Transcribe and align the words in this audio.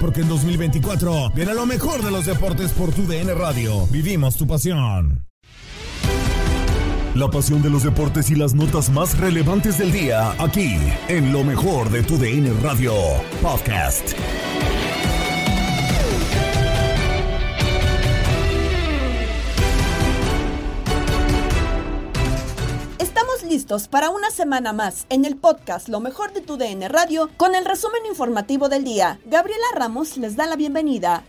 Porque 0.00 0.20
en 0.20 0.28
2024 0.28 1.30
viene 1.34 1.54
lo 1.54 1.66
mejor 1.66 2.02
de 2.02 2.10
los 2.10 2.26
deportes 2.26 2.72
por 2.72 2.92
tu 2.92 3.06
DN 3.06 3.32
Radio. 3.34 3.86
Vivimos 3.88 4.36
tu 4.36 4.46
pasión. 4.46 5.26
La 7.14 7.28
pasión 7.28 7.62
de 7.62 7.70
los 7.70 7.82
deportes 7.82 8.30
y 8.30 8.34
las 8.34 8.54
notas 8.54 8.90
más 8.90 9.18
relevantes 9.18 9.76
del 9.78 9.92
día, 9.92 10.32
aquí, 10.38 10.78
en 11.08 11.32
lo 11.32 11.44
mejor 11.44 11.90
de 11.90 12.02
tu 12.02 12.16
DN 12.16 12.50
Radio 12.62 12.94
Podcast. 13.42 14.14
Listos 23.52 23.86
para 23.86 24.08
una 24.08 24.30
semana 24.30 24.72
más 24.72 25.04
en 25.10 25.26
el 25.26 25.36
podcast 25.36 25.90
Lo 25.90 26.00
mejor 26.00 26.32
de 26.32 26.40
tu 26.40 26.56
DN 26.56 26.88
Radio 26.88 27.28
con 27.36 27.54
el 27.54 27.66
resumen 27.66 28.00
informativo 28.08 28.70
del 28.70 28.82
día. 28.82 29.20
Gabriela 29.26 29.66
Ramos 29.74 30.16
les 30.16 30.36
da 30.36 30.46
la 30.46 30.56
bienvenida. 30.56 31.22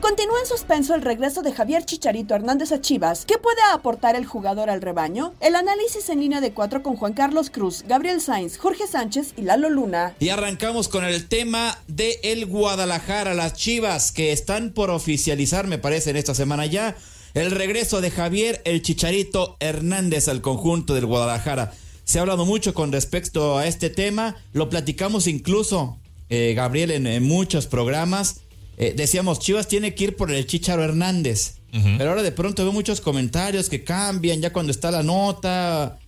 Continúa 0.00 0.40
en 0.40 0.46
suspenso 0.46 0.94
el 0.94 1.02
regreso 1.02 1.42
de 1.42 1.52
Javier 1.52 1.84
Chicharito 1.84 2.34
Hernández 2.34 2.72
a 2.72 2.80
Chivas. 2.80 3.26
¿Qué 3.26 3.36
puede 3.36 3.60
aportar 3.70 4.16
el 4.16 4.24
jugador 4.24 4.70
al 4.70 4.80
rebaño? 4.80 5.34
El 5.40 5.54
análisis 5.54 6.08
en 6.08 6.20
línea 6.20 6.40
de 6.40 6.54
cuatro 6.54 6.82
con 6.82 6.96
Juan 6.96 7.12
Carlos 7.12 7.50
Cruz, 7.50 7.84
Gabriel 7.86 8.22
Sainz, 8.22 8.56
Jorge 8.56 8.86
Sánchez 8.86 9.34
y 9.36 9.42
Lalo 9.42 9.68
Luna. 9.68 10.14
Y 10.20 10.30
arrancamos 10.30 10.88
con 10.88 11.04
el 11.04 11.28
tema 11.28 11.76
de 11.86 12.18
el 12.22 12.46
Guadalajara, 12.46 13.34
las 13.34 13.52
Chivas 13.52 14.10
que 14.10 14.32
están 14.32 14.70
por 14.70 14.88
oficializar, 14.88 15.66
me 15.66 15.76
parece, 15.76 16.08
en 16.08 16.16
esta 16.16 16.34
semana 16.34 16.64
ya, 16.64 16.96
el 17.34 17.50
regreso 17.50 18.00
de 18.00 18.10
Javier 18.10 18.62
el 18.64 18.82
Chicharito 18.82 19.56
Hernández 19.60 20.28
al 20.28 20.40
conjunto 20.40 20.94
del 20.94 21.06
Guadalajara. 21.06 21.72
Se 22.04 22.18
ha 22.18 22.22
hablado 22.22 22.46
mucho 22.46 22.74
con 22.74 22.90
respecto 22.90 23.58
a 23.58 23.66
este 23.66 23.90
tema, 23.90 24.36
lo 24.52 24.70
platicamos 24.70 25.26
incluso, 25.26 25.98
eh, 26.30 26.54
Gabriel, 26.56 26.90
en, 26.90 27.06
en 27.06 27.22
muchos 27.22 27.66
programas. 27.66 28.40
Eh, 28.78 28.94
decíamos, 28.96 29.40
Chivas 29.40 29.66
tiene 29.68 29.94
que 29.94 30.04
ir 30.04 30.16
por 30.16 30.30
el 30.30 30.46
Chicharo 30.46 30.84
Hernández. 30.84 31.56
Pero 31.70 32.08
ahora 32.08 32.22
de 32.22 32.32
pronto 32.32 32.62
veo 32.62 32.72
muchos 32.72 33.02
comentarios 33.02 33.68
que 33.68 33.84
cambian 33.84 34.40
ya 34.40 34.54
cuando 34.54 34.72
está 34.72 34.90
la 34.90 35.02
nota. 35.02 35.98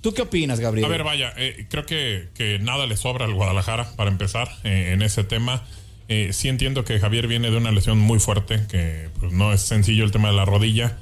¿Tú 0.00 0.14
qué 0.14 0.22
opinas, 0.22 0.60
Gabriel? 0.60 0.86
A 0.86 0.88
ver, 0.88 1.04
vaya, 1.04 1.34
eh, 1.36 1.66
creo 1.68 1.84
que, 1.84 2.28
que 2.34 2.58
nada 2.58 2.86
le 2.86 2.96
sobra 2.96 3.26
al 3.26 3.34
Guadalajara 3.34 3.90
para 3.96 4.10
empezar 4.10 4.48
eh, 4.64 4.92
en 4.94 5.02
ese 5.02 5.24
tema. 5.24 5.66
Eh, 6.08 6.32
sí 6.32 6.48
entiendo 6.48 6.84
que 6.84 6.98
Javier 6.98 7.26
viene 7.26 7.50
de 7.50 7.56
una 7.58 7.70
lesión 7.70 7.98
muy 7.98 8.18
fuerte, 8.18 8.60
que 8.70 9.10
pues, 9.20 9.32
no 9.32 9.52
es 9.52 9.60
sencillo 9.60 10.04
el 10.04 10.10
tema 10.10 10.28
de 10.28 10.36
la 10.36 10.46
rodilla, 10.46 10.96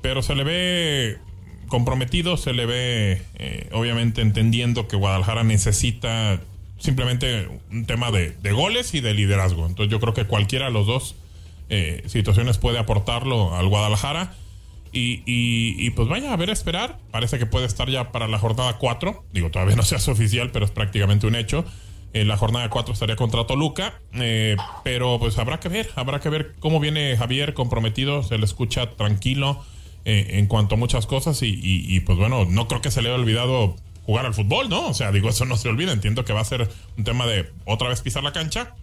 pero 0.00 0.22
se 0.22 0.34
le 0.36 0.44
ve 0.44 1.18
comprometido, 1.66 2.36
se 2.36 2.52
le 2.52 2.66
ve 2.66 3.22
eh, 3.34 3.68
obviamente 3.72 4.22
entendiendo 4.22 4.86
que 4.86 4.96
Guadalajara 4.96 5.42
necesita 5.42 6.40
simplemente 6.78 7.48
un 7.72 7.86
tema 7.86 8.12
de, 8.12 8.36
goles 8.52 8.94
y 8.94 9.00
de 9.00 9.14
liderazgo. 9.14 9.66
Entonces 9.66 9.90
yo 9.90 9.98
creo 9.98 10.14
que 10.14 10.24
cualquiera 10.24 10.66
de 10.66 10.72
los 10.72 10.86
dos 10.86 11.16
eh, 11.68 12.04
situaciones 12.06 12.58
puede 12.58 12.78
aportarlo 12.78 13.56
al 13.56 13.68
Guadalajara. 13.68 14.34
Y, 14.96 15.90
pues 15.90 16.06
vaya 16.06 16.32
a 16.32 16.36
ver 16.36 16.50
a 16.50 16.52
esperar. 16.52 16.98
Parece 17.10 17.40
que 17.40 17.46
puede 17.46 17.66
estar 17.66 17.90
ya 17.90 18.12
para 18.12 18.28
la 18.28 18.38
jornada 18.38 18.78
4. 18.78 19.24
Digo, 19.32 19.50
todavía 19.50 19.74
no 19.74 19.82
se 19.82 19.96
hace 19.96 20.12
oficial, 20.12 20.52
pero 20.52 20.64
es 20.64 20.70
prácticamente 20.70 21.26
un 21.26 21.34
hecho. 21.34 21.64
Eh, 22.14 22.24
la 22.24 22.36
jornada 22.38 22.70
4 22.70 22.94
estaría 22.94 23.16
contra 23.16 23.46
Toluca. 23.46 24.00
eh, 24.14 24.56
pero 24.84 25.18
pues 25.18 25.36
habrá 25.38 25.60
que 25.60 25.68
ver, 25.68 25.90
habrá 25.96 26.20
que 26.20 26.28
ver 26.30 26.54
cómo 26.60 26.80
viene 26.80 27.16
Javier 27.16 27.52
comprometido. 27.54 28.22
Se 28.22 28.38
le 28.38 28.44
escucha 28.44 28.90
tranquilo 28.92 29.62
eh, 30.06 30.38
en 30.38 30.46
cuanto 30.46 30.76
a 30.76 30.78
muchas 30.78 31.06
cosas. 31.06 31.42
Y, 31.42 31.48
y- 31.48 31.84
y, 31.96 32.00
pues 32.00 32.16
bueno, 32.16 32.44
no 32.46 32.68
creo 32.68 32.80
que 32.80 32.90
se 32.90 33.02
le 33.02 33.08
haya 33.10 33.18
olvidado 33.18 33.76
jugar 34.06 34.26
al 34.26 34.34
fútbol, 34.34 34.68
¿no? 34.68 34.88
O 34.88 34.94
sea, 34.94 35.10
digo, 35.12 35.28
eso 35.30 35.44
no 35.44 35.56
se 35.56 35.68
olvida. 35.68 35.92
Entiendo 35.92 36.24
que 36.24 36.32
va 36.32 36.40
a 36.40 36.44
ser 36.44 36.68
un 36.96 37.04
tema 37.04 37.26
de 37.26 37.50
otra 37.66 37.88
vez 37.88 38.00
pisar 38.00 38.22
la 38.22 38.32
cancha 38.32 38.74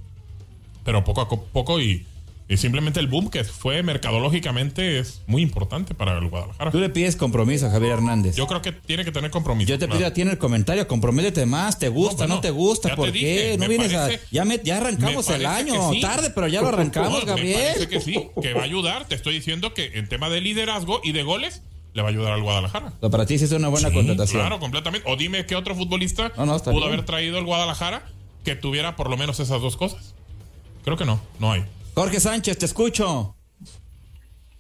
pero 0.83 1.03
poco 1.03 1.21
a 1.21 1.27
co- 1.27 1.45
poco 1.53 1.79
y, 1.79 2.05
y 2.53 2.57
simplemente 2.57 2.99
el 2.99 3.07
boom 3.07 3.29
que 3.29 3.43
fue 3.45 3.81
mercadológicamente 3.81 4.99
es 4.99 5.21
muy 5.25 5.41
importante 5.41 5.93
para 5.95 6.17
el 6.17 6.27
Guadalajara. 6.27 6.69
Tú 6.71 6.79
le 6.79 6.89
pides 6.89 7.15
compromiso 7.15 7.67
a 7.67 7.71
Javier 7.71 7.93
Hernández. 7.93 8.35
Yo 8.35 8.45
creo 8.47 8.61
que 8.61 8.71
tiene 8.73 9.05
que 9.05 9.11
tener 9.11 9.31
compromiso. 9.31 9.69
Yo 9.69 9.79
te 9.79 9.87
pido 9.87 10.05
a 10.05 10.11
ti 10.11 10.21
en 10.21 10.27
el 10.29 10.37
comentario, 10.37 10.87
comprométete 10.87 11.45
más, 11.45 11.79
te 11.79 11.87
gusta, 11.89 12.23
no, 12.27 12.35
bueno, 12.35 12.41
te 12.41 12.51
gusta, 12.51 12.95
¿por 12.95 13.07
te 13.11 13.13
qué? 13.13 13.17
dije, 13.19 13.57
no 13.57 13.67
vienes 13.67 13.93
parece- 13.93 14.15
a... 14.25 14.29
Ya, 14.31 14.45
me, 14.45 14.59
ya 14.63 14.77
arrancamos 14.77 15.29
Me 15.29 15.35
el 15.35 15.45
año, 15.45 15.91
sí. 15.93 16.01
tarde, 16.01 16.29
pero 16.35 16.47
ya 16.47 16.61
lo 16.61 16.67
arrancamos, 16.67 17.21
No, 17.21 17.25
Gabriel. 17.25 17.57
Me 17.57 17.63
parece 17.63 17.87
que 17.87 18.01
sí, 18.01 18.27
que 18.41 18.53
va 18.53 18.61
a 18.61 18.65
ayudar. 18.65 19.07
Te 19.07 19.15
estoy 19.15 19.33
diciendo 19.33 19.73
que 19.73 19.91
en 19.97 20.09
tema 20.09 20.29
de 20.29 20.41
liderazgo 20.41 20.99
y 21.03 21.13
de 21.13 21.23
goles 21.23 21.61
le 21.93 22.01
va 22.01 22.09
a 22.09 22.11
ayudar 22.11 22.33
al 22.33 22.41
Guadalajara. 22.41 22.93
Pero 22.99 23.11
para 23.11 23.25
ti 23.25 23.37
sí 23.39 23.45
es 23.45 23.51
una 23.53 23.69
buena 23.69 23.89
Sí, 23.89 23.95
contratación. 23.95 24.41
Claro, 24.41 24.59
completamente. 24.59 25.09
O 25.09 25.15
dime 25.15 25.45
qué 25.45 25.55
otro 25.55 25.73
futbolista 25.75 26.31
No, 26.37 26.45
no, 26.45 26.59
pudo 26.59 26.73
bien. 26.73 26.83
haber 26.87 27.05
traído 27.05 27.37
el 27.37 27.45
Guadalajara 27.45 28.03
que 28.43 28.55
tuviera 28.55 28.95
por 28.95 29.09
lo 29.09 29.15
menos 29.17 29.39
esas 29.39 29.61
dos 29.61 29.77
cosas. 29.77 30.13
Creo 30.83 30.97
que 30.97 31.05
no, 31.05 31.21
no 31.39 31.51
hay. 31.53 31.63
Jorge 31.93 32.19
Sánchez, 32.21 32.57
te 32.57 32.65
escucho. 32.65 33.35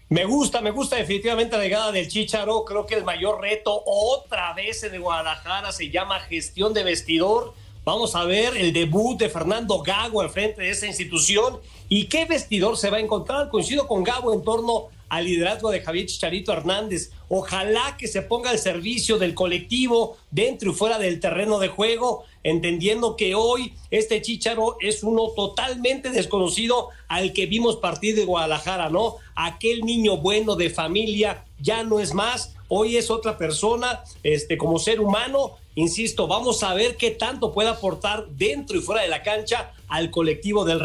Me 0.09 0.25
gusta, 0.25 0.59
me 0.59 0.71
gusta 0.71 0.97
definitivamente 0.97 1.55
la 1.55 1.63
llegada 1.63 1.91
del 1.93 2.09
Chicharo. 2.09 2.65
Creo 2.65 2.85
que 2.85 2.95
el 2.95 3.05
mayor 3.05 3.39
reto 3.39 3.81
otra 3.85 4.53
vez 4.53 4.83
en 4.83 5.01
Guadalajara 5.01 5.71
se 5.71 5.89
llama 5.89 6.19
gestión 6.19 6.73
de 6.73 6.83
vestidor. 6.83 7.53
Vamos 7.85 8.15
a 8.15 8.25
ver 8.25 8.57
el 8.57 8.73
debut 8.73 9.17
de 9.17 9.29
Fernando 9.29 9.81
Gago 9.81 10.19
al 10.19 10.29
frente 10.29 10.61
de 10.61 10.71
esa 10.71 10.85
institución 10.85 11.61
y 11.87 12.07
qué 12.07 12.25
vestidor 12.25 12.77
se 12.77 12.89
va 12.89 12.97
a 12.97 12.99
encontrar. 12.99 13.49
Coincido 13.49 13.87
con 13.87 14.03
Gago 14.03 14.33
en 14.33 14.43
torno 14.43 14.89
al 15.07 15.23
liderazgo 15.23 15.71
de 15.71 15.81
Javier 15.81 16.07
Chicharito 16.07 16.51
Hernández. 16.51 17.11
Ojalá 17.29 17.95
que 17.97 18.09
se 18.09 18.21
ponga 18.21 18.49
al 18.49 18.59
servicio 18.59 19.17
del 19.17 19.33
colectivo 19.33 20.17
dentro 20.31 20.71
y 20.71 20.73
fuera 20.73 20.99
del 20.99 21.21
terreno 21.21 21.59
de 21.59 21.69
juego. 21.69 22.25
Entendiendo 22.43 23.15
que 23.15 23.35
hoy 23.35 23.73
este 23.89 24.21
Chicharo 24.21 24.77
es 24.79 25.03
uno 25.03 25.29
totalmente 25.35 26.09
desconocido 26.09 26.89
al 27.07 27.33
que 27.33 27.45
vimos 27.45 27.77
partir 27.77 28.15
de 28.15 28.25
Guadalajara, 28.25 28.89
¿no? 28.89 29.15
Aquel 29.35 29.81
niño 29.81 30.17
bueno 30.17 30.55
de 30.55 30.69
familia 30.69 31.45
ya 31.59 31.83
no 31.83 31.99
es 31.99 32.13
más, 32.13 32.55
hoy 32.67 32.97
es 32.97 33.11
otra 33.11 33.37
persona, 33.37 34.03
este, 34.23 34.57
como 34.57 34.79
ser 34.79 34.99
humano, 34.99 35.57
insisto, 35.75 36.27
vamos 36.27 36.63
a 36.63 36.73
ver 36.73 36.97
qué 36.97 37.11
tanto 37.11 37.51
puede 37.53 37.69
aportar 37.69 38.27
dentro 38.29 38.77
y 38.77 38.81
fuera 38.81 39.01
de 39.01 39.09
la 39.09 39.23
cancha 39.23 39.73
al 39.87 40.09
colectivo 40.09 40.65
del, 40.65 40.79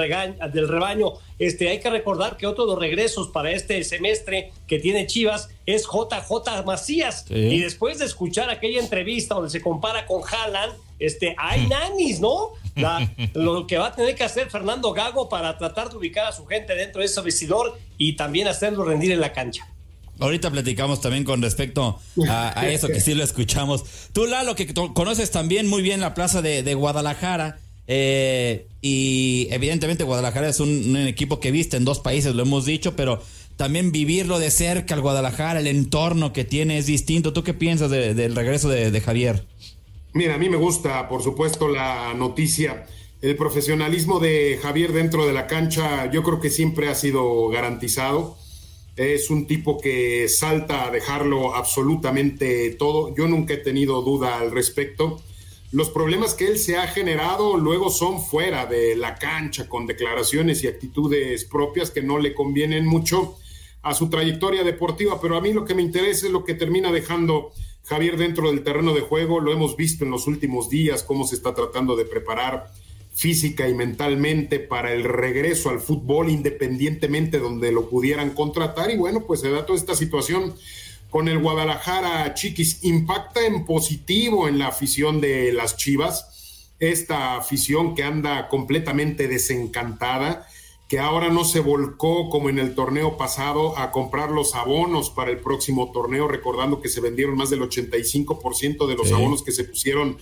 del 0.52 0.68
rebaño. 0.68 1.12
Este, 1.38 1.68
hay 1.68 1.80
que 1.80 1.90
recordar 1.90 2.36
que 2.36 2.46
otro 2.46 2.66
de 2.66 2.72
los 2.72 2.80
regresos 2.80 3.28
para 3.28 3.52
este 3.52 3.82
semestre 3.84 4.52
que 4.66 4.78
tiene 4.78 5.06
Chivas 5.06 5.48
es 5.64 5.84
JJ 5.84 6.64
Macías. 6.64 7.24
Y 7.30 7.60
después 7.60 7.98
de 7.98 8.04
escuchar 8.04 8.50
aquella 8.50 8.80
entrevista 8.80 9.36
donde 9.36 9.50
se 9.50 9.60
compara 9.60 10.06
con 10.06 10.22
Haaland, 10.22 10.74
este, 10.98 11.34
hay 11.38 11.66
nanis, 11.66 12.20
¿no? 12.20 12.52
lo 13.34 13.66
que 13.66 13.78
va 13.78 13.88
a 13.88 13.94
tener 13.94 14.14
que 14.14 14.24
hacer 14.24 14.50
Fernando 14.50 14.92
Gago 14.92 15.28
para 15.28 15.56
tratar 15.56 15.88
de 15.90 15.96
ubicar 15.96 16.26
a 16.26 16.32
su 16.32 16.44
gente 16.46 16.74
dentro 16.74 17.00
de 17.00 17.06
ese 17.06 17.20
vestidor 17.22 17.78
y 17.96 18.16
también 18.16 18.48
hacerlo 18.48 18.84
rendir 18.84 19.12
en 19.12 19.20
la 19.20 19.32
cancha. 19.32 19.66
Ahorita 20.18 20.50
platicamos 20.50 21.00
también 21.00 21.24
con 21.24 21.42
respecto 21.42 21.98
a, 22.28 22.68
eso, 22.68 22.88
que 22.88 23.00
sí 23.00 23.14
lo 23.14 23.22
escuchamos. 23.22 23.84
Tú, 24.12 24.26
Lalo, 24.26 24.54
que 24.54 24.72
conoces 24.72 25.30
también 25.30 25.68
muy 25.68 25.82
bien 25.82 26.00
la 26.00 26.14
plaza 26.14 26.40
de, 26.40 26.74
Guadalajara, 26.74 27.58
eh, 27.86 28.66
y 28.80 29.48
evidentemente 29.50 30.04
Guadalajara 30.04 30.48
es 30.48 30.60
un, 30.60 30.96
equipo 30.96 31.38
que 31.38 31.50
viste 31.50 31.76
en 31.76 31.84
dos 31.84 32.00
países, 32.00 32.34
lo 32.34 32.42
hemos 32.42 32.64
dicho, 32.64 32.96
pero 32.96 33.22
también 33.56 33.92
vivirlo 33.92 34.38
de 34.38 34.50
cerca, 34.50 34.94
el 34.94 35.02
Guadalajara, 35.02 35.60
el 35.60 35.66
entorno 35.66 36.32
que 36.32 36.44
tiene 36.44 36.78
es 36.78 36.86
distinto. 36.86 37.32
¿Tú 37.34 37.42
qué 37.42 37.52
piensas 37.52 37.90
del 37.90 38.34
regreso 38.34 38.70
de, 38.70 39.00
Javier? 39.00 39.44
Mira, 40.16 40.34
a 40.34 40.38
mí 40.38 40.48
me 40.48 40.56
gusta, 40.56 41.08
por 41.08 41.22
supuesto, 41.22 41.68
la 41.68 42.12
noticia. 42.14 42.86
El 43.22 43.36
profesionalismo 43.36 44.18
de 44.18 44.58
Javier 44.60 44.92
dentro 44.92 45.26
de 45.26 45.32
la 45.32 45.46
cancha, 45.46 46.10
yo 46.10 46.22
creo 46.22 46.40
que 46.40 46.50
siempre 46.50 46.88
ha 46.88 46.94
sido 46.94 47.48
garantizado 47.48 48.36
es 48.96 49.28
un 49.28 49.46
tipo 49.46 49.78
que 49.78 50.26
salta 50.28 50.86
a 50.86 50.90
dejarlo 50.90 51.54
absolutamente 51.54 52.70
todo. 52.70 53.14
Yo 53.14 53.28
nunca 53.28 53.54
he 53.54 53.58
tenido 53.58 54.00
duda 54.00 54.38
al 54.38 54.50
respecto. 54.50 55.20
Los 55.70 55.90
problemas 55.90 56.32
que 56.32 56.46
él 56.46 56.58
se 56.58 56.78
ha 56.78 56.86
generado 56.86 57.58
luego 57.58 57.90
son 57.90 58.22
fuera 58.22 58.64
de 58.64 58.96
la 58.96 59.16
cancha, 59.16 59.68
con 59.68 59.86
declaraciones 59.86 60.64
y 60.64 60.68
actitudes 60.68 61.44
propias 61.44 61.90
que 61.90 62.02
no 62.02 62.18
le 62.18 62.32
convienen 62.32 62.86
mucho 62.86 63.36
a 63.82 63.92
su 63.92 64.08
trayectoria 64.08 64.64
deportiva, 64.64 65.20
pero 65.20 65.36
a 65.36 65.40
mí 65.40 65.52
lo 65.52 65.64
que 65.64 65.74
me 65.74 65.82
interesa 65.82 66.26
es 66.26 66.32
lo 66.32 66.44
que 66.44 66.54
termina 66.54 66.90
dejando 66.90 67.52
Javier 67.86 68.16
dentro 68.16 68.50
del 68.50 68.64
terreno 68.64 68.94
de 68.94 69.00
juego. 69.00 69.40
Lo 69.40 69.52
hemos 69.52 69.76
visto 69.76 70.04
en 70.04 70.10
los 70.10 70.26
últimos 70.26 70.68
días, 70.68 71.02
cómo 71.02 71.26
se 71.26 71.36
está 71.36 71.54
tratando 71.54 71.96
de 71.96 72.04
preparar 72.04 72.72
física 73.14 73.66
y 73.68 73.74
mentalmente 73.74 74.58
para 74.58 74.92
el 74.92 75.02
regreso 75.02 75.70
al 75.70 75.80
fútbol 75.80 76.28
independientemente 76.28 77.38
donde 77.38 77.72
lo 77.72 77.88
pudieran 77.88 78.30
contratar 78.30 78.90
y 78.90 78.98
bueno, 78.98 79.24
pues 79.26 79.40
se 79.40 79.50
da 79.50 79.64
toda 79.64 79.78
esta 79.78 79.94
situación 79.94 80.54
con 81.08 81.28
el 81.28 81.38
Guadalajara 81.38 82.34
Chiquis, 82.34 82.84
impacta 82.84 83.46
en 83.46 83.64
positivo 83.64 84.48
en 84.48 84.58
la 84.58 84.66
afición 84.66 85.22
de 85.22 85.50
las 85.52 85.78
Chivas, 85.78 86.72
esta 86.78 87.36
afición 87.36 87.94
que 87.94 88.02
anda 88.02 88.48
completamente 88.48 89.28
desencantada, 89.28 90.46
que 90.88 90.98
ahora 91.00 91.30
no 91.30 91.44
se 91.44 91.60
volcó 91.60 92.30
como 92.30 92.48
en 92.48 92.58
el 92.58 92.74
torneo 92.74 93.16
pasado 93.16 93.76
a 93.76 93.90
comprar 93.90 94.30
los 94.30 94.54
abonos 94.54 95.10
para 95.10 95.32
el 95.32 95.38
próximo 95.38 95.90
torneo, 95.90 96.28
recordando 96.28 96.80
que 96.80 96.88
se 96.88 97.00
vendieron 97.00 97.36
más 97.36 97.50
del 97.50 97.62
85% 97.62 98.86
de 98.86 98.94
los 98.94 99.10
abonos 99.10 99.42
que 99.42 99.50
se 99.50 99.64
pusieron 99.64 100.18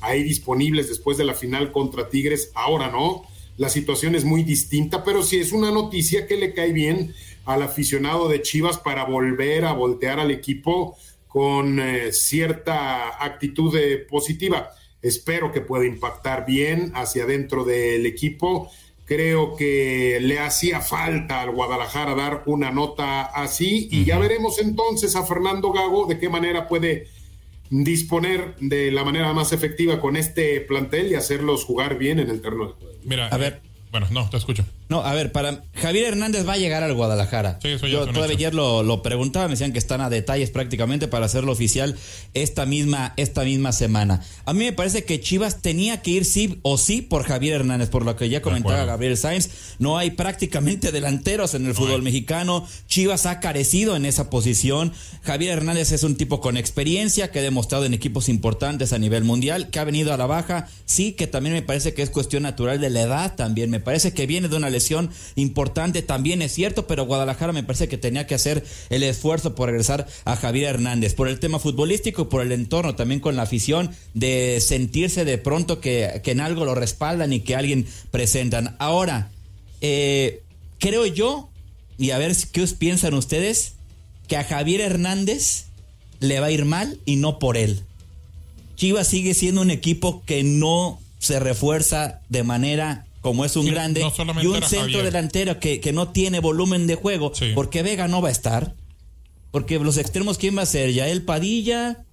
ahí 0.00 0.22
disponibles 0.22 0.88
después 0.88 1.18
de 1.18 1.24
la 1.24 1.34
final 1.34 1.70
contra 1.70 2.08
Tigres. 2.08 2.50
Ahora 2.54 2.90
no, 2.90 3.24
la 3.58 3.68
situación 3.68 4.14
es 4.14 4.24
muy 4.24 4.42
distinta, 4.42 5.04
pero 5.04 5.22
sí 5.22 5.38
es 5.38 5.52
una 5.52 5.70
noticia 5.70 6.26
que 6.26 6.36
le 6.36 6.54
cae 6.54 6.72
bien 6.72 7.14
al 7.44 7.62
aficionado 7.62 8.28
de 8.28 8.40
Chivas 8.40 8.78
para 8.78 9.04
volver 9.04 9.66
a 9.66 9.72
voltear 9.72 10.18
al 10.18 10.30
equipo 10.30 10.96
con 11.28 11.78
eh, 11.78 12.12
cierta 12.12 13.22
actitud 13.22 13.74
positiva. 14.08 14.70
Espero 15.02 15.52
que 15.52 15.60
pueda 15.60 15.84
impactar 15.84 16.46
bien 16.46 16.92
hacia 16.94 17.24
adentro 17.24 17.64
del 17.64 18.06
equipo. 18.06 18.70
Creo 19.06 19.56
que 19.56 20.18
le 20.20 20.40
hacía 20.40 20.80
falta 20.80 21.40
al 21.40 21.52
Guadalajara 21.52 22.14
dar 22.14 22.42
una 22.46 22.70
nota 22.72 23.22
así 23.22 23.88
y 23.90 24.04
ya 24.04 24.18
veremos 24.18 24.58
entonces 24.58 25.14
a 25.14 25.24
Fernando 25.24 25.72
Gago 25.72 26.06
de 26.06 26.18
qué 26.18 26.28
manera 26.28 26.66
puede 26.66 27.06
disponer 27.70 28.56
de 28.58 28.90
la 28.90 29.04
manera 29.04 29.32
más 29.32 29.52
efectiva 29.52 30.00
con 30.00 30.16
este 30.16 30.60
plantel 30.60 31.12
y 31.12 31.14
hacerlos 31.14 31.64
jugar 31.64 31.98
bien 31.98 32.18
en 32.18 32.30
el 32.30 32.40
terreno 32.40 32.66
de 32.66 32.72
juego. 32.72 32.98
Mira, 33.04 33.28
a 33.28 33.36
ver. 33.36 33.62
Bueno, 33.92 34.08
no, 34.10 34.28
te 34.28 34.36
escucho. 34.36 34.64
No, 34.88 35.02
a 35.02 35.14
ver, 35.14 35.32
para 35.32 35.64
Javier 35.74 36.06
Hernández 36.06 36.46
va 36.46 36.52
a 36.52 36.56
llegar 36.58 36.84
al 36.84 36.94
Guadalajara. 36.94 37.58
Sí, 37.60 37.68
eso 37.68 37.88
ya 37.88 37.94
Yo 37.94 38.06
todavía 38.06 38.36
ayer 38.36 38.54
lo, 38.54 38.84
lo, 38.84 39.02
preguntaba, 39.02 39.46
me 39.46 39.52
decían 39.52 39.72
que 39.72 39.78
están 39.78 40.00
a 40.00 40.10
detalles 40.10 40.50
prácticamente 40.50 41.08
para 41.08 41.26
hacerlo 41.26 41.50
oficial 41.50 41.96
esta 42.34 42.66
misma, 42.66 43.12
esta 43.16 43.42
misma 43.42 43.72
semana. 43.72 44.22
A 44.44 44.52
mí 44.52 44.60
me 44.64 44.72
parece 44.72 45.04
que 45.04 45.20
Chivas 45.20 45.60
tenía 45.60 46.02
que 46.02 46.12
ir 46.12 46.24
sí 46.24 46.60
o 46.62 46.78
sí 46.78 47.02
por 47.02 47.24
Javier 47.24 47.54
Hernández, 47.56 47.88
por 47.88 48.04
lo 48.04 48.14
que 48.14 48.28
ya 48.28 48.42
comentaba 48.42 48.84
Gabriel 48.84 49.16
Sainz. 49.16 49.50
No 49.80 49.98
hay 49.98 50.10
prácticamente 50.10 50.92
delanteros 50.92 51.54
en 51.54 51.66
el 51.66 51.74
fútbol 51.74 52.02
mexicano. 52.02 52.66
Chivas 52.86 53.26
ha 53.26 53.40
carecido 53.40 53.96
en 53.96 54.06
esa 54.06 54.30
posición. 54.30 54.92
Javier 55.22 55.58
Hernández 55.58 55.90
es 55.90 56.04
un 56.04 56.16
tipo 56.16 56.40
con 56.40 56.56
experiencia 56.56 57.32
que 57.32 57.40
ha 57.40 57.42
demostrado 57.42 57.84
en 57.86 57.94
equipos 57.94 58.28
importantes 58.28 58.92
a 58.92 58.98
nivel 58.98 59.24
mundial, 59.24 59.70
que 59.70 59.80
ha 59.80 59.84
venido 59.84 60.14
a 60.14 60.16
la 60.16 60.26
baja. 60.26 60.68
Sí, 60.84 61.12
que 61.12 61.26
también 61.26 61.54
me 61.54 61.62
parece 61.62 61.92
que 61.92 62.02
es 62.02 62.10
cuestión 62.10 62.44
natural 62.44 62.80
de 62.80 62.90
la 62.90 63.02
edad 63.02 63.34
también. 63.34 63.70
Me 63.70 63.80
parece 63.80 64.12
que 64.12 64.26
viene 64.26 64.48
de 64.48 64.56
una 64.56 64.70
lesión 64.76 65.10
importante, 65.34 66.02
también 66.02 66.42
es 66.42 66.52
cierto, 66.52 66.86
pero 66.86 67.06
Guadalajara 67.06 67.52
me 67.52 67.62
parece 67.62 67.88
que 67.88 67.98
tenía 67.98 68.26
que 68.26 68.34
hacer 68.34 68.64
el 68.90 69.02
esfuerzo 69.02 69.54
por 69.54 69.68
regresar 69.68 70.06
a 70.24 70.36
Javier 70.36 70.74
Hernández, 70.74 71.14
por 71.14 71.28
el 71.28 71.40
tema 71.40 71.58
futbolístico 71.58 72.28
por 72.28 72.42
el 72.42 72.52
entorno, 72.52 72.94
también 72.94 73.20
con 73.20 73.36
la 73.36 73.42
afición, 73.42 73.90
de 74.14 74.58
sentirse 74.60 75.24
de 75.24 75.38
pronto 75.38 75.80
que, 75.80 76.22
en 76.24 76.40
algo 76.40 76.64
lo 76.64 76.74
respaldan 76.74 77.32
y 77.32 77.40
que 77.40 77.56
alguien 77.56 77.86
presentan. 78.10 78.76
Ahora, 78.78 79.30
eh, 79.80 80.42
creo 80.78 81.06
yo, 81.06 81.48
y 81.98 82.10
a 82.10 82.18
ver 82.18 82.36
qué 82.52 82.66
piensan 82.78 83.14
ustedes, 83.14 83.74
que 84.28 84.36
a 84.36 84.44
Javier 84.44 84.80
Hernández 84.80 85.66
le 86.20 86.40
va 86.40 86.46
a 86.46 86.50
ir 86.50 86.64
mal 86.64 87.00
y 87.04 87.16
no 87.16 87.38
por 87.38 87.56
él. 87.56 87.82
Chivas 88.76 89.08
sigue 89.08 89.32
siendo 89.34 89.62
un 89.62 89.70
equipo 89.70 90.22
que 90.26 90.42
no 90.42 91.00
se 91.18 91.40
refuerza 91.40 92.20
de 92.28 92.42
manera 92.42 93.05
como 93.26 93.44
es 93.44 93.56
un 93.56 93.66
grande, 93.66 94.06
y 94.40 94.46
un 94.46 94.62
centro 94.62 95.02
delantero 95.02 95.58
que, 95.58 95.80
que, 95.80 95.92
no 95.92 96.12
tiene 96.12 96.38
volumen 96.38 96.86
de 96.86 96.94
juego, 96.94 97.32
porque 97.56 97.82
Vega 97.82 98.06
no 98.06 98.22
va 98.22 98.28
a 98.28 98.30
estar. 98.30 98.76
Porque 99.50 99.80
los 99.80 99.98
extremos, 99.98 100.38
¿quién 100.38 100.56
va 100.56 100.62
a 100.62 100.66
ser? 100.66 100.92
¿Ya 100.92 101.08
el 101.08 101.22
Padilla? 101.22 102.04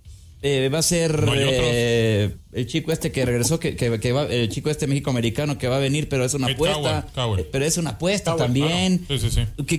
Eh, 0.41 0.71
va 0.73 0.79
a 0.79 0.81
ser 0.81 1.23
eh, 1.35 2.35
el 2.53 2.67
chico 2.67 2.91
este 2.91 3.11
que 3.11 3.25
regresó, 3.25 3.59
que, 3.59 3.75
que, 3.75 4.11
va, 4.11 4.23
el 4.23 4.49
chico 4.49 4.69
este 4.69 4.87
México-americano 4.87 5.57
que 5.57 5.67
va 5.67 5.77
a 5.77 5.79
venir, 5.79 6.09
pero 6.09 6.25
es 6.25 6.33
una 6.33 6.47
apuesta. 6.47 7.07
Eh, 7.15 7.47
pero 7.51 7.65
es 7.65 7.77
una 7.77 7.91
apuesta 7.91 8.35
también. 8.35 9.05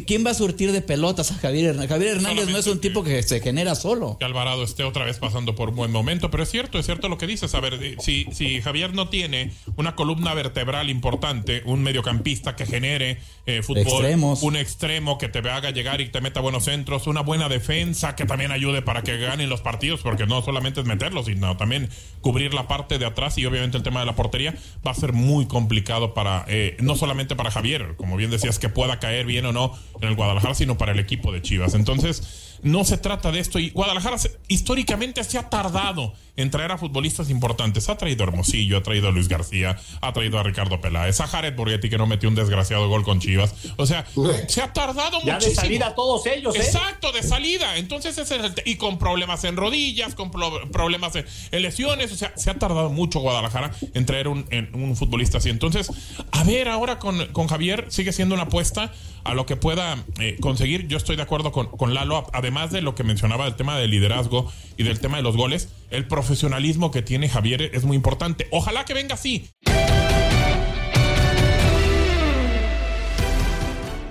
¿Quién 0.06 0.26
va 0.26 0.30
a 0.30 0.34
surtir 0.34 0.72
de 0.72 0.82
pelotas 0.82 1.30
a 1.32 1.34
Javier 1.34 1.66
Hernández? 1.66 1.90
Javier 1.90 2.16
Hernández 2.16 2.48
no 2.48 2.58
es 2.58 2.66
un 2.66 2.80
tipo 2.80 3.04
que 3.04 3.22
se 3.22 3.40
genera 3.40 3.74
solo. 3.74 4.16
Que 4.18 4.24
Alvarado 4.24 4.64
esté 4.64 4.84
otra 4.84 5.04
vez 5.04 5.18
pasando 5.18 5.54
por 5.54 5.70
un 5.70 5.76
buen 5.76 5.92
momento, 5.92 6.30
pero 6.30 6.42
es 6.42 6.50
cierto, 6.50 6.78
es 6.78 6.86
cierto 6.86 7.08
lo 7.08 7.18
que 7.18 7.26
dices. 7.26 7.54
A 7.54 7.60
ver, 7.60 7.78
si, 8.00 8.26
si 8.32 8.60
Javier 8.60 8.94
no 8.94 9.08
tiene 9.08 9.52
una 9.76 9.94
columna 9.94 10.34
vertebral 10.34 10.90
importante, 10.90 11.62
un 11.66 11.82
mediocampista 11.82 12.56
que 12.56 12.66
genere 12.66 13.18
fútbol, 13.62 14.06
un 14.42 14.56
extremo 14.56 15.18
que 15.18 15.28
te 15.28 15.38
haga 15.38 15.70
llegar 15.70 16.00
y 16.00 16.08
te 16.08 16.20
meta 16.20 16.40
buenos 16.40 16.64
centros, 16.64 17.06
una 17.06 17.20
buena 17.20 17.48
defensa 17.48 18.16
que 18.16 18.24
también 18.24 18.52
ayude 18.52 18.82
para 18.82 19.02
que 19.02 19.18
ganen 19.18 19.48
los 19.48 19.60
partidos, 19.60 20.00
porque 20.00 20.26
no 20.26 20.42
solamente 20.42 20.80
es 20.80 20.86
meterlo, 20.86 21.22
sino 21.22 21.56
también 21.56 21.88
cubrir 22.20 22.54
la 22.54 22.63
parte 22.68 22.98
de 22.98 23.06
atrás 23.06 23.38
y 23.38 23.46
obviamente 23.46 23.76
el 23.76 23.82
tema 23.82 24.00
de 24.00 24.06
la 24.06 24.14
portería 24.14 24.54
va 24.86 24.90
a 24.90 24.94
ser 24.94 25.12
muy 25.12 25.46
complicado 25.46 26.14
para, 26.14 26.44
eh, 26.48 26.76
no 26.80 26.96
solamente 26.96 27.36
para 27.36 27.50
Javier, 27.50 27.94
como 27.96 28.16
bien 28.16 28.30
decías, 28.30 28.58
que 28.58 28.68
pueda 28.68 28.98
caer 28.98 29.26
bien 29.26 29.46
o 29.46 29.52
no 29.52 29.72
en 30.00 30.08
el 30.08 30.14
Guadalajara, 30.14 30.54
sino 30.54 30.78
para 30.78 30.92
el 30.92 30.98
equipo 30.98 31.32
de 31.32 31.42
Chivas. 31.42 31.74
Entonces, 31.74 32.53
no 32.64 32.84
se 32.84 32.98
trata 32.98 33.30
de 33.30 33.40
esto. 33.40 33.58
Y 33.58 33.70
Guadalajara 33.70 34.16
históricamente 34.48 35.22
se 35.22 35.38
ha 35.38 35.48
tardado 35.48 36.14
en 36.36 36.50
traer 36.50 36.72
a 36.72 36.78
futbolistas 36.78 37.30
importantes. 37.30 37.88
Ha 37.88 37.96
traído 37.96 38.24
a 38.24 38.28
Hermosillo, 38.28 38.78
ha 38.78 38.82
traído 38.82 39.08
a 39.08 39.12
Luis 39.12 39.28
García, 39.28 39.76
ha 40.00 40.12
traído 40.12 40.38
a 40.38 40.42
Ricardo 40.42 40.80
Peláez, 40.80 41.20
a 41.20 41.26
Jared 41.26 41.54
Borghetti 41.54 41.88
que 41.88 41.98
no 41.98 42.06
metió 42.06 42.28
un 42.28 42.34
desgraciado 42.34 42.88
gol 42.88 43.04
con 43.04 43.20
Chivas. 43.20 43.54
O 43.76 43.86
sea, 43.86 44.04
se 44.48 44.62
ha 44.62 44.72
tardado 44.72 45.20
ya 45.24 45.34
muchísimo. 45.34 45.54
de 45.54 45.54
salida 45.54 45.94
todos 45.94 46.26
ellos, 46.26 46.56
¿eh? 46.56 46.60
Exacto, 46.60 47.12
de 47.12 47.22
salida. 47.22 47.76
Entonces, 47.76 48.18
ese 48.18 48.36
es 48.36 48.44
el 48.44 48.54
y 48.64 48.76
con 48.76 48.98
problemas 48.98 49.44
en 49.44 49.56
rodillas, 49.56 50.14
con 50.14 50.30
problemas 50.30 51.14
en, 51.16 51.26
lesiones. 51.62 52.12
O 52.12 52.16
sea, 52.16 52.32
se 52.36 52.50
ha 52.50 52.58
tardado 52.58 52.90
mucho 52.90 53.20
Guadalajara 53.20 53.70
en 53.92 54.06
traer 54.06 54.28
un, 54.28 54.46
un 54.72 54.96
futbolista 54.96 55.38
así. 55.38 55.50
Entonces, 55.50 55.90
a 56.32 56.44
ver, 56.44 56.68
ahora 56.68 56.98
con, 56.98 57.26
con 57.32 57.46
Javier 57.46 57.86
sigue 57.90 58.12
siendo 58.12 58.34
una 58.34 58.44
apuesta 58.44 58.92
a 59.24 59.34
lo 59.34 59.46
que 59.46 59.56
pueda 59.56 60.04
eh, 60.18 60.36
conseguir. 60.40 60.86
Yo 60.86 60.96
estoy 60.96 61.16
de 61.16 61.22
acuerdo 61.22 61.50
con, 61.50 61.68
con 61.68 61.94
Lalo. 61.94 62.26
Además, 62.32 62.53
además 62.54 62.70
de 62.70 62.82
lo 62.82 62.94
que 62.94 63.02
mencionaba 63.02 63.46
del 63.46 63.56
tema 63.56 63.76
del 63.76 63.90
liderazgo 63.90 64.48
y 64.76 64.84
del 64.84 65.00
tema 65.00 65.16
de 65.16 65.24
los 65.24 65.36
goles, 65.36 65.74
el 65.90 66.06
profesionalismo 66.06 66.92
que 66.92 67.02
tiene 67.02 67.28
Javier 67.28 67.62
es 67.62 67.84
muy 67.84 67.96
importante. 67.96 68.46
Ojalá 68.52 68.84
que 68.84 68.94
venga 68.94 69.14
así. 69.14 69.48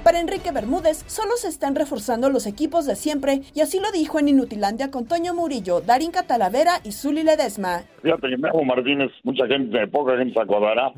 Para 0.03 0.19
Enrique 0.19 0.51
Bermúdez, 0.51 1.05
solo 1.07 1.37
se 1.37 1.47
están 1.47 1.73
reforzando 1.75 2.29
los 2.29 2.45
equipos 2.45 2.85
de 2.85 2.97
siempre, 2.97 3.43
y 3.55 3.61
así 3.61 3.79
lo 3.79 3.89
dijo 3.93 4.19
en 4.19 4.27
Inutilandia 4.27 4.91
con 4.91 5.07
Toño 5.07 5.33
Murillo, 5.33 5.79
Darín 5.79 6.11
Catalavera 6.11 6.81
y 6.83 6.91
Zuli 6.91 7.23
Ledesma. 7.23 7.83
Fíjate 8.01 8.27
que 8.27 8.37
Memo 8.37 8.65
Martínez, 8.65 9.11
mucha 9.23 9.47
gente, 9.47 9.87
poca 9.87 10.17
gente 10.17 10.33
se 10.33 10.41
acordará. 10.41 10.91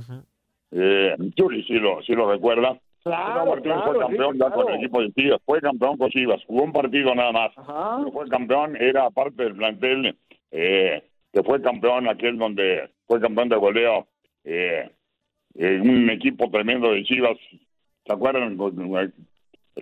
Eh, 0.71 1.15
Churi 1.37 1.63
sí 1.65 1.73
lo, 1.73 2.01
sí 2.01 2.13
lo 2.13 2.27
recuerda. 2.31 2.79
Claro, 3.05 3.45
Martínez 3.45 3.77
fue 3.83 3.93
claro, 3.93 4.07
campeón 4.07 4.33
sí, 4.33 4.39
ya 4.39 4.45
claro. 4.47 4.63
con 4.63 4.73
el 4.73 4.79
equipo 4.79 5.01
de 5.01 5.11
Chivas, 5.13 5.41
fue 5.45 5.61
campeón 5.61 5.97
con 5.97 6.09
Chivas, 6.09 6.43
jugó 6.47 6.63
un 6.63 6.73
partido 6.73 7.13
nada 7.13 7.31
más. 7.31 7.51
Pero 7.55 8.11
Fue 8.11 8.27
campeón, 8.27 8.75
era 8.77 9.11
parte 9.11 9.43
del 9.43 9.55
plantel 9.55 10.17
eh, 10.49 11.03
que 11.31 11.43
fue 11.43 11.61
campeón 11.61 12.09
aquel 12.09 12.39
donde 12.39 12.89
fue 13.05 13.21
campeón 13.21 13.49
de 13.49 13.57
goleo. 13.57 14.07
Eh, 14.43 14.89
eh, 15.53 15.79
un 15.81 16.09
equipo 16.09 16.49
tremendo 16.49 16.91
de 16.91 17.03
Chivas, 17.03 17.37
¿se 18.07 18.11
acuerdan? 18.11 18.57
Con, 18.57 19.13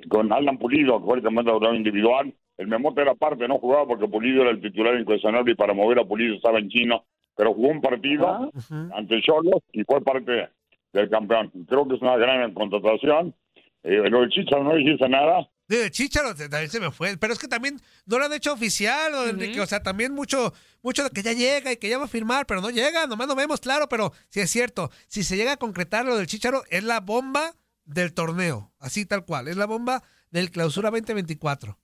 con 0.10 0.34
Alan 0.34 0.58
Pulido, 0.58 1.00
que 1.00 1.06
fue 1.06 1.18
el 1.18 1.24
campeón 1.24 1.46
de 1.46 1.52
goleo 1.54 1.76
individual. 1.76 2.34
El 2.58 2.68
Memote 2.68 3.04
era 3.04 3.16
parte, 3.16 3.48
no 3.48 3.58
jugaba 3.58 3.88
porque 3.88 4.08
Pulido 4.10 4.42
era 4.42 4.52
el 4.52 4.60
titular 4.60 5.00
incuestionable 5.00 5.54
y 5.54 5.56
para 5.56 5.74
mover 5.74 6.00
a 6.00 6.04
Pulido 6.04 6.36
estaba 6.36 6.60
en 6.60 6.68
chino, 6.68 7.06
pero 7.38 7.54
jugó 7.54 7.70
un 7.70 7.80
partido 7.80 8.52
ante 8.94 9.22
Cholos 9.22 9.64
y 9.72 9.86
fue 9.86 10.02
parte 10.02 10.50
del 10.94 11.10
campeón. 11.10 11.52
Creo 11.68 11.88
que 11.88 11.96
es 11.96 12.02
una 12.02 12.18
gran 12.18 12.54
contratación. 12.54 13.36
Eh, 13.84 14.10
lo 14.10 14.22
del 14.22 14.30
Chicharo 14.30 14.64
no 14.64 14.76
dijiste 14.76 15.10
nada. 15.10 15.50
De 15.68 15.90
Chicharo 15.92 16.36
también 16.36 16.70
se 16.70 16.80
me 16.80 16.92
fue, 16.92 17.18
pero 17.18 17.34
es 17.34 17.40
que 17.40 17.48
también 17.48 17.78
no 18.06 18.20
lo 18.20 18.26
han 18.26 18.34
hecho 18.34 18.54
oficial, 18.54 19.12
don 19.12 19.30
Enrique, 19.30 19.62
o 19.62 19.66
sea, 19.66 19.82
también 19.82 20.14
mucho, 20.14 20.54
mucho 20.82 21.04
de 21.04 21.10
que 21.10 21.24
ya 21.24 21.32
llega 21.32 21.72
y 21.72 21.78
que 21.78 21.90
ya 21.90 21.98
va 21.98 22.06
a 22.06 22.10
firmar, 22.10 22.46
pero 22.46 22.62
no 22.62 22.70
llega, 22.70 23.08
nomás 23.08 23.28
no 23.28 23.36
vemos 23.36 23.62
claro, 23.62 23.88
pero 23.90 24.12
sí 24.30 24.42
es 24.42 24.50
cierto, 24.50 24.90
si 25.08 25.24
se 25.24 25.38
llega 25.38 25.54
a 25.54 25.58
concretar 25.58 26.06
lo 26.06 26.18
del 26.18 26.28
Chicharo, 26.28 26.64
es 26.70 26.84
la 26.84 27.00
bomba 27.00 27.54
del 27.86 28.14
torneo, 28.14 28.72
así 28.80 29.06
tal 29.06 29.26
cual, 29.26 29.48
es 29.48 29.56
la 29.56 29.66
bomba 29.66 30.04
del 30.32 30.52
clausura 30.52 30.92
2024. 30.92 31.78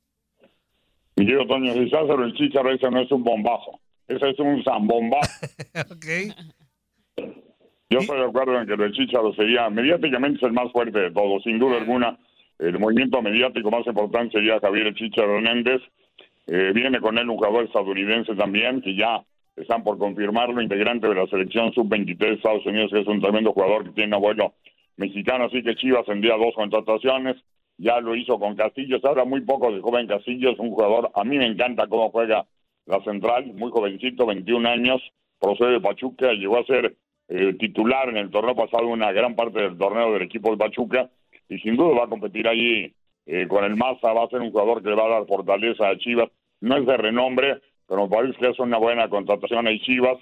Y 1.15 1.25
yo, 1.25 1.45
Toño, 1.47 1.73
si 1.73 1.79
el 1.79 2.33
Chicharo, 2.33 2.71
ese 2.71 2.89
no 2.91 3.01
es 3.01 3.11
un 3.11 3.23
bombazo. 3.23 3.79
Ese 4.07 4.29
es 4.29 4.39
un 4.39 4.63
zambombazo. 4.63 5.47
Yo 7.91 7.97
estoy 7.97 8.19
de 8.19 8.25
acuerdo 8.25 8.61
en 8.61 8.67
que 8.67 8.73
el 8.73 8.91
Chicharo 8.91 9.33
sería, 9.33 9.67
mediáticamente 9.71 10.45
el 10.45 10.53
más 10.53 10.71
fuerte 10.71 10.99
de 10.99 11.09
todos, 11.09 11.41
sin 11.41 11.57
duda 11.57 11.77
alguna. 11.77 12.19
El 12.59 12.77
movimiento 12.77 13.19
mediático 13.19 13.71
más 13.71 13.87
importante 13.87 14.33
sería 14.33 14.59
Javier 14.59 14.87
el 14.87 14.93
Chicharo 14.93 15.37
Hernández. 15.37 15.81
Eh, 16.45 16.71
viene 16.71 16.99
con 16.99 17.17
él 17.17 17.27
un 17.27 17.37
jugador 17.37 17.65
estadounidense 17.65 18.35
también, 18.35 18.81
que 18.83 18.95
ya 18.95 19.23
están 19.55 19.83
por 19.83 19.97
confirmarlo, 19.97 20.61
integrante 20.61 21.07
de 21.07 21.15
la 21.15 21.25
selección 21.25 21.73
sub-23 21.73 22.17
de 22.17 22.33
Estados 22.33 22.63
Unidos, 22.67 22.91
que 22.91 22.99
es 22.99 23.07
un 23.07 23.21
tremendo 23.21 23.53
jugador 23.53 23.85
que 23.85 23.91
tiene 23.91 24.15
abuelo 24.15 24.53
mexicano, 24.97 25.45
así 25.45 25.63
que 25.63 25.75
Chivas 25.75 26.05
tendría 26.05 26.35
dos 26.37 26.53
contrataciones. 26.53 27.37
Ya 27.79 27.99
lo 28.01 28.15
hizo 28.15 28.37
con 28.37 28.55
Castillo, 28.55 28.99
se 28.99 29.07
habla 29.07 29.25
muy 29.25 29.41
poco 29.41 29.71
de 29.71 29.81
joven 29.81 30.05
Castillo, 30.05 30.51
es 30.51 30.59
un 30.59 30.69
jugador, 30.69 31.09
a 31.15 31.23
mí 31.23 31.39
me 31.39 31.47
encanta 31.47 31.87
cómo 31.87 32.11
juega 32.11 32.45
la 32.85 33.03
central, 33.03 33.47
muy 33.55 33.71
jovencito, 33.71 34.27
21 34.27 34.69
años, 34.69 35.01
procede 35.39 35.71
de 35.71 35.81
Pachuca, 35.81 36.33
llegó 36.33 36.59
a 36.59 36.65
ser 36.65 36.95
eh, 37.29 37.53
titular 37.59 38.09
en 38.09 38.17
el 38.17 38.31
torneo 38.31 38.55
pasado, 38.55 38.87
una 38.87 39.11
gran 39.11 39.35
parte 39.35 39.61
del 39.61 39.77
torneo 39.77 40.13
del 40.13 40.23
equipo 40.23 40.49
de 40.49 40.57
Pachuca, 40.57 41.09
y 41.47 41.59
sin 41.59 41.75
duda 41.75 41.99
va 41.99 42.03
a 42.05 42.09
competir 42.09 42.47
allí 42.47 42.93
eh, 43.27 43.47
con 43.47 43.63
el 43.63 43.75
Maza, 43.75 44.13
va 44.13 44.23
a 44.23 44.29
ser 44.29 44.41
un 44.41 44.49
jugador 44.49 44.81
que 44.81 44.89
le 44.89 44.95
va 44.95 45.05
a 45.05 45.19
dar 45.19 45.27
fortaleza 45.27 45.87
a 45.87 45.97
Chivas, 45.97 46.29
no 46.61 46.77
es 46.77 46.87
de 46.87 46.97
renombre, 46.97 47.61
pero 47.87 48.09
parece 48.09 48.39
que 48.39 48.49
es 48.49 48.59
una 48.59 48.77
buena 48.77 49.09
contratación 49.09 49.67
a 49.67 49.79
Chivas. 49.79 50.17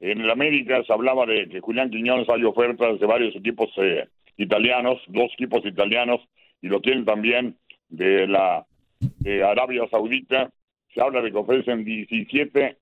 En 0.00 0.20
el 0.20 0.30
América 0.30 0.82
se 0.84 0.92
hablaba 0.92 1.26
de 1.26 1.48
que 1.48 1.60
Julián 1.60 1.90
Quiñones 1.90 2.28
hay 2.28 2.44
ofertas 2.44 3.00
de 3.00 3.06
varios 3.06 3.34
equipos 3.36 3.70
eh, 3.76 4.06
italianos, 4.36 4.98
dos 5.08 5.32
equipos 5.32 5.64
italianos, 5.64 6.20
y 6.60 6.68
lo 6.68 6.80
tienen 6.80 7.06
también 7.06 7.56
de 7.88 8.26
la 8.26 8.66
de 9.00 9.42
Arabia 9.42 9.88
Saudita. 9.90 10.50
Se 10.94 11.00
habla 11.00 11.22
de 11.22 11.30
que 11.30 11.38
ofrecen 11.38 11.84
17 11.84 12.76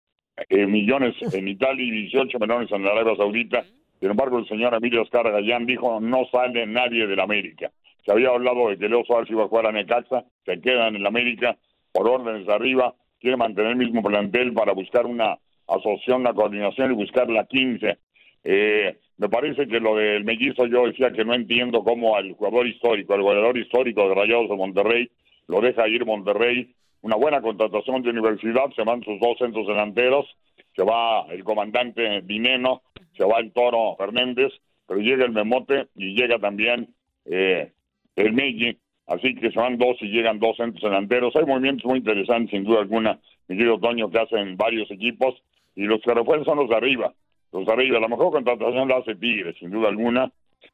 eh, 0.48 0.66
millones 0.66 1.14
en 1.32 1.48
Italia 1.48 1.84
y 1.84 1.90
18 1.90 2.38
millones 2.38 2.70
en 2.72 2.86
Arabia 2.86 3.16
Saudita. 3.16 3.64
Sin 4.00 4.10
embargo, 4.10 4.38
el 4.38 4.46
señor 4.46 4.74
Emilio 4.74 5.02
Oscar 5.02 5.30
Gallán 5.30 5.66
dijo 5.66 6.00
no 6.00 6.26
sale 6.30 6.66
nadie 6.66 7.06
del 7.06 7.20
América. 7.20 7.70
Se 8.04 8.12
había 8.12 8.30
hablado 8.30 8.68
de 8.68 8.78
que 8.78 8.88
Leo 8.88 9.04
Suárez 9.04 9.30
iba 9.30 9.44
a 9.44 9.48
jugar 9.48 9.66
a 9.66 9.72
Necaxa, 9.72 10.24
se 10.44 10.60
queda 10.60 10.88
en 10.88 10.96
el 10.96 11.06
América 11.06 11.56
por 11.92 12.08
órdenes 12.08 12.46
de 12.46 12.54
arriba, 12.54 12.94
quiere 13.20 13.36
mantener 13.36 13.72
el 13.72 13.76
mismo 13.76 14.02
plantel 14.02 14.52
para 14.52 14.72
buscar 14.72 15.06
una 15.06 15.36
asociación, 15.66 16.22
una 16.22 16.32
coordinación 16.32 16.92
y 16.92 16.94
buscar 16.94 17.28
la 17.28 17.44
15. 17.44 17.98
Eh, 18.44 18.96
me 19.18 19.28
parece 19.28 19.66
que 19.66 19.80
lo 19.80 19.96
del 19.96 20.24
mellizo 20.24 20.66
yo 20.66 20.86
decía 20.86 21.10
que 21.10 21.24
no 21.24 21.34
entiendo 21.34 21.82
cómo 21.82 22.16
al 22.16 22.32
jugador 22.32 22.66
histórico, 22.66 23.14
al 23.14 23.22
goleador 23.22 23.58
histórico 23.58 24.08
de 24.08 24.14
Rayados 24.14 24.48
de 24.48 24.56
Monterrey, 24.56 25.10
lo 25.48 25.60
deja 25.60 25.88
ir 25.88 26.06
Monterrey. 26.06 26.72
Una 27.02 27.16
buena 27.16 27.40
contratación 27.40 28.02
de 28.02 28.10
universidad, 28.10 28.70
se 28.74 28.82
van 28.82 29.02
sus 29.02 29.20
dos 29.20 29.38
centros 29.38 29.66
delanteros, 29.66 30.26
se 30.74 30.82
va 30.82 31.26
el 31.30 31.44
comandante 31.44 32.22
Dineno, 32.22 32.82
se 33.16 33.24
va 33.24 33.38
el 33.38 33.52
Toro 33.52 33.96
Fernández, 33.96 34.52
pero 34.86 35.00
llega 35.00 35.24
el 35.24 35.32
Memote 35.32 35.88
y 35.94 36.14
llega 36.14 36.38
también 36.38 36.88
eh, 37.24 37.72
el 38.16 38.32
Meji, 38.32 38.78
así 39.06 39.34
que 39.34 39.50
se 39.50 39.58
van 39.58 39.78
dos 39.78 39.96
y 40.00 40.06
llegan 40.06 40.38
dos 40.38 40.56
centros 40.56 40.82
delanteros. 40.82 41.36
Hay 41.36 41.44
movimientos 41.44 41.84
muy 41.84 41.98
interesantes, 41.98 42.50
sin 42.50 42.64
duda 42.64 42.80
alguna, 42.80 43.18
mi 43.46 43.56
querido 43.56 43.78
Toño, 43.78 44.10
que 44.10 44.18
hacen 44.18 44.56
varios 44.56 44.90
equipos, 44.90 45.34
y 45.76 45.84
los 45.84 46.00
que 46.02 46.12
refuerzan 46.12 46.56
los 46.56 46.68
de 46.68 46.76
arriba. 46.76 47.12
Los 47.52 47.64
de 47.64 47.72
arriba, 47.72 48.00
la 48.00 48.08
mejor 48.08 48.32
contratación 48.32 48.88
la 48.88 48.96
hace 48.96 49.14
Tigres, 49.14 49.56
sin 49.58 49.70
duda 49.70 49.88
alguna. 49.88 50.30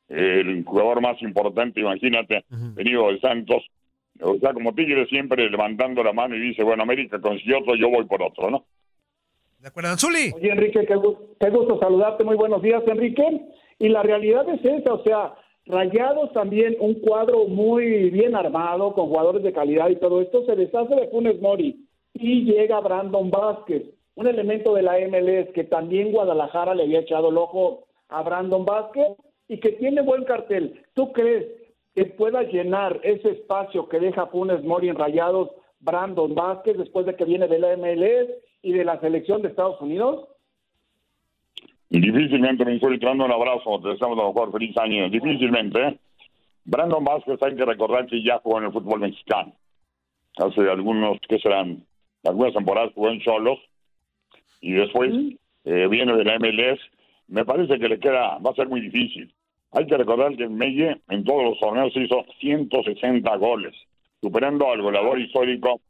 El 0.09 0.65
jugador 0.65 1.01
más 1.01 1.21
importante, 1.23 1.81
imagínate, 1.81 2.45
venido 2.49 3.11
de 3.13 3.21
Santos. 3.21 3.65
O 4.21 4.39
sea, 4.39 4.53
como 4.53 4.75
Tigres 4.75 5.09
siempre 5.09 5.49
levantando 5.51 6.03
la 6.03 6.13
mano 6.13 6.37
y 6.37 6.41
dice, 6.41 6.63
bueno, 6.63 6.83
América 6.83 7.21
consiguió 7.21 7.59
otro, 7.59 7.75
yo 7.75 7.91
voy 7.91 8.05
por 8.05 8.23
otro, 8.23 8.51
¿no? 8.51 8.65
¿De 9.59 9.69
acuerdo, 9.69 9.97
Zuli? 9.97 10.33
Oye, 10.35 10.51
Enrique, 10.51 10.87
qué, 10.87 10.95
qué 11.41 11.51
gusto 11.51 11.79
saludarte. 11.79 12.23
Muy 12.23 12.37
buenos 12.37 12.63
días, 12.63 12.83
Enrique. 12.87 13.41
Y 13.79 13.89
la 13.89 14.03
realidad 14.03 14.47
es 14.49 14.65
esa, 14.65 14.93
o 14.93 15.03
sea, 15.03 15.35
Rayados 15.67 16.33
también 16.35 16.77
un 16.79 16.95
cuadro 16.95 17.47
muy 17.47 18.11
bien 18.11 18.37
armado, 18.37 18.93
con 18.93 19.09
jugadores 19.09 19.43
de 19.43 19.53
calidad 19.53 19.89
y 19.89 19.97
todo 19.97 20.21
esto, 20.21 20.45
se 20.45 20.55
deshace 20.57 20.95
de 20.95 21.09
Funes 21.09 21.41
Mori 21.41 21.87
y 22.13 22.45
llega 22.45 22.81
Brandon 22.81 23.31
Vázquez, 23.31 23.83
un 24.15 24.27
elemento 24.27 24.75
de 24.75 24.83
la 24.83 24.99
MLS 25.09 25.51
que 25.55 25.65
también 25.65 26.13
Guadalajara 26.13 26.75
le 26.75 26.83
había 26.83 27.01
echado 27.01 27.31
el 27.31 27.39
ojo 27.39 27.87
a 28.11 28.23
Brandon 28.23 28.67
Vázquez 28.67 29.17
y 29.49 29.59
que 29.59 29.71
tiene 29.73 30.03
buen 30.03 30.25
cartel. 30.25 30.83
¿Tú 30.93 31.13
crees 31.13 31.47
que 31.95 32.07
pueda 32.07 32.43
llenar 32.43 33.01
ese 33.03 33.31
espacio 33.31 33.89
que 33.89 34.01
deja 34.01 34.27
Funes 34.27 34.63
Mori 34.65 34.89
en 34.89 34.97
Rayados 34.97 35.51
Brandon 35.81 36.35
Vázquez 36.35 36.77
después 36.77 37.07
de 37.07 37.15
que 37.15 37.25
viene 37.25 37.47
de 37.47 37.59
la 37.59 37.77
MLS 37.77 38.31
y 38.63 38.73
de 38.73 38.85
la 38.85 38.99
selección 39.01 39.43
de 39.43 39.49
Estados 39.49 39.81
Unidos? 39.81 40.29
Difícilmente 41.91 42.65
me 42.65 42.75
estoy 42.75 42.95
entrando 42.95 43.25
un 43.25 43.33
abrazo, 43.33 43.81
te 43.81 43.91
deseamos 43.91 44.17
lo 44.17 44.29
mejor, 44.29 44.51
feliz 44.51 44.77
año. 44.79 45.09
Difícilmente, 45.09 45.81
¿eh? 45.81 45.99
Brandon 46.65 47.05
Vázquez 47.05 47.41
hay 47.43 47.55
que 47.55 47.65
recordar 47.65 48.07
que 48.07 48.23
ya 48.23 48.39
jugó 48.39 48.59
en 48.59 48.65
el 48.65 48.73
fútbol 48.73 49.01
mexicano. 49.01 49.53
Hace 50.37 50.63
algunos, 50.63 51.19
¿qué 51.29 51.39
serán? 51.39 51.85
Algunas 52.25 52.55
temporadas 52.55 52.93
jugó 52.95 53.11
en 53.11 53.21
Cholos 53.21 53.59
y 54.61 54.73
después 54.73 55.13
eh, 55.65 55.87
viene 55.89 56.17
de 56.17 56.25
la 56.25 56.39
MLS. 56.39 56.81
Me 57.29 57.45
parece 57.45 57.79
que 57.79 57.89
le 57.89 58.01
queda, 58.01 58.39
va 58.39 58.51
a 58.51 58.55
ser 58.55 58.69
muy 58.69 58.81
difícil. 58.81 59.33
Hay 59.75 59.87
que 59.87 59.97
recordar 59.97 60.37
que 60.37 60.49
Melle 60.49 61.01
en 61.11 61.25
todos 61.25 61.43
los 61.43 61.59
torneos 61.59 61.93
hizo 61.97 62.25
160 62.39 63.37
goles, 63.37 63.75
superando 64.21 64.71
al 64.71 64.81
goleador 64.81 65.21
histórico, 65.21 65.81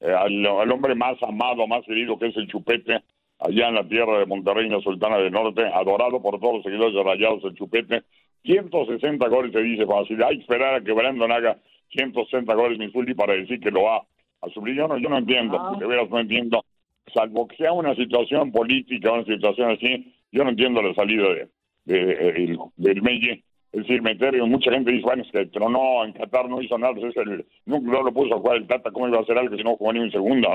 eh, 0.00 0.12
al, 0.12 0.46
al 0.46 0.70
hombre 0.70 0.94
más 0.94 1.20
amado, 1.20 1.66
más 1.66 1.84
querido 1.84 2.16
que 2.16 2.28
es 2.28 2.36
el 2.36 2.46
Chupete, 2.46 3.02
allá 3.40 3.68
en 3.68 3.74
la 3.74 3.88
tierra 3.88 4.20
de 4.20 4.26
Monterrey, 4.26 4.66
en 4.66 4.74
la 4.74 4.80
Sultana 4.80 5.18
del 5.18 5.32
Norte, 5.32 5.64
adorado 5.64 6.22
por 6.22 6.38
todos 6.38 6.54
los 6.54 6.62
seguidores 6.62 6.94
de 6.94 7.02
Rayados, 7.02 7.44
el 7.44 7.54
Chupete. 7.54 8.04
160 8.44 9.26
goles 9.28 9.52
se 9.52 9.62
dice 9.62 9.84
fácil. 9.84 10.22
Hay 10.22 10.36
que 10.36 10.42
esperar 10.42 10.76
a 10.76 10.80
que 10.80 10.92
Brandon 10.92 11.32
haga 11.32 11.58
160 11.90 12.54
goles 12.54 12.78
Missouri 12.78 13.14
para 13.14 13.34
decir 13.34 13.58
que 13.58 13.72
lo 13.72 13.82
va 13.82 14.04
a 14.42 14.48
subir. 14.50 14.76
Yo 14.76 14.86
no, 14.86 14.96
yo 14.98 15.08
no 15.08 15.18
entiendo, 15.18 15.76
de 15.80 15.86
veras 15.86 16.08
no 16.08 16.20
entiendo. 16.20 16.64
Salvo 17.12 17.48
que 17.48 17.56
sea 17.56 17.72
una 17.72 17.96
situación 17.96 18.52
política, 18.52 19.10
una 19.10 19.24
situación 19.24 19.72
así, 19.72 20.14
yo 20.30 20.44
no 20.44 20.50
entiendo 20.50 20.82
la 20.82 20.94
salida 20.94 21.28
de, 21.34 21.48
de- 21.84 22.12
el- 22.36 22.58
del 22.76 23.02
Melle. 23.02 23.44
Es 23.72 23.80
decir, 23.80 24.02
meter, 24.02 24.40
mucha 24.44 24.70
gente 24.70 24.92
dice, 24.92 25.02
bueno, 25.04 25.24
es 25.24 25.32
que 25.32 25.46
tronó 25.46 26.04
en 26.04 26.12
Qatar, 26.12 26.48
no 26.48 26.62
hizo 26.62 26.78
nada, 26.78 26.94
pues 26.94 27.06
es 27.06 27.16
el, 27.16 27.44
nunca 27.66 27.90
no 27.90 28.02
lo 28.04 28.12
puso 28.12 28.34
a 28.34 28.38
jugar 28.38 28.56
el 28.58 28.66
Tata, 28.68 28.90
¿cómo 28.92 29.08
iba 29.08 29.18
a 29.18 29.22
hacer 29.22 29.36
algo 29.36 29.56
si 29.56 29.64
no 29.64 29.76
jugó 29.76 29.92
ni 29.92 29.98
un 29.98 30.12
segundo, 30.12 30.48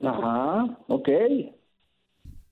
no? 0.00 0.08
Ajá, 0.08 0.78
ok. 0.88 1.08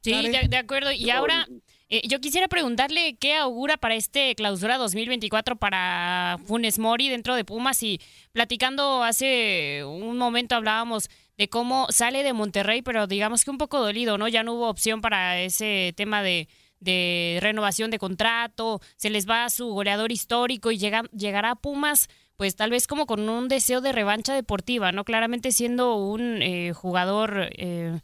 Sí, 0.02 0.12
de, 0.28 0.48
de 0.48 0.56
acuerdo. 0.56 0.92
Y 0.92 1.10
ahora, 1.10 1.46
Eh, 1.92 2.02
yo 2.06 2.20
quisiera 2.20 2.46
preguntarle 2.46 3.16
qué 3.18 3.34
augura 3.34 3.76
para 3.76 3.96
este 3.96 4.36
clausura 4.36 4.78
2024 4.78 5.56
para 5.56 6.38
Funes 6.46 6.78
Mori 6.78 7.08
dentro 7.08 7.34
de 7.34 7.44
Pumas 7.44 7.82
y 7.82 8.00
platicando 8.30 9.02
hace 9.02 9.82
un 9.84 10.16
momento 10.16 10.54
hablábamos 10.54 11.08
de 11.36 11.48
cómo 11.48 11.88
sale 11.90 12.22
de 12.22 12.32
Monterrey, 12.32 12.82
pero 12.82 13.08
digamos 13.08 13.44
que 13.44 13.50
un 13.50 13.58
poco 13.58 13.80
dolido, 13.80 14.18
¿no? 14.18 14.28
Ya 14.28 14.44
no 14.44 14.54
hubo 14.54 14.68
opción 14.68 15.00
para 15.00 15.40
ese 15.40 15.92
tema 15.96 16.22
de, 16.22 16.46
de 16.80 17.38
renovación 17.40 17.90
de 17.90 17.98
contrato, 17.98 18.80
se 18.96 19.10
les 19.10 19.28
va 19.28 19.44
a 19.44 19.50
su 19.50 19.68
goleador 19.68 20.12
histórico 20.12 20.70
y 20.70 20.78
llega, 20.78 21.02
llegará 21.12 21.52
a 21.52 21.56
Pumas 21.56 22.08
pues 22.40 22.56
tal 22.56 22.70
vez 22.70 22.86
como 22.86 23.04
con 23.04 23.28
un 23.28 23.48
deseo 23.48 23.82
de 23.82 23.92
revancha 23.92 24.34
deportiva, 24.34 24.92
¿no? 24.92 25.04
Claramente 25.04 25.50
siendo 25.50 25.96
un 25.96 26.40
eh, 26.40 26.72
jugador 26.72 27.50
eh, 27.50 28.00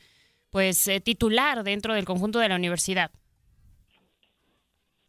pues 0.50 0.86
eh, 0.88 1.00
titular 1.00 1.64
dentro 1.64 1.94
del 1.94 2.04
conjunto 2.04 2.38
de 2.38 2.50
la 2.50 2.56
universidad. 2.56 3.10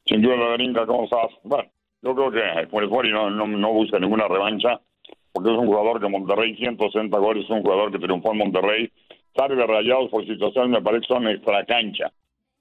Sin 0.06 0.22
duda, 0.22 0.38
Darinka, 0.52 0.86
¿cómo 0.86 1.04
estás? 1.04 1.32
Bueno, 1.44 1.70
yo 2.02 2.16
creo 2.16 2.32
que 2.32 2.68
por 2.68 2.86
el 2.86 3.12
no, 3.12 3.30
no, 3.30 3.48
no 3.48 3.74
busca 3.74 4.00
ninguna 4.00 4.30
revancha, 4.30 4.80
porque 5.34 5.52
es 5.52 5.58
un 5.58 5.68
jugador 5.68 6.00
que 6.00 6.08
Monterrey, 6.08 6.56
160 6.56 7.18
goles, 7.18 7.44
es 7.44 7.50
un 7.50 7.64
jugador 7.64 7.92
que 7.92 8.00
triunfó 8.00 8.32
en 8.32 8.38
Monterrey, 8.38 8.90
sale 9.36 9.56
de 9.58 9.68
rayados 9.68 10.10
por 10.10 10.26
situaciones, 10.26 10.72
me 10.72 10.82
parece 10.82 11.06
son 11.08 11.28
extra 11.28 11.66
cancha, 11.66 12.14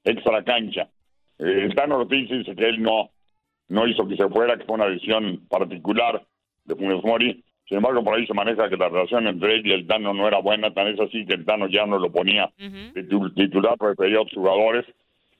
extra 0.07 0.43
cancha. 0.45 0.89
Eh, 1.39 1.67
Stan 1.69 1.93
Ortiz 1.93 2.31
dice 2.31 2.55
que 2.55 2.69
él 2.69 2.83
no, 2.83 3.11
no 3.69 3.87
hizo 3.87 4.07
que 4.09 4.17
se 4.17 4.29
fuera, 4.29 4.57
que 4.57 4.65
fue 4.65 4.77
una 4.77 4.87
decisión 4.87 5.47
particular 5.49 6.23
de 6.65 6.75
Funes 6.75 7.05
Mori. 7.05 7.45
Sin 7.69 7.79
embargo, 7.79 8.05
por 8.05 8.15
ahí 8.15 8.27
se 8.27 8.35
maneja 8.35 8.69
que 8.69 8.77
la 8.77 8.89
relación 8.89 9.27
entre 9.27 9.57
él 9.57 9.67
y 9.67 9.73
el 9.73 9.87
Tano 9.87 10.15
no 10.15 10.29
era 10.29 10.39
buena, 10.39 10.73
tan 10.73 10.87
es 10.87 11.01
así 11.01 11.27
que 11.27 11.35
el 11.35 11.45
Tano 11.45 11.67
ya 11.69 11.85
no 11.85 11.99
lo 11.99 12.13
ponía 12.13 12.49
de 12.57 13.03
titular, 13.35 13.77
prefería 13.77 14.19
a 14.19 14.23
otros 14.23 14.37
jugadores. 14.37 14.87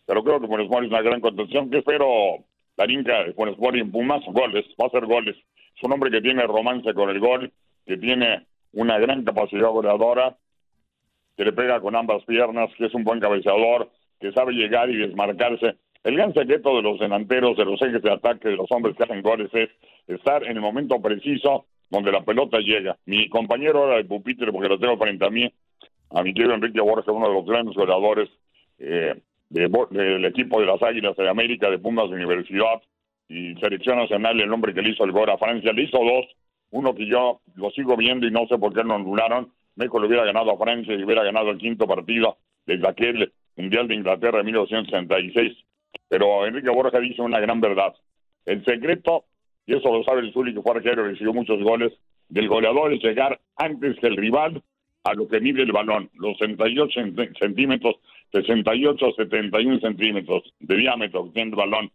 Pero 0.07 0.25
creo 0.25 0.41
que 0.41 0.49
Funes 0.49 0.69
Mori 0.69 0.87
es 0.87 0.93
una 0.93 1.03
gran 1.03 1.21
contención. 1.21 1.71
que 1.71 1.79
espero, 1.79 2.45
Darinka, 2.77 3.25
de 3.25 3.33
Funes 3.33 3.57
Mori 3.59 3.81
en 3.81 3.93
Pumas? 3.93 4.25
Goles, 4.27 4.65
va 4.81 4.87
a 4.87 4.89
hacer 4.89 5.07
goles. 5.07 5.37
Es 5.77 5.83
un 5.83 5.93
hombre 5.93 6.11
que 6.11 6.21
tiene 6.21 6.43
romance 6.43 6.93
con 6.95 7.11
el 7.11 7.21
gol, 7.21 7.53
que 7.87 7.97
tiene 7.97 8.47
una 8.73 8.99
gran 8.99 9.25
capacidad 9.25 9.69
goleadora, 9.69 10.37
que 11.37 11.45
le 11.45 11.53
pega 11.53 11.81
con 11.81 11.95
ambas 11.95 12.25
piernas, 12.25 12.71
que 12.77 12.87
es 12.87 12.95
un 12.95 13.05
buen 13.05 13.21
cabeceador, 13.21 13.91
que 14.21 14.33
sabe 14.33 14.53
llegar 14.53 14.91
y 14.91 14.97
desmarcarse. 14.97 15.77
El 16.05 16.17
gran 16.17 16.33
secreto 16.35 16.77
de 16.77 16.83
los 16.83 16.99
delanteros, 17.01 17.57
de 17.57 17.65
los 17.65 17.81
ejes 17.83 18.03
de 18.03 18.13
ataque, 18.13 18.49
de 18.49 18.57
los 18.57 18.71
hombres 18.71 18.97
que 18.97 19.05
hacen 19.05 19.23
goles 19.23 19.51
es 19.53 19.71
estar 20.07 20.45
en 20.45 20.57
el 20.57 20.61
momento 20.61 21.01
preciso 21.01 21.67
donde 21.91 22.13
la 22.13 22.23
pelota 22.23 22.59
llega. 22.59 22.97
Mi 23.07 23.29
compañero 23.29 23.81
ahora 23.81 23.97
de 23.97 24.05
pupitre, 24.05 24.53
porque 24.53 24.69
lo 24.69 24.79
tengo 24.79 24.97
frente 24.97 25.25
a 25.25 25.31
mí, 25.31 25.51
a 26.11 26.23
mi 26.23 26.33
querido 26.33 26.55
Enrique 26.55 26.81
Borges, 26.81 27.09
uno 27.09 27.29
de 27.29 27.35
los 27.35 27.45
grandes 27.45 27.75
goleadores 27.75 28.29
eh, 28.79 29.15
del 29.49 30.25
equipo 30.25 30.61
de 30.61 30.67
las 30.67 30.83
Águilas 30.83 31.17
de 31.17 31.29
América, 31.29 31.71
de 31.71 31.79
Pumas 31.79 32.09
Universidad 32.09 32.83
y 33.29 33.55
Selección 33.57 33.99
Nacional, 33.99 34.41
el 34.41 34.53
hombre 34.53 34.75
que 34.75 34.83
le 34.83 34.91
hizo 34.91 35.05
el 35.05 35.13
gol 35.13 35.31
a 35.31 35.39
Francia, 35.39 35.73
le 35.73 35.83
hizo 35.83 35.99
dos, 35.99 36.27
uno 36.71 36.95
que 36.95 37.07
yo 37.07 37.41
lo 37.55 37.71
sigo 37.71 37.97
viendo 37.97 38.27
y 38.27 38.31
no 38.31 38.47
sé 38.49 38.59
por 38.59 38.73
qué 38.73 38.85
no 38.85 38.95
anularon. 38.95 39.53
México 39.77 40.01
le 40.01 40.07
hubiera 40.07 40.25
ganado 40.25 40.53
a 40.53 40.59
Francia 40.59 40.95
y 40.95 41.03
hubiera 41.03 41.23
ganado 41.23 41.51
el 41.51 41.59
quinto 41.59 41.87
partido 41.87 42.39
desde 42.65 42.89
aquel 42.89 43.33
Mundial 43.57 43.89
de 43.89 43.95
Inglaterra 43.95 44.39
de 44.39 44.45
1966. 44.45 45.57
Pero 46.09 46.47
Enrique 46.47 46.71
Borja 46.71 47.01
dice 47.01 47.23
una 47.23 47.41
gran 47.41 47.61
verdad. 47.61 47.95
El 48.45 48.65
secreto, 48.65 49.25
y 49.67 49.75
eso 49.75 49.93
lo 49.93 50.05
sabe 50.05 50.21
el 50.21 50.33
Zuli 50.33 50.55
que 50.55 50.63
fue 50.63 50.77
arquero 50.77 51.05
y 51.05 51.13
recibió 51.13 51.33
muchos 51.33 51.63
goles, 51.63 51.93
del 52.29 52.49
goleador 52.49 52.93
es 52.93 53.03
llegar 53.03 53.41
antes 53.57 53.99
que 53.99 54.07
el 54.07 54.17
rival 54.17 54.63
a 55.05 55.15
lo 55.15 55.29
que 55.29 55.41
mide 55.41 55.63
el 55.63 55.73
balón, 55.73 56.11
los 56.15 56.37
68 56.39 57.01
centímetros, 57.39 57.97
68, 58.33 59.13
71 59.17 59.81
centímetros 59.81 60.43
de 60.59 60.77
diámetro 60.77 61.25
que 61.27 61.31
tiene 61.31 61.51
el 61.51 61.57
balón. 61.57 61.91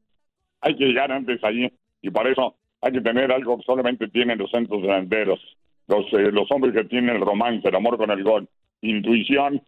Hay 0.62 0.76
que 0.76 0.86
llegar 0.86 1.12
antes 1.12 1.44
allí 1.44 1.70
y 2.02 2.10
para 2.10 2.32
eso 2.32 2.56
hay 2.82 2.94
que 2.94 3.02
tener 3.02 3.32
algo 3.32 3.58
que 3.58 3.64
solamente 3.64 4.08
tienen 4.08 4.40
los 4.40 4.50
centros 4.50 4.82
delanteros, 4.82 5.40
los, 5.88 6.06
eh, 6.14 6.32
los 6.32 6.50
hombres 6.52 6.74
que 6.74 6.86
tienen 6.86 7.16
el 7.16 7.22
romance, 7.22 7.68
el 7.68 7.76
amor 7.76 7.98
con 7.98 8.12
el 8.12 8.24
gol, 8.24 8.48
intuición 8.82 9.62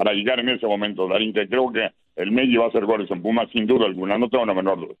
para 0.00 0.14
llegar 0.14 0.40
en 0.40 0.48
ese 0.48 0.66
momento, 0.66 1.06
Darín, 1.06 1.34
que 1.34 1.46
creo 1.46 1.70
que 1.70 1.90
el 2.16 2.30
medio 2.30 2.60
va 2.60 2.66
a 2.66 2.68
hacer 2.70 2.86
goles 2.86 3.10
en 3.10 3.20
Pumas 3.20 3.50
sin 3.52 3.66
duda 3.66 3.84
alguna, 3.84 4.16
no 4.16 4.30
tengo 4.30 4.46
la 4.46 4.54
menor 4.54 4.80
duda. 4.80 4.94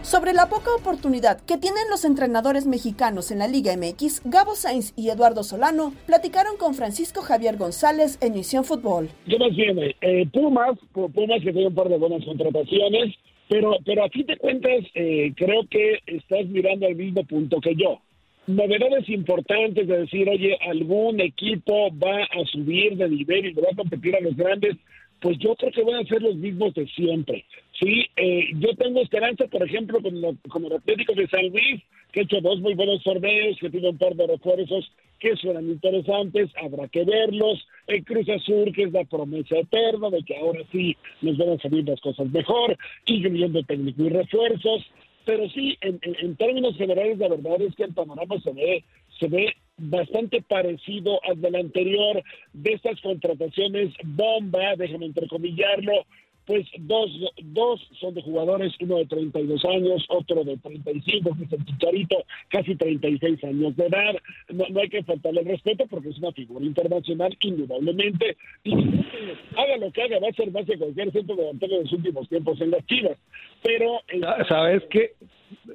Sobre 0.00 0.32
la 0.32 0.48
poca 0.48 0.70
oportunidad 0.74 1.38
que 1.44 1.58
tienen 1.58 1.82
los 1.90 2.06
entrenadores 2.06 2.66
mexicanos 2.66 3.30
en 3.30 3.40
la 3.40 3.46
Liga 3.46 3.76
MX, 3.76 4.22
Gabo 4.24 4.54
Sainz 4.54 4.94
y 4.96 5.10
Eduardo 5.10 5.42
Solano 5.42 5.92
platicaron 6.06 6.56
con 6.56 6.72
Francisco 6.72 7.20
Javier 7.20 7.58
González 7.58 8.16
en 8.22 8.32
Misión 8.32 8.64
Fútbol. 8.64 9.10
¿Qué 9.28 9.38
más 9.38 9.54
viene? 9.54 9.96
Eh, 10.00 10.26
Pumas, 10.32 10.78
Pumas 10.94 11.42
que 11.42 11.52
tiene 11.52 11.66
un 11.66 11.74
par 11.74 11.90
de 11.90 11.98
buenas 11.98 12.24
contrataciones, 12.24 13.14
pero, 13.50 13.72
pero 13.84 14.02
aquí 14.02 14.24
te 14.24 14.38
cuentas, 14.38 14.82
eh, 14.94 15.30
creo 15.36 15.68
que 15.68 15.98
estás 16.06 16.46
mirando 16.46 16.86
al 16.86 16.94
mismo 16.94 17.22
punto 17.24 17.60
que 17.60 17.74
yo 17.74 18.00
novedades 18.48 19.08
importantes 19.08 19.86
de 19.86 19.98
decir, 20.00 20.28
oye, 20.28 20.58
algún 20.68 21.20
equipo 21.20 21.90
va 21.98 22.24
a 22.24 22.44
subir 22.50 22.96
de 22.96 23.08
nivel 23.08 23.46
y 23.46 23.54
le 23.54 23.62
va 23.62 23.68
a 23.72 23.76
competir 23.76 24.16
a 24.16 24.20
los 24.20 24.36
grandes, 24.36 24.76
pues 25.20 25.38
yo 25.38 25.54
creo 25.56 25.72
que 25.72 25.82
van 25.82 26.04
a 26.04 26.08
ser 26.08 26.22
los 26.22 26.36
mismos 26.36 26.74
de 26.74 26.86
siempre. 26.88 27.44
Sí, 27.78 28.06
eh, 28.16 28.48
yo 28.58 28.74
tengo 28.74 29.00
esperanza, 29.00 29.46
por 29.46 29.62
ejemplo, 29.62 30.00
con, 30.00 30.36
con 30.48 30.64
el 30.64 30.72
Atlético 30.72 31.12
de 31.14 31.28
San 31.28 31.48
Luis, 31.48 31.82
que 32.12 32.20
ha 32.20 32.22
hecho 32.22 32.40
dos 32.40 32.60
muy 32.60 32.74
buenos 32.74 33.02
torneos, 33.02 33.58
que 33.60 33.70
tiene 33.70 33.90
un 33.90 33.98
par 33.98 34.14
de 34.14 34.26
refuerzos 34.26 34.90
que 35.18 35.36
suenan 35.36 35.68
interesantes, 35.68 36.50
habrá 36.62 36.88
que 36.88 37.04
verlos. 37.04 37.66
El 37.86 38.04
Cruz 38.04 38.28
Azul, 38.28 38.72
que 38.72 38.84
es 38.84 38.92
la 38.92 39.04
promesa 39.04 39.56
eterna 39.58 40.10
de 40.10 40.22
que 40.22 40.36
ahora 40.36 40.60
sí 40.72 40.96
nos 41.22 41.36
van 41.36 41.50
a 41.50 41.58
salir 41.58 41.86
las 41.86 42.00
cosas 42.00 42.30
mejor, 42.30 42.76
incluyendo 43.06 43.62
técnico 43.64 44.04
y 44.04 44.08
refuerzos 44.10 44.86
pero 45.28 45.46
sí, 45.50 45.76
en, 45.82 46.36
términos 46.36 46.74
generales, 46.78 47.18
la 47.18 47.28
verdad 47.28 47.60
es 47.60 47.74
que 47.74 47.84
el 47.84 47.92
panorama 47.92 48.40
se 48.40 48.50
ve, 48.50 48.82
se 49.20 49.28
ve 49.28 49.54
bastante 49.76 50.40
parecido 50.40 51.20
al 51.22 51.38
del 51.42 51.54
anterior, 51.54 52.22
de 52.54 52.72
estas 52.72 52.98
contrataciones 53.02 53.92
bomba, 54.04 54.74
déjame 54.78 55.04
entrecomillarlo, 55.04 56.06
pues 56.48 56.66
dos, 56.78 57.10
dos 57.42 57.78
son 58.00 58.14
de 58.14 58.22
jugadores, 58.22 58.72
uno 58.80 58.96
de 58.96 59.04
32 59.04 59.62
años, 59.66 60.02
otro 60.08 60.44
de 60.44 60.56
35, 60.56 61.36
que 61.36 61.44
es 61.44 61.52
el 61.52 61.66
Chicharito, 61.66 62.24
casi 62.48 62.74
36 62.74 63.44
años 63.44 63.76
de 63.76 63.84
edad. 63.84 64.16
No, 64.48 64.64
hay 64.80 64.88
que 64.88 65.02
faltarle 65.02 65.42
el 65.42 65.48
respeto 65.48 65.84
porque 65.90 66.08
es 66.08 66.16
una 66.16 66.32
figura 66.32 66.64
internacional, 66.64 67.36
indudablemente. 67.42 68.38
Y 68.64 68.72
haga 68.72 69.76
lo 69.78 69.92
que 69.92 70.02
haga, 70.02 70.20
va 70.20 70.28
a 70.28 70.32
ser 70.32 70.50
más 70.50 70.66
de 70.66 70.78
cualquier 70.78 71.12
centro 71.12 71.36
delantero 71.36 71.76
de 71.76 71.82
los 71.82 71.92
últimos 71.92 72.26
tiempos 72.30 72.58
en 72.62 72.70
las 72.70 72.86
Chivas. 72.86 73.18
Pero. 73.62 74.00
Ah, 74.26 74.42
¿Sabes 74.48 74.84
qué? 74.88 75.12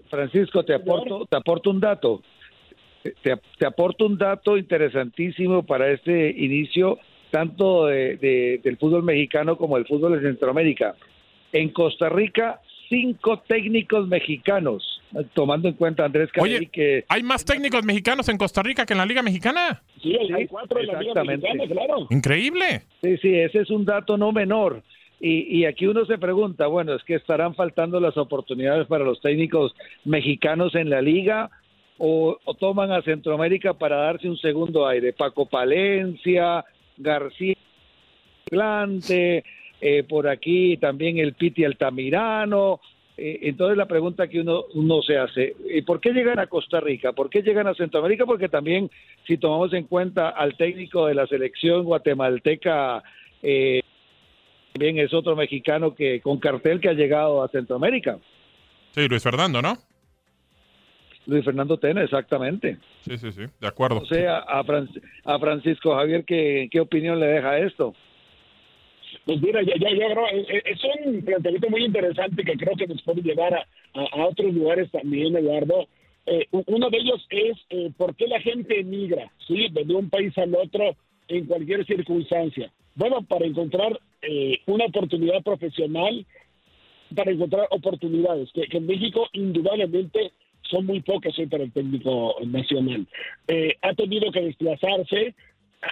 Francisco, 0.10 0.66
te 0.66 0.74
aporto, 0.74 1.28
te 1.28 1.38
aporto 1.38 1.70
un 1.70 1.82
dato. 1.82 2.24
Te, 3.04 3.14
te 3.60 3.68
aporto 3.68 4.08
un 4.08 4.18
dato 4.18 4.58
interesantísimo 4.58 5.68
para 5.68 5.92
este 5.92 6.32
inicio 6.32 6.98
tanto 7.34 7.88
de, 7.88 8.60
del 8.64 8.78
fútbol 8.78 9.02
mexicano 9.02 9.58
como 9.58 9.76
del 9.78 9.88
fútbol 9.88 10.22
de 10.22 10.30
Centroamérica. 10.30 10.94
En 11.52 11.70
Costa 11.70 12.08
Rica, 12.08 12.62
cinco 12.90 13.42
técnicos 13.48 14.08
mexicanos, 14.08 15.02
tomando 15.34 15.68
en 15.68 15.74
cuenta 15.74 16.06
Andrés 16.06 16.30
Oye, 16.40 16.68
que... 16.68 17.06
¿hay 17.10 17.24
más 17.24 17.44
técnicos 17.44 17.84
mexicanos 17.84 18.30
en 18.30 18.38
Costa 18.38 18.62
Rica 18.62 18.86
que 18.86 18.94
en 18.94 19.00
la 19.00 19.08
Liga 19.08 19.24
Mexicana? 19.24 19.82
Sí, 20.00 20.16
hay 20.16 20.46
cuatro 20.46 20.80
en 20.80 20.86
la 20.86 21.02
Liga 21.02 21.24
Mexicana, 21.24 21.64
claro. 21.68 22.08
Increíble. 22.12 22.84
Sí, 23.02 23.18
sí, 23.18 23.34
ese 23.34 23.62
es 23.62 23.72
un 23.72 23.84
dato 23.84 24.16
no 24.16 24.32
menor. 24.32 24.84
Y, 25.20 25.58
y, 25.58 25.66
aquí 25.66 25.88
uno 25.88 26.06
se 26.06 26.20
pregunta, 26.20 26.68
bueno, 26.68 26.94
es 26.94 27.04
que 27.04 27.16
estarán 27.16 27.56
faltando 27.56 28.00
las 28.00 28.16
oportunidades 28.16 28.86
para 28.86 29.06
los 29.06 29.22
técnicos 29.22 29.74
mexicanos 30.06 30.76
en 30.76 30.92
la 30.92 31.02
liga 31.02 31.50
o, 31.98 32.38
o 32.44 32.54
toman 32.54 32.92
a 32.92 33.02
Centroamérica 33.02 33.74
para 33.74 33.96
darse 33.96 34.30
un 34.30 34.38
segundo 34.38 34.86
aire. 34.86 35.14
Paco 35.14 35.48
Palencia, 35.48 36.64
García 36.98 37.56
Plante, 38.46 39.44
eh, 39.82 40.04
por 40.04 40.28
aquí 40.28 40.78
también 40.78 41.18
el 41.18 41.34
Piti 41.34 41.66
Altamirano. 41.66 42.80
Eh, 43.16 43.40
entonces 43.44 43.78
la 43.78 43.86
pregunta 43.86 44.28
que 44.28 44.40
uno, 44.40 44.66
uno 44.74 45.02
se 45.04 45.18
hace, 45.18 45.56
¿y 45.70 45.84
¿por 45.84 46.00
qué 46.00 46.12
llegan 46.12 46.40
a 46.40 46.48
Costa 46.48 46.80
Rica? 46.80 47.14
¿Por 47.14 47.30
qué 47.30 47.42
llegan 47.42 47.68
a 47.68 47.76
Centroamérica? 47.76 48.26
Porque 48.26 48.50
también, 48.50 48.90
si 49.28 49.38
tomamos 49.38 49.72
en 49.74 49.84
cuenta 49.86 50.30
al 50.30 50.58
técnico 50.58 51.06
de 51.06 51.14
la 51.14 51.28
selección 51.28 51.84
guatemalteca, 51.84 53.04
eh, 53.44 53.82
también 54.74 54.98
es 54.98 55.14
otro 55.14 55.36
mexicano 55.36 55.94
que 55.94 56.22
con 56.22 56.40
cartel 56.40 56.82
que 56.82 56.90
ha 56.90 56.94
llegado 56.94 57.44
a 57.44 57.50
Centroamérica. 57.50 58.18
Sí, 58.92 59.08
Luis 59.08 59.22
Fernando, 59.22 59.62
¿no? 59.62 59.78
Luis 61.26 61.46
Fernando 61.46 61.78
Tena, 61.78 62.04
exactamente. 62.04 62.78
Sí, 63.02 63.18
sí, 63.18 63.32
sí, 63.32 63.44
de 63.60 63.68
acuerdo. 63.68 64.00
O 64.00 64.06
sea, 64.06 64.40
a, 64.40 64.60
a 64.60 65.40
Francisco 65.40 65.96
Javier, 65.96 66.26
¿qué, 66.26 66.68
¿qué 66.72 66.80
opinión 66.80 67.20
le 67.20 67.28
deja 67.28 67.58
esto? 67.60 67.94
Pues 69.26 69.42
mira, 69.42 69.62
ya, 69.62 69.74
ya, 69.80 69.90
ya 69.96 70.08
eh, 70.08 70.46
eh, 70.50 70.64
es 70.66 70.82
un 71.06 71.22
planteamiento 71.24 71.70
muy 71.70 71.86
interesante 71.86 72.44
que 72.44 72.58
creo 72.58 72.76
que 72.76 72.88
nos 72.88 73.02
puede 73.04 73.22
llevar 73.22 73.54
a, 73.54 73.66
a, 73.94 74.26
otros 74.26 74.54
lugares 74.54 74.92
también, 74.92 75.36
Eduardo. 75.36 75.88
Eh, 76.26 76.48
uno 76.52 76.90
de 76.90 76.98
ellos 76.98 77.26
es 77.30 77.58
eh, 77.70 77.92
por 77.98 78.16
qué 78.16 78.28
la 78.28 78.40
gente 78.40 78.80
emigra, 78.80 79.32
¿sí? 79.48 79.68
De 79.70 79.94
un 79.94 80.10
país 80.10 80.38
al 80.38 80.56
otro 80.56 80.96
en 81.28 81.46
cualquier 81.46 81.86
circunstancia. 81.86 82.72
Bueno, 82.96 83.24
para 83.24 83.46
encontrar 83.46 84.00
eh, 84.22 84.60
una 84.68 84.86
oportunidad 84.86 85.42
profesional, 85.44 86.26
para 87.16 87.32
encontrar 87.32 87.68
oportunidades, 87.72 88.50
que, 88.54 88.66
en 88.70 88.86
México 88.86 89.28
indudablemente 89.34 90.32
son 90.74 90.86
muy 90.86 91.02
pocas 91.02 91.38
hoy 91.38 91.46
para 91.46 91.64
el 91.64 91.72
técnico 91.72 92.36
nacional. 92.46 93.06
Eh, 93.48 93.76
ha 93.82 93.94
tenido 93.94 94.32
que 94.32 94.42
desplazarse. 94.42 95.36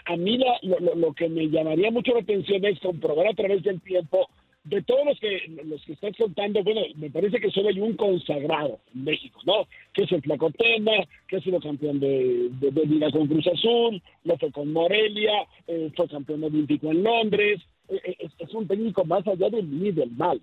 A, 0.05 0.15
mí 0.15 0.37
lo, 0.37 0.95
lo, 0.95 1.13
que 1.13 1.27
me 1.27 1.49
llamaría 1.49 1.91
mucho 1.91 2.13
la 2.13 2.21
atención 2.21 2.63
es 2.65 2.79
comprobar 2.79 3.27
a 3.27 3.33
través 3.33 3.61
del 3.61 3.81
tiempo 3.81 4.29
de 4.63 4.81
todos 4.83 5.05
los 5.05 5.19
que 5.19 5.41
los 5.65 5.83
que 5.83 5.93
están 5.93 6.13
contando, 6.13 6.63
bueno, 6.63 6.81
me 6.95 7.09
parece 7.09 7.39
que 7.39 7.49
solo 7.49 7.69
hay 7.69 7.79
un 7.79 7.95
consagrado 7.95 8.79
en 8.93 9.03
México, 9.03 9.39
¿no? 9.45 9.67
Que 9.93 10.03
es 10.03 10.11
el 10.11 10.21
Flacotena, 10.21 11.03
que 11.27 11.37
ha 11.37 11.41
sido 11.41 11.59
campeón 11.59 11.99
de, 11.99 12.49
de, 12.51 12.85
Liga 12.85 13.09
con 13.09 13.27
Cruz 13.27 13.47
Azul, 13.47 14.01
lo 14.23 14.37
fue 14.37 14.51
con 14.51 14.71
Morelia, 14.71 15.47
eh, 15.67 15.91
fue 15.95 16.07
campeón 16.07 16.43
olímpico 16.43 16.91
en 16.91 17.03
Londres, 17.03 17.59
eh, 17.89 18.01
eh, 18.03 18.29
es, 18.37 18.53
un 18.53 18.67
técnico 18.67 19.03
más 19.03 19.27
allá 19.27 19.49
del 19.49 19.65
bien 19.65 19.87
y 19.87 19.91
del 19.91 20.11
mal. 20.11 20.39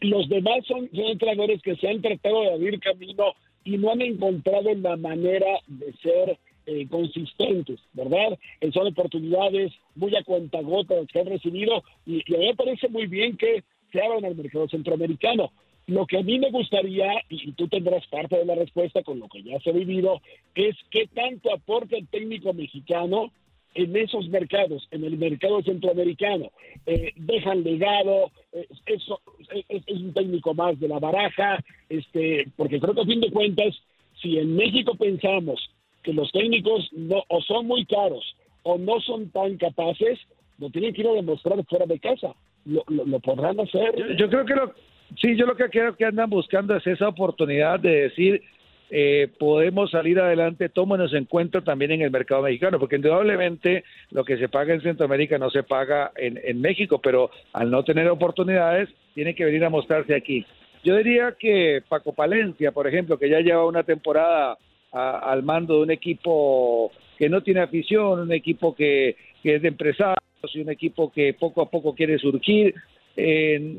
los 0.00 0.28
demás 0.28 0.64
son 0.66 0.88
entrenadores 0.92 1.60
que 1.60 1.76
se 1.76 1.88
han 1.88 2.00
tratado 2.00 2.42
de 2.42 2.52
abrir 2.54 2.80
camino 2.80 3.34
y 3.64 3.76
no 3.78 3.92
han 3.92 4.00
encontrado 4.02 4.74
la 4.74 4.96
manera 4.96 5.60
de 5.66 5.92
ser 5.94 6.38
eh, 6.66 6.86
consistentes, 6.88 7.80
¿verdad? 7.92 8.38
En 8.60 8.72
son 8.72 8.86
oportunidades 8.86 9.72
muy 9.94 10.14
a 10.14 10.22
cuentagotas 10.22 11.06
que 11.08 11.20
han 11.20 11.26
recibido 11.26 11.82
y, 12.06 12.20
a 12.34 12.38
mí 12.38 12.46
me 12.46 12.54
parece 12.54 12.88
muy 12.88 13.06
bien 13.06 13.36
que 13.36 13.64
se 13.92 14.02
abran 14.02 14.24
al 14.24 14.36
mercado 14.36 14.68
centroamericano. 14.68 15.52
Lo 15.86 16.06
que 16.06 16.18
a 16.18 16.22
mí 16.22 16.38
me 16.38 16.50
gustaría, 16.50 17.10
y 17.28 17.50
tú 17.52 17.66
tendrás 17.66 18.06
parte 18.06 18.36
de 18.36 18.44
la 18.44 18.54
respuesta 18.54 19.02
con 19.02 19.18
lo 19.18 19.28
que 19.28 19.42
ya 19.42 19.58
se 19.60 19.70
ha 19.70 19.72
vivido, 19.72 20.20
es 20.54 20.76
qué 20.90 21.08
tanto 21.08 21.52
aporta 21.52 21.96
el 21.96 22.06
técnico 22.06 22.52
mexicano 22.52 23.32
en 23.74 23.96
esos 23.96 24.28
mercados, 24.28 24.86
en 24.90 25.04
el 25.04 25.16
mercado 25.16 25.62
centroamericano. 25.62 26.50
Eh, 26.86 27.12
dejan 27.16 27.62
legado, 27.62 28.30
eh, 28.52 28.66
eso, 28.86 29.20
es, 29.68 29.82
es, 29.86 30.00
un 30.00 30.12
técnico 30.12 30.54
más 30.54 30.78
de 30.80 30.88
la 30.88 30.98
baraja, 30.98 31.62
este, 31.88 32.46
porque 32.56 32.80
creo 32.80 32.94
que 32.94 33.02
a 33.02 33.06
fin 33.06 33.20
de 33.20 33.30
cuentas, 33.30 33.74
si 34.20 34.38
en 34.38 34.56
México 34.56 34.94
pensamos 34.96 35.70
que 36.02 36.12
los 36.12 36.30
técnicos 36.32 36.88
no 36.92 37.22
o 37.28 37.40
son 37.42 37.66
muy 37.66 37.84
caros 37.84 38.24
o 38.62 38.78
no 38.78 39.00
son 39.00 39.30
tan 39.30 39.56
capaces, 39.56 40.18
lo 40.58 40.70
tienen 40.70 40.92
que 40.92 41.02
ir 41.02 41.08
a 41.08 41.12
demostrar 41.12 41.64
fuera 41.66 41.86
de 41.86 41.98
casa. 41.98 42.34
Lo, 42.66 42.84
lo, 42.88 43.20
podrán 43.20 43.58
hacer. 43.58 44.16
Yo, 44.18 44.28
creo 44.28 44.44
que 44.44 44.54
lo, 44.54 44.74
sí, 45.16 45.34
yo 45.34 45.46
lo 45.46 45.56
que 45.56 45.70
creo 45.70 45.96
que 45.96 46.04
andan 46.04 46.28
buscando 46.28 46.76
es 46.76 46.86
esa 46.86 47.08
oportunidad 47.08 47.80
de 47.80 48.02
decir 48.02 48.42
eh, 48.90 49.28
podemos 49.38 49.90
salir 49.90 50.18
adelante, 50.18 50.68
tómenos 50.68 51.14
en 51.14 51.24
cuenta 51.24 51.62
también 51.62 51.92
en 51.92 52.02
el 52.02 52.10
mercado 52.10 52.42
mexicano, 52.42 52.78
porque 52.78 52.96
indudablemente 52.96 53.84
lo 54.10 54.24
que 54.24 54.36
se 54.36 54.48
paga 54.48 54.74
en 54.74 54.82
Centroamérica 54.82 55.38
no 55.38 55.50
se 55.50 55.62
paga 55.62 56.12
en, 56.16 56.40
en 56.42 56.60
México, 56.60 57.00
pero 57.00 57.30
al 57.52 57.70
no 57.70 57.84
tener 57.84 58.08
oportunidades, 58.08 58.88
tiene 59.14 59.34
que 59.34 59.44
venir 59.44 59.64
a 59.64 59.70
mostrarse 59.70 60.14
aquí. 60.14 60.44
Yo 60.82 60.96
diría 60.96 61.36
que 61.38 61.82
Paco 61.88 62.14
Palencia, 62.14 62.72
por 62.72 62.86
ejemplo, 62.86 63.18
que 63.18 63.28
ya 63.28 63.40
lleva 63.40 63.66
una 63.66 63.82
temporada 63.82 64.56
al 64.92 65.42
mando 65.42 65.76
de 65.76 65.82
un 65.82 65.90
equipo 65.90 66.90
que 67.18 67.28
no 67.28 67.42
tiene 67.42 67.60
afición, 67.60 68.20
un 68.20 68.32
equipo 68.32 68.74
que, 68.74 69.16
es 69.44 69.62
de 69.62 69.68
empresarios 69.68 70.16
y 70.54 70.60
un 70.60 70.70
equipo 70.70 71.12
que 71.12 71.34
poco 71.34 71.62
a 71.62 71.70
poco 71.70 71.94
quiere 71.94 72.18
surgir, 72.18 72.74
eh, 73.16 73.76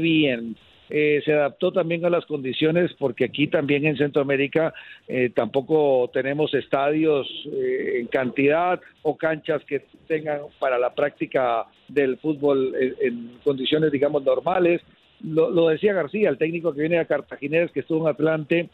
bien. 0.00 0.54
Eh, 0.90 1.22
se 1.24 1.32
adaptó 1.32 1.72
también 1.72 2.04
a 2.04 2.10
las 2.10 2.26
condiciones 2.26 2.92
porque 2.98 3.24
aquí 3.24 3.46
también 3.46 3.86
en 3.86 3.96
Centroamérica 3.96 4.74
eh, 5.08 5.30
tampoco 5.34 6.10
tenemos 6.12 6.52
estadios 6.52 7.26
eh, 7.46 8.00
en 8.00 8.08
cantidad 8.08 8.80
o 9.02 9.16
canchas 9.16 9.62
que 9.64 9.84
tengan 10.06 10.40
para 10.58 10.78
la 10.78 10.94
práctica 10.94 11.64
del 11.88 12.18
fútbol 12.18 12.74
en, 13.00 13.38
condiciones 13.42 13.90
digamos 13.90 14.22
normales. 14.22 14.82
Lo, 15.22 15.50
lo, 15.50 15.68
decía 15.68 15.94
García, 15.94 16.28
el 16.28 16.36
técnico 16.36 16.74
que 16.74 16.80
viene 16.80 16.98
a 16.98 17.04
Cartaginés, 17.04 17.70
que 17.70 17.80
estuvo 17.80 18.06
en 18.06 18.12
Atlante, 18.12 18.68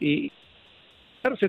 y 0.00 0.32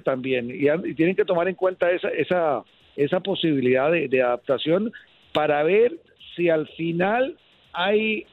también 0.03 0.49
y, 0.51 0.93
tienen 0.93 1.15
que 1.15 1.25
tomar 1.25 1.47
en 1.47 1.55
cuenta 1.55 1.91
esa 1.91 2.09
esa 2.09 2.63
esa 2.95 3.19
posibilidad 3.21 3.91
de, 3.91 4.21
adaptación 4.21 4.91
para 5.33 5.63
ver 5.63 5.97
si 6.35 6.49
al 6.49 6.67
final 6.69 7.37
hay 7.73 8.25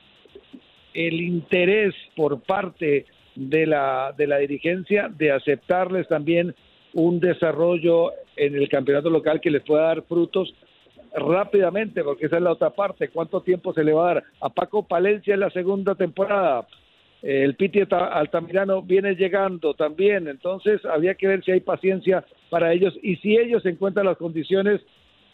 el 0.94 1.20
interés 1.20 1.94
por 2.16 2.40
parte 2.42 3.06
de 3.34 3.66
la 3.66 4.12
de 4.16 4.26
la 4.26 4.38
dirigencia 4.38 5.08
de 5.08 5.32
aceptarles 5.32 6.08
también 6.08 6.54
un 6.94 7.20
desarrollo 7.20 8.12
en 8.36 8.54
el 8.56 8.68
campeonato 8.68 9.10
local 9.10 9.40
que 9.40 9.50
les 9.50 9.62
pueda 9.62 9.84
dar 9.84 10.02
frutos 10.02 10.54
rápidamente, 11.14 12.02
porque 12.02 12.26
esa 12.26 12.36
es 12.36 12.42
la 12.42 12.52
otra 12.52 12.70
parte. 12.70 13.08
¿Cuánto 13.08 13.40
tiempo 13.40 13.72
se 13.72 13.84
le 13.84 13.92
va 13.92 14.10
a 14.10 14.14
dar? 14.14 14.24
A 14.40 14.48
Paco 14.48 14.86
Palencia 14.86 15.34
en 15.34 15.40
la 15.40 15.50
segunda 15.50 15.94
temporada, 15.94 16.66
el 17.22 17.54
Piti 17.54 17.80
Altamirano 17.90 18.82
viene 18.82 19.14
llegando 19.14 19.74
también, 19.74 20.26
entonces 20.28 20.84
había 20.84 21.14
que 21.14 21.28
ver 21.28 21.44
si 21.44 21.52
hay 21.52 21.60
paciencia 21.60 22.24
para 22.48 22.72
ellos 22.72 22.94
y 23.02 23.16
si 23.16 23.36
ellos 23.36 23.64
encuentran 23.66 24.06
las 24.06 24.16
condiciones 24.16 24.80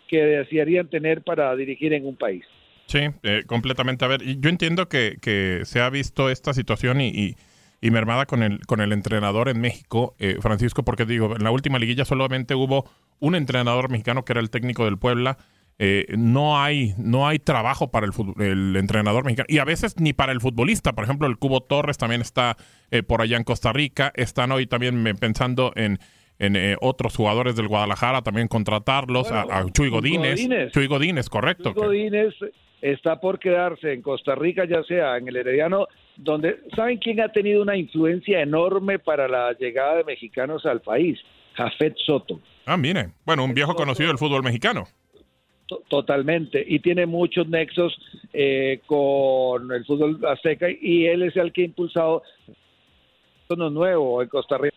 que 0.09 0.23
desearían 0.23 0.89
tener 0.89 1.23
para 1.23 1.55
dirigir 1.55 1.93
en 1.93 2.07
un 2.07 2.17
país. 2.17 2.45
Sí, 2.87 3.01
eh, 3.23 3.45
completamente. 3.47 4.05
A 4.05 4.09
ver, 4.09 4.23
yo 4.23 4.49
entiendo 4.49 4.89
que, 4.89 5.19
que, 5.21 5.63
se 5.65 5.81
ha 5.81 5.91
visto 5.91 6.31
esta 6.31 6.55
situación 6.55 7.01
y, 7.01 7.37
y, 7.81 7.91
mermada 7.91 8.27
con 8.27 8.43
el, 8.43 8.65
con 8.67 8.81
el 8.81 8.93
entrenador 8.93 9.49
en 9.49 9.61
México, 9.61 10.15
eh, 10.19 10.39
Francisco, 10.41 10.85
porque 10.85 11.05
digo, 11.05 11.35
en 11.37 11.45
la 11.45 11.51
última 11.51 11.79
liguilla 11.79 12.05
solamente 12.05 12.55
hubo 12.55 12.89
un 13.21 13.35
entrenador 13.35 13.91
mexicano 13.91 14.25
que 14.25 14.33
era 14.33 14.41
el 14.41 14.51
técnico 14.51 14.85
del 14.85 14.99
Puebla 14.99 15.39
eh, 15.79 16.07
no 16.17 16.59
hay 16.59 16.95
no 16.97 17.29
hay 17.29 17.39
trabajo 17.39 17.91
para 17.91 18.07
el, 18.07 18.13
el, 18.43 18.77
entrenador 18.77 19.25
mexicano 19.25 19.45
y 19.47 19.59
a 19.59 19.65
veces 19.67 20.01
ni 20.01 20.15
para 20.15 20.33
el 20.33 20.41
futbolista. 20.41 20.95
Por 20.95 21.05
ejemplo, 21.05 21.29
el 21.29 21.37
Cubo 21.37 21.61
Torres 21.61 21.99
también 21.99 22.23
está 22.23 22.57
eh, 22.91 23.03
por 23.03 23.21
allá 23.21 23.37
en 23.37 23.45
Costa 23.45 23.75
Rica. 23.75 24.11
Están 24.15 24.53
hoy 24.53 24.67
también 24.67 25.05
pensando 25.21 25.73
en, 25.77 25.99
en 26.39 26.57
eh, 26.57 26.77
otros 26.81 27.15
jugadores 27.15 27.57
del 27.57 27.69
Guadalajara, 27.69 28.23
también 28.23 28.49
contratarlos, 28.49 29.31
a, 29.31 29.67
Chuy 29.71 29.91
Godínez. 29.91 30.41
Chuy 30.73 30.87
Godínez, 30.87 31.29
correcto. 31.29 31.75
Chuy 31.75 31.83
Godínez 31.83 32.35
está 32.81 33.21
por 33.21 33.39
quedarse 33.39 33.93
en 33.93 34.03
Costa 34.03 34.35
Rica, 34.35 34.65
ya 34.65 34.83
sea 34.85 35.17
en 35.17 35.29
el 35.29 35.37
Herediano, 35.37 35.89
donde, 36.17 36.61
¿saben 36.75 36.99
quién 36.99 37.21
ha 37.21 37.31
tenido 37.31 37.63
una 37.63 37.77
influencia 37.77 38.41
enorme 38.41 38.99
para 38.99 39.29
la 39.29 39.53
llegada 39.53 39.97
de 39.97 40.05
mexicanos 40.05 40.65
al 40.67 40.81
país? 40.81 41.19
Jafet 41.55 41.97
Soto. 42.05 42.41
Ah, 42.67 42.77
mire, 42.77 43.11
bueno, 43.25 43.45
un 43.45 43.55
viejo 43.55 43.75
conocido 43.75 44.09
del 44.09 44.19
fútbol 44.19 44.43
mexicano 44.43 44.87
totalmente 45.89 46.65
y 46.67 46.79
tiene 46.79 47.07
muchos 47.07 47.49
nexos 47.49 47.99
eh, 48.33 48.81
con 48.87 49.73
el 49.73 49.85
fútbol 49.85 50.25
azteca 50.25 50.69
y 50.71 51.07
él 51.07 51.23
es 51.23 51.37
el 51.37 51.53
que 51.53 51.63
ha 51.63 51.65
impulsado 51.65 52.23
uno 53.49 53.71
nuevo 53.71 54.23
en 54.23 54.29
Costa 54.29 54.59
Rica 54.59 54.77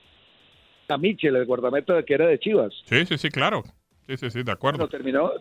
a 0.88 0.98
Michel, 0.98 1.36
el 1.36 1.46
guardameta 1.46 2.02
que 2.04 2.14
era 2.14 2.28
de 2.28 2.40
Chivas. 2.40 2.74
Sí, 2.86 3.06
sí, 3.06 3.18
sí, 3.18 3.30
claro. 3.30 3.64
Sí, 4.08 4.18
sí, 4.18 4.32
sí, 4.32 4.44
de 4.44 4.52
acuerdo. 4.52 4.88
terminó, 4.88 5.34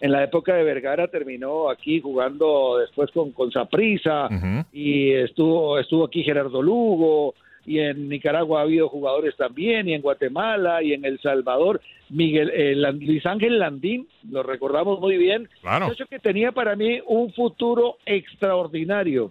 en 0.00 0.12
la 0.12 0.24
época 0.24 0.54
de 0.54 0.64
Vergara 0.64 1.08
terminó 1.08 1.68
aquí 1.68 2.00
jugando 2.00 2.78
después 2.78 3.10
con, 3.10 3.32
con 3.32 3.52
Saprisa 3.52 4.28
y 4.72 5.12
estuvo, 5.12 5.78
estuvo 5.78 6.04
aquí 6.04 6.22
Gerardo 6.22 6.62
Lugo, 6.62 7.34
y 7.66 7.78
en 7.78 8.08
Nicaragua 8.08 8.60
ha 8.60 8.62
habido 8.62 8.88
jugadores 8.88 9.36
también, 9.36 9.88
y 9.88 9.94
en 9.94 10.02
Guatemala, 10.02 10.82
y 10.82 10.92
en 10.92 11.04
El 11.04 11.20
Salvador. 11.20 11.80
Miguel 12.08 12.50
eh, 12.52 12.74
Luis 12.74 13.24
Ángel 13.26 13.58
Landín, 13.58 14.08
lo 14.28 14.42
recordamos 14.42 14.98
muy 14.98 15.16
bien, 15.16 15.48
claro. 15.60 15.92
que 16.08 16.18
tenía 16.18 16.52
para 16.52 16.74
mí 16.74 17.00
un 17.06 17.32
futuro 17.32 17.98
extraordinario. 18.06 19.30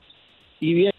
Y 0.59 0.73
bien, 0.73 0.93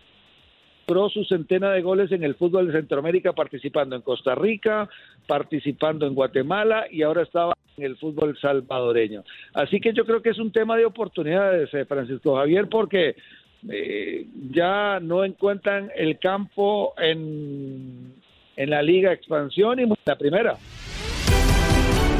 logró 0.91 1.09
su 1.09 1.25
centena 1.25 1.71
de 1.71 1.83
goles 1.83 2.11
en 2.11 2.25
el 2.25 2.35
fútbol 2.35 2.67
de 2.67 2.73
Centroamérica, 2.73 3.33
participando 3.33 3.95
en 3.95 4.03
Costa 4.03 4.35
Rica, 4.35 4.89
participando 5.27 6.05
en 6.07 6.15
Guatemala 6.15 6.87
y 6.91 7.03
ahora 7.03 7.23
estaba 7.23 7.55
en 7.77 7.85
el 7.85 7.97
fútbol 7.97 8.37
salvadoreño. 8.41 9.23
Así 9.55 9.81
que 9.81 9.93
yo 9.93 10.05
creo 10.05 10.21
que 10.21 10.31
es 10.31 10.39
un 10.39 10.51
tema 10.51 10.77
de 10.77 10.87
oportunidades, 10.87 11.73
eh, 11.75 11.85
Francisco 11.85 12.37
Javier, 12.37 12.69
porque 12.69 13.15
eh, 13.71 14.27
ya 14.51 14.99
no 15.01 15.25
encuentran 15.25 15.91
el 15.95 16.19
campo 16.19 16.95
en, 16.99 18.15
en 18.57 18.71
la 18.71 18.83
Liga 18.83 19.13
Expansión 19.13 19.79
y 19.79 19.85
la 20.05 20.19
primera. 20.19 20.57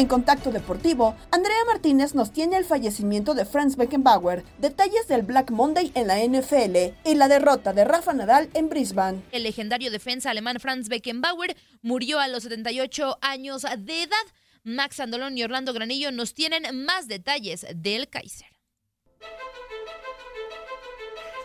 En 0.00 0.06
Contacto 0.06 0.50
Deportivo, 0.50 1.14
Andrea 1.30 1.62
Martínez 1.66 2.14
nos 2.14 2.32
tiene 2.32 2.56
el 2.56 2.64
fallecimiento 2.64 3.34
de 3.34 3.44
Franz 3.44 3.76
Beckenbauer, 3.76 4.44
detalles 4.56 5.06
del 5.08 5.20
Black 5.20 5.50
Monday 5.50 5.92
en 5.94 6.06
la 6.06 6.24
NFL 6.24 6.94
y 7.04 7.14
la 7.16 7.28
derrota 7.28 7.74
de 7.74 7.84
Rafa 7.84 8.14
Nadal 8.14 8.48
en 8.54 8.70
Brisbane. 8.70 9.20
El 9.30 9.42
legendario 9.42 9.90
defensa 9.90 10.30
alemán 10.30 10.58
Franz 10.58 10.88
Beckenbauer 10.88 11.54
murió 11.82 12.18
a 12.18 12.28
los 12.28 12.44
78 12.44 13.18
años 13.20 13.66
de 13.76 14.04
edad. 14.04 14.16
Max 14.62 15.00
Andolón 15.00 15.36
y 15.36 15.42
Orlando 15.42 15.74
Granillo 15.74 16.12
nos 16.12 16.32
tienen 16.32 16.82
más 16.82 17.06
detalles 17.06 17.66
del 17.74 18.08
Kaiser. 18.08 18.48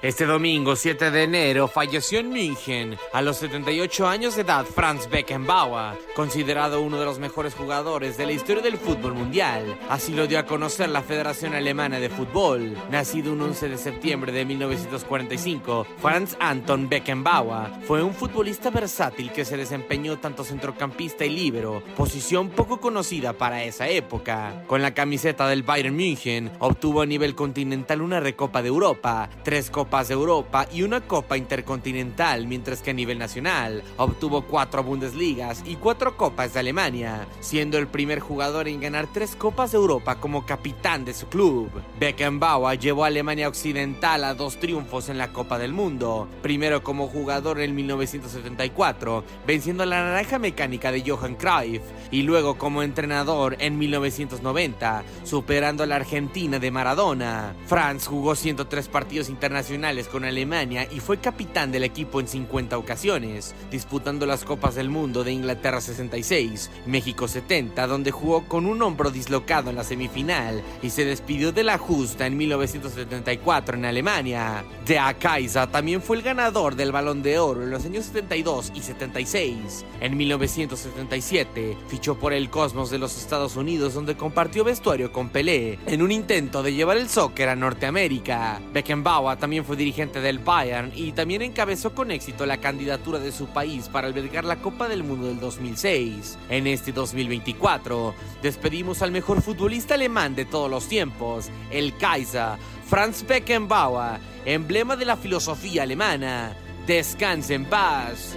Este 0.05 0.27
domingo 0.27 0.75
7 0.75 1.09
de 1.09 1.23
enero 1.23 1.67
falleció 1.67 2.19
en 2.19 2.29
München 2.29 2.95
a 3.11 3.23
los 3.23 3.37
78 3.37 4.07
años 4.07 4.35
de 4.35 4.43
edad 4.43 4.63
Franz 4.63 5.09
Beckenbauer, 5.09 5.97
considerado 6.15 6.81
uno 6.81 6.99
de 6.99 7.05
los 7.05 7.17
mejores 7.17 7.55
jugadores 7.55 8.15
de 8.15 8.27
la 8.27 8.31
historia 8.31 8.61
del 8.61 8.77
fútbol 8.77 9.15
mundial. 9.15 9.75
Así 9.89 10.13
lo 10.13 10.27
dio 10.27 10.37
a 10.37 10.45
conocer 10.45 10.89
la 10.89 11.01
Federación 11.01 11.55
Alemana 11.55 11.99
de 11.99 12.09
Fútbol. 12.09 12.77
Nacido 12.91 13.33
un 13.33 13.41
11 13.41 13.67
de 13.67 13.77
septiembre 13.79 14.31
de 14.31 14.45
1945, 14.45 15.87
Franz 15.97 16.37
Anton 16.39 16.87
Beckenbauer 16.87 17.71
fue 17.87 18.03
un 18.03 18.13
futbolista 18.13 18.69
versátil 18.69 19.31
que 19.31 19.43
se 19.43 19.57
desempeñó 19.57 20.19
tanto 20.19 20.43
centrocampista 20.43 21.25
y 21.25 21.31
líbero, 21.31 21.81
posición 21.97 22.51
poco 22.51 22.79
conocida 22.79 23.33
para 23.33 23.63
esa 23.63 23.89
época. 23.89 24.65
Con 24.67 24.83
la 24.83 24.93
camiseta 24.93 25.47
del 25.47 25.63
Bayern 25.63 25.95
München 25.95 26.51
obtuvo 26.59 27.01
a 27.01 27.07
nivel 27.07 27.33
continental 27.33 28.03
una 28.03 28.19
Recopa 28.19 28.61
de 28.61 28.67
Europa, 28.67 29.31
tres 29.41 29.71
Copas 29.71 29.94
de 30.03 30.13
Europa 30.13 30.67
y 30.73 30.84
una 30.84 30.99
Copa 31.01 31.38
Intercontinental, 31.38 32.47
mientras 32.47 32.81
que 32.81 32.91
a 32.91 32.93
nivel 32.93 33.17
nacional 33.17 33.81
obtuvo 33.95 34.41
cuatro 34.41 34.84
Bundesligas 34.84 35.63
y 35.65 35.77
cuatro 35.77 36.17
Copas 36.17 36.53
de 36.53 36.60
Alemania, 36.60 37.27
siendo 37.39 37.77
el 37.77 37.88
primer 37.88 38.19
jugador 38.19 38.67
en 38.67 38.81
ganar 38.81 39.08
tres 39.13 39.38
Copas 39.38 39.71
de 39.71 39.77
Europa 39.77 40.15
como 40.19 40.45
capitán 40.45 41.05
de 41.05 41.13
su 41.13 41.27
club. 41.27 41.69
Beckenbauer 41.97 42.77
llevó 42.77 43.05
a 43.05 43.08
Alemania 43.08 43.47
Occidental 43.47 44.25
a 44.25 44.34
dos 44.34 44.60
triunfos 44.60 45.08
en 45.08 45.17
la 45.17 45.31
Copa 45.31 45.58
del 45.58 45.71
Mundo, 45.71 46.27
primero 46.41 46.84
como 46.84 47.08
jugador 47.08 47.62
en 47.62 47.73
1974, 47.73 49.23
venciendo 49.47 49.84
a 49.84 49.86
la 49.86 50.03
naranja 50.03 50.39
mecánica 50.39 50.91
de 50.91 51.10
Johan 51.10 51.36
Cruyff, 51.36 51.84
y 52.12 52.23
luego 52.23 52.58
como 52.58 52.84
entrenador 52.84 53.55
en 53.60 53.77
1990, 53.77 55.03
superando 55.23 55.84
a 55.84 55.88
la 55.88 55.95
Argentina 55.95 56.60
de 56.60 56.71
Maradona. 56.71 57.55
Franz 57.65 58.08
jugó 58.08 58.36
103 58.36 58.89
partidos 58.89 59.29
internacionales 59.29 59.84
con 59.85 60.25
Alemania 60.25 60.87
y 60.91 60.99
fue 60.99 61.19
capitán 61.19 61.71
del 61.71 61.83
equipo 61.83 62.19
en 62.19 62.27
50 62.27 62.75
ocasiones, 62.75 63.53
disputando 63.69 64.25
las 64.25 64.43
Copas 64.43 64.73
del 64.73 64.89
Mundo 64.89 65.23
de 65.23 65.31
Inglaterra 65.31 65.79
66, 65.79 66.71
México 66.87 67.27
70, 67.27 67.85
donde 67.85 68.09
jugó 68.09 68.47
con 68.47 68.65
un 68.65 68.81
hombro 68.81 69.11
dislocado 69.11 69.69
en 69.69 69.75
la 69.75 69.83
semifinal 69.83 70.63
y 70.81 70.89
se 70.89 71.05
despidió 71.05 71.51
de 71.51 71.63
la 71.63 71.77
justa 71.77 72.25
en 72.25 72.35
1974 72.35 73.77
en 73.77 73.85
Alemania. 73.85 74.65
De 74.87 74.99
Kaiser 75.19 75.67
también 75.67 76.01
fue 76.01 76.17
el 76.17 76.23
ganador 76.23 76.75
del 76.75 76.91
Balón 76.91 77.21
de 77.21 77.37
Oro 77.37 77.61
en 77.61 77.69
los 77.69 77.85
años 77.85 78.05
72 78.05 78.71
y 78.73 78.81
76. 78.81 79.85
En 80.01 80.17
1977 80.17 81.77
fichó 81.89 82.17
por 82.17 82.33
el 82.33 82.49
Cosmos 82.49 82.89
de 82.89 82.97
los 82.97 83.19
Estados 83.19 83.55
Unidos 83.55 83.93
donde 83.93 84.17
compartió 84.17 84.63
vestuario 84.63 85.11
con 85.11 85.29
Pelé 85.29 85.77
en 85.85 86.01
un 86.01 86.11
intento 86.11 86.63
de 86.63 86.73
llevar 86.73 86.97
el 86.97 87.07
soccer 87.07 87.49
a 87.49 87.55
Norteamérica. 87.55 88.59
Beckenbauer 88.73 89.37
también 89.37 89.63
fue 89.63 89.74
dirigente 89.75 90.21
del 90.21 90.39
Bayern 90.39 90.91
y 90.95 91.11
también 91.11 91.41
encabezó 91.41 91.93
con 91.93 92.11
éxito 92.11 92.45
la 92.45 92.57
candidatura 92.57 93.19
de 93.19 93.31
su 93.31 93.47
país 93.47 93.89
para 93.89 94.07
albergar 94.07 94.45
la 94.45 94.57
Copa 94.57 94.88
del 94.88 95.03
Mundo 95.03 95.27
del 95.27 95.39
2006. 95.39 96.38
En 96.49 96.67
este 96.67 96.91
2024 96.91 98.15
despedimos 98.41 99.01
al 99.01 99.11
mejor 99.11 99.41
futbolista 99.41 99.95
alemán 99.95 100.35
de 100.35 100.45
todos 100.45 100.69
los 100.69 100.88
tiempos, 100.88 101.49
el 101.71 101.95
Kaiser, 101.97 102.57
Franz 102.88 103.25
Beckenbauer, 103.25 104.19
emblema 104.45 104.95
de 104.95 105.05
la 105.05 105.17
filosofía 105.17 105.83
alemana. 105.83 106.55
Descanse 106.85 107.55
en 107.55 107.65
paz. 107.65 108.35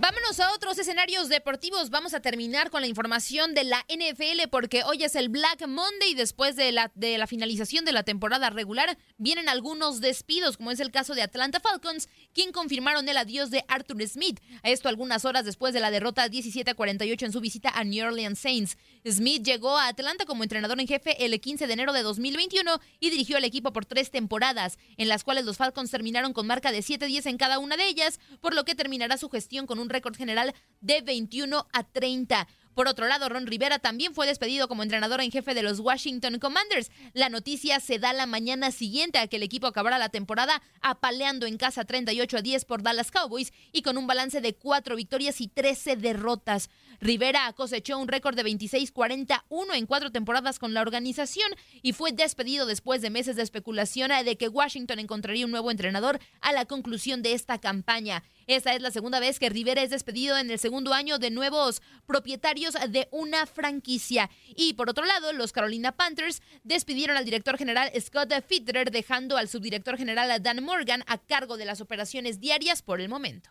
Vámonos 0.00 0.38
a 0.38 0.54
otros 0.54 0.78
escenarios 0.78 1.28
deportivos. 1.28 1.90
Vamos 1.90 2.14
a 2.14 2.20
terminar 2.20 2.70
con 2.70 2.82
la 2.82 2.86
información 2.86 3.52
de 3.52 3.64
la 3.64 3.84
NFL 3.88 4.48
porque 4.48 4.84
hoy 4.84 5.02
es 5.02 5.16
el 5.16 5.28
Black 5.28 5.66
Monday. 5.66 6.14
Después 6.14 6.54
de 6.54 6.70
la, 6.70 6.92
finalización 7.26 7.84
de 7.84 7.90
la 7.90 8.04
temporada 8.04 8.48
regular, 8.48 8.96
vienen 9.16 9.48
algunos 9.48 10.00
despidos, 10.00 10.56
como 10.56 10.70
es 10.70 10.78
el 10.78 10.92
caso 10.92 11.16
de 11.16 11.22
Atlanta 11.22 11.58
Falcons, 11.58 12.08
quien 12.32 12.52
confirmaron 12.52 13.08
el 13.08 13.16
adiós 13.16 13.50
de 13.50 13.64
Arthur 13.66 14.06
Smith. 14.06 14.38
Esto 14.62 14.88
algunas 14.88 15.24
horas 15.24 15.44
después 15.44 15.74
de 15.74 15.80
la 15.80 15.90
derrota 15.90 16.28
17 16.28 16.70
a 16.70 16.74
48 16.74 17.26
en 17.26 17.32
su 17.32 17.40
visita 17.40 17.70
a 17.70 17.82
New 17.82 18.06
Orleans 18.06 18.38
Saints. 18.38 18.78
Smith 19.04 19.42
llegó 19.42 19.76
a 19.76 19.88
Atlanta 19.88 20.26
como 20.26 20.44
entrenador 20.44 20.78
en 20.78 20.86
jefe 20.86 21.24
el 21.24 21.40
15 21.40 21.66
de 21.66 21.72
enero 21.72 21.92
de 21.92 22.02
2021 22.02 22.80
y 23.00 23.10
dirigió 23.10 23.36
al 23.36 23.44
equipo 23.44 23.72
por 23.72 23.84
tres 23.84 24.12
temporadas, 24.12 24.78
en 24.96 25.08
las 25.08 25.24
cuales 25.24 25.44
los 25.44 25.56
Falcons 25.56 25.90
terminaron 25.90 26.32
con 26.32 26.46
marca 26.46 26.70
de 26.70 26.84
7-10 26.84 27.26
en 27.26 27.36
cada 27.36 27.58
una 27.58 27.76
de 27.76 27.88
ellas, 27.88 28.20
por 28.40 28.54
lo 28.54 28.64
que 28.64 28.76
terminará 28.76 29.18
su 29.18 29.28
gestión 29.28 29.66
con 29.66 29.80
un 29.80 29.87
récord 29.88 30.14
general 30.14 30.52
de 30.80 30.94
21 31.04 31.64
a 31.72 31.82
30. 31.82 32.32
Por 32.78 32.86
otro 32.86 33.08
lado, 33.08 33.28
Ron 33.28 33.48
Rivera 33.48 33.80
también 33.80 34.14
fue 34.14 34.28
despedido 34.28 34.68
como 34.68 34.84
entrenador 34.84 35.20
en 35.20 35.32
jefe 35.32 35.52
de 35.52 35.64
los 35.64 35.80
Washington 35.80 36.38
Commanders. 36.38 36.92
La 37.12 37.28
noticia 37.28 37.80
se 37.80 37.98
da 37.98 38.12
la 38.12 38.24
mañana 38.24 38.70
siguiente 38.70 39.18
a 39.18 39.26
que 39.26 39.34
el 39.34 39.42
equipo 39.42 39.66
acabara 39.66 39.98
la 39.98 40.10
temporada 40.10 40.62
apaleando 40.80 41.46
en 41.46 41.56
casa 41.56 41.84
38 41.84 42.36
a 42.36 42.40
10 42.40 42.64
por 42.66 42.84
Dallas 42.84 43.10
Cowboys 43.10 43.52
y 43.72 43.82
con 43.82 43.98
un 43.98 44.06
balance 44.06 44.40
de 44.40 44.54
4 44.54 44.94
victorias 44.94 45.40
y 45.40 45.48
13 45.48 45.96
derrotas. 45.96 46.70
Rivera 47.00 47.52
cosechó 47.52 47.98
un 47.98 48.06
récord 48.06 48.36
de 48.36 48.44
26-41 48.44 49.40
en 49.74 49.86
cuatro 49.86 50.10
temporadas 50.12 50.58
con 50.58 50.74
la 50.74 50.80
organización 50.80 51.50
y 51.82 51.92
fue 51.92 52.12
despedido 52.12 52.66
después 52.66 53.02
de 53.02 53.10
meses 53.10 53.34
de 53.36 53.42
especulación 53.42 54.12
de 54.24 54.36
que 54.36 54.48
Washington 54.48 55.00
encontraría 55.00 55.44
un 55.44 55.50
nuevo 55.50 55.70
entrenador 55.70 56.20
a 56.40 56.52
la 56.52 56.64
conclusión 56.64 57.22
de 57.22 57.32
esta 57.32 57.58
campaña. 57.58 58.22
Esta 58.46 58.74
es 58.74 58.82
la 58.82 58.90
segunda 58.90 59.20
vez 59.20 59.38
que 59.38 59.50
Rivera 59.50 59.82
es 59.82 59.90
despedido 59.90 60.38
en 60.38 60.50
el 60.50 60.58
segundo 60.58 60.94
año 60.94 61.18
de 61.18 61.30
nuevos 61.30 61.82
propietarios 62.06 62.67
de 62.74 63.08
una 63.10 63.46
franquicia. 63.46 64.30
Y 64.56 64.74
por 64.74 64.90
otro 64.90 65.04
lado, 65.04 65.32
los 65.32 65.52
Carolina 65.52 65.92
Panthers 65.92 66.42
despidieron 66.64 67.16
al 67.16 67.24
director 67.24 67.56
general 67.58 67.90
Scott 68.00 68.32
Fitter, 68.46 68.90
dejando 68.90 69.36
al 69.36 69.48
subdirector 69.48 69.96
general 69.96 70.42
Dan 70.42 70.62
Morgan 70.62 71.04
a 71.06 71.18
cargo 71.18 71.56
de 71.56 71.64
las 71.64 71.80
operaciones 71.80 72.40
diarias 72.40 72.82
por 72.82 73.00
el 73.00 73.08
momento. 73.08 73.50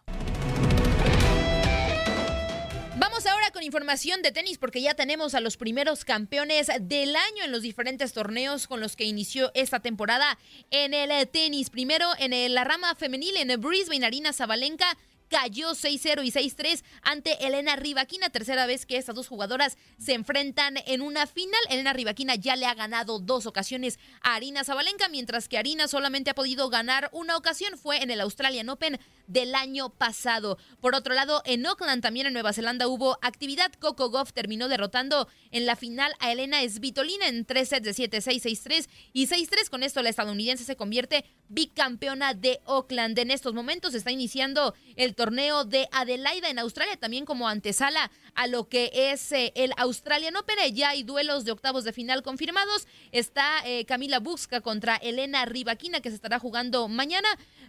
Vamos 3.00 3.28
ahora 3.28 3.52
con 3.52 3.62
información 3.62 4.24
de 4.24 4.32
tenis 4.32 4.58
porque 4.58 4.82
ya 4.82 4.96
tenemos 4.96 5.36
a 5.36 5.40
los 5.40 5.56
primeros 5.56 6.04
campeones 6.04 6.72
del 6.82 7.16
año 7.16 7.44
en 7.44 7.52
los 7.52 7.62
diferentes 7.62 8.12
torneos 8.12 8.68
con 8.68 8.80
los 8.80 8.96
que 8.96 9.06
inició 9.06 9.52
esta 9.54 9.80
temporada 9.80 10.38
en 10.72 10.96
el 10.96 11.28
tenis. 11.30 11.70
Primero 11.70 12.10
en 12.18 12.54
la 12.54 12.64
rama 12.64 12.96
femenil 12.96 13.38
en 13.38 13.62
Brisbane, 13.62 14.06
Arina 14.06 14.34
Zabalenka 14.34 14.98
cayó 15.30 15.72
6-0 15.72 16.24
y 16.24 16.32
6-3 16.32 16.84
ante 17.02 17.46
Elena 17.46 17.76
Rivaquina. 17.76 18.30
Tercera 18.30 18.66
vez 18.66 18.86
que 18.86 18.98
estas 18.98 19.16
dos 19.16 19.28
jugadoras 19.28 19.78
se 19.98 20.14
enfrentan 20.14 20.76
en 20.86 21.02
una 21.02 21.28
final. 21.28 21.60
Elena 21.70 21.94
Rivaquina 21.94 22.36
ya 22.36 22.56
le 22.56 22.66
ha 22.66 22.74
ganado 22.74 23.20
dos 23.20 23.46
ocasiones 23.46 24.00
a 24.22 24.36
Arina 24.36 24.64
Zabalenka, 24.64 25.10
mientras 25.10 25.48
que 25.48 25.58
Arina 25.58 25.88
solamente 25.88 26.32
ha 26.32 26.36
podido 26.36 26.70
ganar 26.70 27.10
una 27.12 27.38
ocasión. 27.38 27.78
Fue 27.78 28.02
en 28.02 28.12
el 28.12 28.22
Australian 28.22 28.70
Open 28.70 29.00
del 29.28 29.56
año 29.56 29.90
pasado. 29.90 30.58
Por 30.82 30.96
otro 30.96 31.14
lado, 31.14 31.42
en 31.46 31.66
Auckland, 31.66 32.02
también 32.02 32.28
en 32.28 32.34
Nueva 32.34 32.54
Zelanda, 32.54 32.88
hubo 32.88 33.18
actividad. 33.22 33.72
Coco 33.74 34.10
Goff 34.10 34.34
terminó 34.34 34.68
derrotando 34.68 35.28
en 35.52 35.66
la 35.66 35.76
final 35.76 36.14
a 36.20 36.32
Elena 36.32 36.68
Svitolina 36.68 37.28
en 37.28 37.46
tres 37.46 37.70
sets 37.70 37.86
de 37.86 38.10
7-6, 38.10 38.42
6-3 38.42 38.90
y 39.14 39.28
6-3. 39.28 39.70
Con 39.70 39.84
esto, 39.84 40.02
la 40.02 40.10
estadounidense 40.10 40.64
se 40.64 40.76
convierte 40.76 41.26
bicampeona 41.50 42.34
de 42.34 42.60
Auckland. 42.66 43.18
En 43.20 43.32
estos 43.32 43.54
momentos 43.54 43.94
está 43.94 44.12
iniciando 44.12 44.74
el 44.96 45.16
torneo 45.16 45.66
de 45.66 45.88
Adelaida 45.92 46.50
en 46.50 46.60
Australia, 46.60 46.98
también 46.98 47.26
como 47.26 47.48
antesala 47.48 48.12
a 48.34 48.48
lo 48.48 48.68
que 48.68 48.92
es 48.94 49.32
eh, 49.32 49.52
el 49.56 49.74
Australian 49.78 50.36
Open. 50.36 50.58
Ya 50.74 50.90
hay 50.90 51.04
duelos 51.04 51.46
de 51.46 51.52
octavos 51.52 51.84
de 51.84 51.94
final 51.94 52.24
confirmados. 52.24 52.88
Está 53.12 53.62
eh, 53.66 53.86
Camila 53.86 54.20
Busca 54.20 54.62
contra 54.62 54.96
Elena 54.96 55.46
Rivaquina, 55.46 56.02
que 56.02 56.10
se 56.10 56.16
estará 56.16 56.40
jugando 56.40 56.88
mañana. 56.88 57.28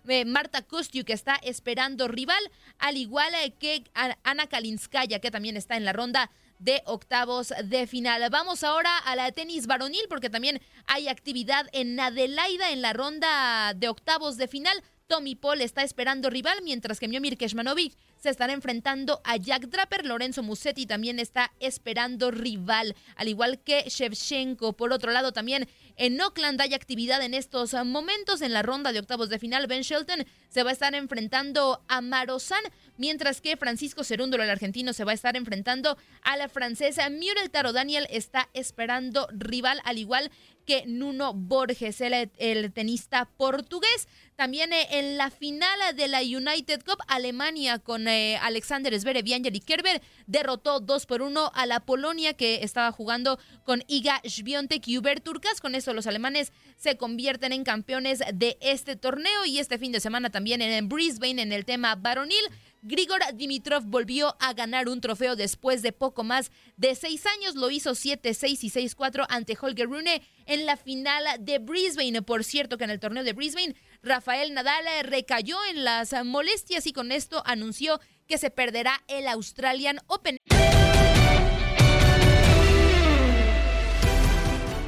Eh, 0.09 0.25
Marta 0.25 0.62
Kostyu, 0.62 1.05
que 1.05 1.12
está 1.12 1.35
esperando 1.37 2.09
rival, 2.09 2.42
al 2.79 2.97
igual 2.97 3.35
que 3.59 3.85
Ana 4.25 4.47
Kalinskaya, 4.47 5.21
que 5.21 5.31
también 5.31 5.57
está 5.57 5.77
en 5.77 5.85
la 5.85 5.92
ronda 5.92 6.31
de 6.59 6.83
octavos 6.87 7.53
de 7.64 7.87
final. 7.87 8.29
Vamos 8.31 8.64
ahora 8.64 8.97
a 8.99 9.14
la 9.16 9.31
tenis 9.33 9.66
varonil 9.66 10.07
porque 10.09 10.31
también 10.31 10.61
hay 10.87 11.09
actividad 11.09 11.68
en 11.73 12.01
Adelaida 12.01 12.71
en 12.71 12.83
la 12.83 12.92
ronda 12.92 13.75
de 13.75 13.88
octavos 13.88 14.37
de 14.37 14.49
final. 14.49 14.83
Tommy 15.09 15.35
Paul 15.35 15.62
está 15.62 15.83
esperando 15.85 16.29
rival, 16.29 16.61
mientras 16.62 17.01
que 17.01 17.09
Miomir 17.09 17.38
Keshmanovic 17.38 17.97
se 18.18 18.29
estará 18.29 18.53
enfrentando 18.53 19.23
a 19.25 19.38
Jack 19.38 19.68
Draper. 19.68 20.05
Lorenzo 20.05 20.42
Musetti 20.42 20.85
también 20.85 21.18
está 21.18 21.51
esperando 21.61 22.31
rival, 22.31 22.94
al 23.16 23.29
igual 23.29 23.59
que 23.61 23.85
Shevchenko. 23.88 24.75
Por 24.75 24.92
otro 24.92 25.11
lado, 25.11 25.33
también 25.33 25.66
en 25.97 26.21
Oakland 26.21 26.61
hay 26.61 26.75
actividad 26.75 27.23
en 27.23 27.33
estos 27.33 27.73
momentos. 27.87 28.42
En 28.42 28.53
la 28.53 28.61
ronda 28.62 28.92
de 28.92 28.99
octavos 28.99 29.31
de 29.31 29.38
final, 29.38 29.66
Ben 29.66 29.81
Shelton 29.81 30.27
se 30.51 30.62
va 30.62 30.71
a 30.71 30.73
estar 30.75 30.94
enfrentando 30.94 31.83
a 31.88 32.03
Marozan, 32.03 32.62
mientras 32.99 33.40
que 33.40 33.57
Francisco 33.57 34.05
Cerúndolo, 34.05 34.42
el 34.42 34.51
argentino, 34.51 34.92
se 34.92 35.05
va 35.05 35.12
a 35.12 35.14
estar 35.14 35.37
enfrentando 35.37 35.97
a 36.21 36.37
la 36.37 36.51
francesa 36.51 37.09
Muriel 37.09 37.51
Taro 37.51 37.73
Daniel. 37.73 38.07
Está 38.11 38.51
esperando 38.53 39.27
rival, 39.33 39.81
al 39.85 39.97
igual 39.97 40.31
que 40.68 40.85
Nuno 40.87 41.33
Borges, 41.33 42.02
el, 42.02 42.72
tenista 42.74 43.24
portugués. 43.24 44.07
También 44.37 44.70
eh, 44.74 44.87
en 44.90 45.16
la 45.16 45.31
final 45.31 45.78
de 45.96 46.09
la 46.09 46.20
United 46.20 46.85
Cup, 46.85 46.98
Alemania 47.09 47.78
con 47.78 48.07
eh, 48.07 48.37
Alexander 48.37 48.92
Zverev 49.00 49.26
y 49.26 49.61
Kerber 49.61 50.02
derrotó 50.26 50.81
2 50.81 51.07
por 51.07 51.22
1 51.22 51.52
a 51.54 51.64
la 51.64 51.81
Polonia 51.81 52.35
que 52.35 52.62
estaba 52.62 52.92
jugando 52.92 53.38
con 53.64 53.83
Iga 53.88 54.20
Świątek 54.24 54.87
y 54.88 54.98
Hubert 54.98 55.24
Turcas. 55.24 55.62
Con 55.62 55.74
eso 55.74 55.94
los 55.94 56.07
alemanes 56.07 56.52
se 56.76 56.98
convierten 56.98 57.54
en 57.54 57.64
campeones 57.64 58.22
de 58.35 58.59
este 58.61 58.94
torneo 58.94 59.46
y 59.46 59.61
este 59.61 59.78
fin 59.78 59.90
de 59.90 60.00
semana 60.00 60.28
también 60.28 60.61
en 60.61 60.88
Brisbane 60.90 61.40
en 61.40 61.52
el 61.52 61.64
tema 61.64 61.94
varonil. 61.94 62.44
Grigor 62.83 63.21
Dimitrov 63.35 63.85
volvió 63.85 64.37
a 64.41 64.53
ganar 64.53 64.88
un 64.88 65.01
trofeo 65.01 65.37
después 65.37 65.83
de 65.83 65.93
poco 65.93 66.25
más 66.25 66.51
de 66.77 66.95
seis 66.95 67.27
años. 67.27 67.55
Lo 67.55 67.71
hizo 67.71 67.91
7-6 67.91 68.59
y 68.62 68.71
6-4 68.71 69.27
ante 69.29 69.57
Holger 69.61 69.88
Rune 69.88 70.23
en 70.47 70.67
la 70.67 70.77
final 70.77 71.25
de 71.41 71.59
Brisbane. 71.59 72.23
Por 72.23 72.45
cierto 72.45 72.79
que 72.79 72.85
en 72.85 72.91
el 72.91 73.01
torneo 73.01 73.25
de 73.25 73.33
Brisbane, 73.33 73.75
Rafael 74.03 74.55
Nadal 74.55 74.85
recayó 75.03 75.57
en 75.71 75.85
las 75.85 76.12
molestias 76.25 76.87
y 76.87 76.93
con 76.93 77.12
esto 77.12 77.43
anunció 77.47 78.01
que 78.27 78.38
se 78.38 78.51
perderá 78.51 79.03
el 79.09 79.27
Australian 79.27 80.01
Open. 80.07 80.38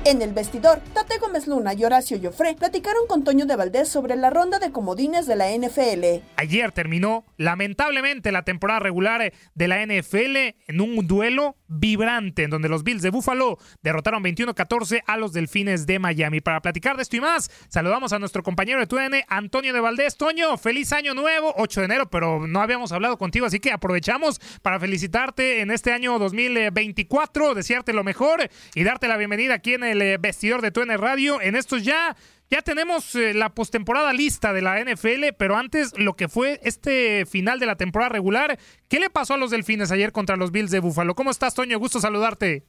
En 0.06 0.22
el 0.22 0.32
vestidor, 0.32 0.80
Tate 0.94 1.18
Gómez 1.18 1.46
Luna 1.46 1.74
y 1.74 1.84
Horacio 1.84 2.18
Joffre 2.22 2.54
platicaron 2.54 3.06
con 3.06 3.22
Toño 3.22 3.44
de 3.44 3.54
Valdés 3.54 3.90
sobre 3.90 4.16
la 4.16 4.30
ronda 4.30 4.58
de 4.58 4.72
comodines 4.72 5.26
de 5.26 5.36
la 5.36 5.50
NFL. 5.50 6.24
Ayer 6.36 6.72
terminó 6.72 7.26
lamentablemente 7.36 8.32
la 8.32 8.42
temporada 8.42 8.80
regular 8.80 9.30
de 9.54 9.68
la 9.68 9.84
NFL 9.84 10.36
en 10.68 10.80
un 10.80 11.06
duelo 11.06 11.56
vibrante 11.68 12.44
en 12.44 12.50
donde 12.50 12.70
los 12.70 12.82
Bills 12.82 13.02
de 13.02 13.10
Buffalo 13.10 13.58
derrotaron 13.82 14.24
21-14 14.24 15.02
a 15.06 15.18
los 15.18 15.34
Delfines 15.34 15.84
de 15.84 15.98
Miami. 15.98 16.40
Para 16.40 16.62
platicar 16.62 16.96
de 16.96 17.02
esto 17.02 17.16
y 17.16 17.20
más, 17.20 17.50
saludamos 17.68 18.14
a 18.14 18.18
nuestro 18.18 18.42
compañero 18.42 18.80
de 18.80 18.86
TUDN, 18.86 19.24
Antonio 19.28 19.74
de 19.74 19.80
Valdés. 19.80 20.16
Toño, 20.16 20.56
feliz 20.56 20.94
año 20.94 21.12
nuevo, 21.12 21.52
8 21.58 21.80
de 21.80 21.84
enero, 21.84 22.08
pero 22.08 22.46
no 22.46 22.62
habíamos 22.62 22.90
hablado 22.92 23.18
contigo, 23.18 23.44
así 23.44 23.60
que 23.60 23.70
aprovechamos 23.70 24.40
para 24.62 24.80
felicitarte 24.80 25.60
en 25.60 25.70
este 25.70 25.92
año 25.92 26.18
2024, 26.18 27.54
desearte 27.54 27.92
lo 27.92 28.02
mejor 28.02 28.48
y 28.74 28.82
darte 28.82 29.06
la 29.06 29.18
bienvenida 29.18 29.54
aquí 29.54 29.74
en 29.74 29.89
el 29.90 30.02
eh, 30.02 30.16
vestidor 30.18 30.62
de 30.62 30.70
TUDN 30.70 30.98
Radio. 30.98 31.40
En 31.40 31.56
estos 31.56 31.84
ya 31.84 32.16
ya 32.50 32.62
tenemos 32.62 33.14
eh, 33.14 33.32
la 33.32 33.50
postemporada 33.50 34.12
lista 34.12 34.52
de 34.52 34.60
la 34.60 34.82
NFL, 34.82 35.36
pero 35.38 35.54
antes 35.54 35.96
lo 35.96 36.14
que 36.14 36.26
fue 36.26 36.58
este 36.64 37.24
final 37.24 37.60
de 37.60 37.66
la 37.66 37.76
temporada 37.76 38.08
regular, 38.08 38.58
¿qué 38.88 38.98
le 38.98 39.08
pasó 39.08 39.34
a 39.34 39.36
los 39.36 39.52
Delfines 39.52 39.92
ayer 39.92 40.10
contra 40.10 40.36
los 40.36 40.50
Bills 40.50 40.72
de 40.72 40.80
Búfalo? 40.80 41.14
¿Cómo 41.14 41.30
estás, 41.30 41.54
Toño? 41.54 41.78
Gusto 41.78 42.00
saludarte. 42.00 42.64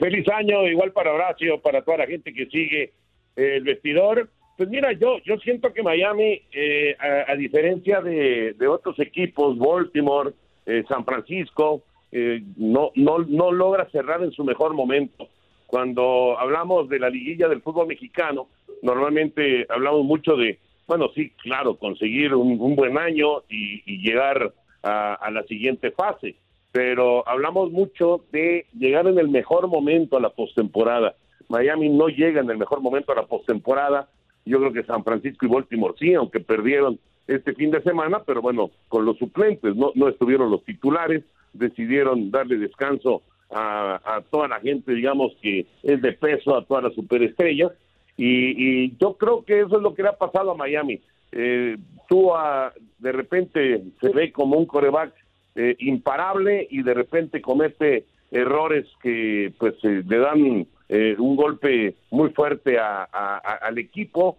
Feliz 0.00 0.28
año, 0.30 0.66
igual 0.66 0.90
para 0.90 1.12
Horacio, 1.12 1.60
para 1.60 1.82
toda 1.82 1.98
la 1.98 2.06
gente 2.08 2.32
que 2.32 2.46
sigue 2.46 2.92
el 3.36 3.62
vestidor. 3.62 4.28
Pues 4.56 4.68
mira, 4.68 4.90
yo, 4.94 5.18
yo 5.24 5.36
siento 5.38 5.72
que 5.72 5.84
Miami, 5.84 6.42
eh, 6.50 6.96
a, 6.98 7.36
diferencia 7.36 8.00
de, 8.00 8.56
otros 8.68 8.98
equipos, 8.98 9.56
Baltimore, 9.58 10.32
eh, 10.66 10.82
San 10.88 11.04
Francisco, 11.04 11.84
no, 12.10 12.90
no, 12.96 13.18
no 13.18 13.52
logra 13.52 13.88
cerrar 13.90 14.24
en 14.24 14.32
su 14.32 14.42
mejor 14.42 14.74
momento 14.74 15.28
cuando 15.68 16.38
hablamos 16.38 16.88
de 16.88 16.98
la 16.98 17.10
liguilla 17.10 17.46
del 17.46 17.60
fútbol 17.60 17.88
mexicano, 17.88 18.48
normalmente 18.80 19.66
hablamos 19.68 20.02
mucho 20.02 20.34
de, 20.34 20.58
bueno, 20.86 21.10
sí, 21.14 21.30
claro, 21.42 21.76
conseguir 21.76 22.34
un, 22.34 22.74
buen 22.74 22.96
año 22.96 23.42
y, 23.50 23.98
llegar 23.98 24.54
a, 24.82 25.30
la 25.30 25.42
siguiente 25.42 25.90
fase, 25.90 26.36
pero 26.72 27.28
hablamos 27.28 27.70
mucho 27.70 28.24
de 28.32 28.64
llegar 28.78 29.08
en 29.08 29.18
el 29.18 29.28
mejor 29.28 29.68
momento 29.68 30.16
a 30.16 30.22
la 30.22 30.30
postemporada. 30.30 31.16
Miami 31.50 31.90
no 31.90 32.08
llega 32.08 32.40
en 32.40 32.48
el 32.48 32.56
mejor 32.56 32.80
momento 32.80 33.12
a 33.12 33.16
la 33.16 33.26
postemporada. 33.26 34.08
Yo 34.46 34.60
creo 34.60 34.72
que 34.72 34.84
San 34.84 35.04
Francisco 35.04 35.44
y 35.44 35.50
Baltimore 35.50 35.94
sí, 35.98 36.14
aunque 36.14 36.40
perdieron 36.40 36.98
este 37.26 37.52
fin 37.52 37.70
de 37.70 37.82
semana, 37.82 38.22
pero 38.24 38.40
bueno, 38.40 38.70
con 38.88 39.04
los 39.04 39.18
suplentes, 39.18 39.76
no, 39.76 39.92
no 39.94 40.08
estuvieron 40.08 40.50
los 40.50 40.64
titulares, 40.64 41.24
decidieron 41.52 42.30
darle 42.30 42.56
descanso 42.56 43.22
a, 43.50 44.22
toda 44.30 44.48
la 44.48 44.60
gente, 44.60 44.92
digamos, 44.92 45.32
que 45.40 45.66
es 45.82 46.02
de 46.02 46.12
peso, 46.12 46.56
a 46.56 46.64
todas 46.64 46.84
las 46.84 46.94
superestrellas. 46.94 47.72
Y, 48.16 48.96
yo 48.98 49.16
creo 49.16 49.44
que 49.44 49.60
eso 49.60 49.76
es 49.76 49.82
lo 49.82 49.94
que 49.94 50.02
le 50.02 50.08
ha 50.08 50.16
pasado 50.16 50.50
a 50.50 50.56
Miami. 50.56 51.00
Eh, 51.32 51.76
tú 52.08 52.30
de 52.98 53.12
repente 53.12 53.82
se 54.00 54.08
ve 54.10 54.32
como 54.32 54.56
un 54.56 54.66
coreback 54.66 55.12
eh, 55.54 55.76
imparable 55.78 56.66
y 56.70 56.82
de 56.82 56.94
repente 56.94 57.42
comete 57.42 58.06
errores 58.30 58.86
que 59.02 59.52
pues 59.58 59.74
eh, 59.82 60.02
le 60.06 60.18
dan 60.18 60.66
un 61.18 61.36
golpe 61.36 61.96
muy 62.10 62.30
fuerte 62.30 62.78
al 62.78 63.76
equipo. 63.76 64.38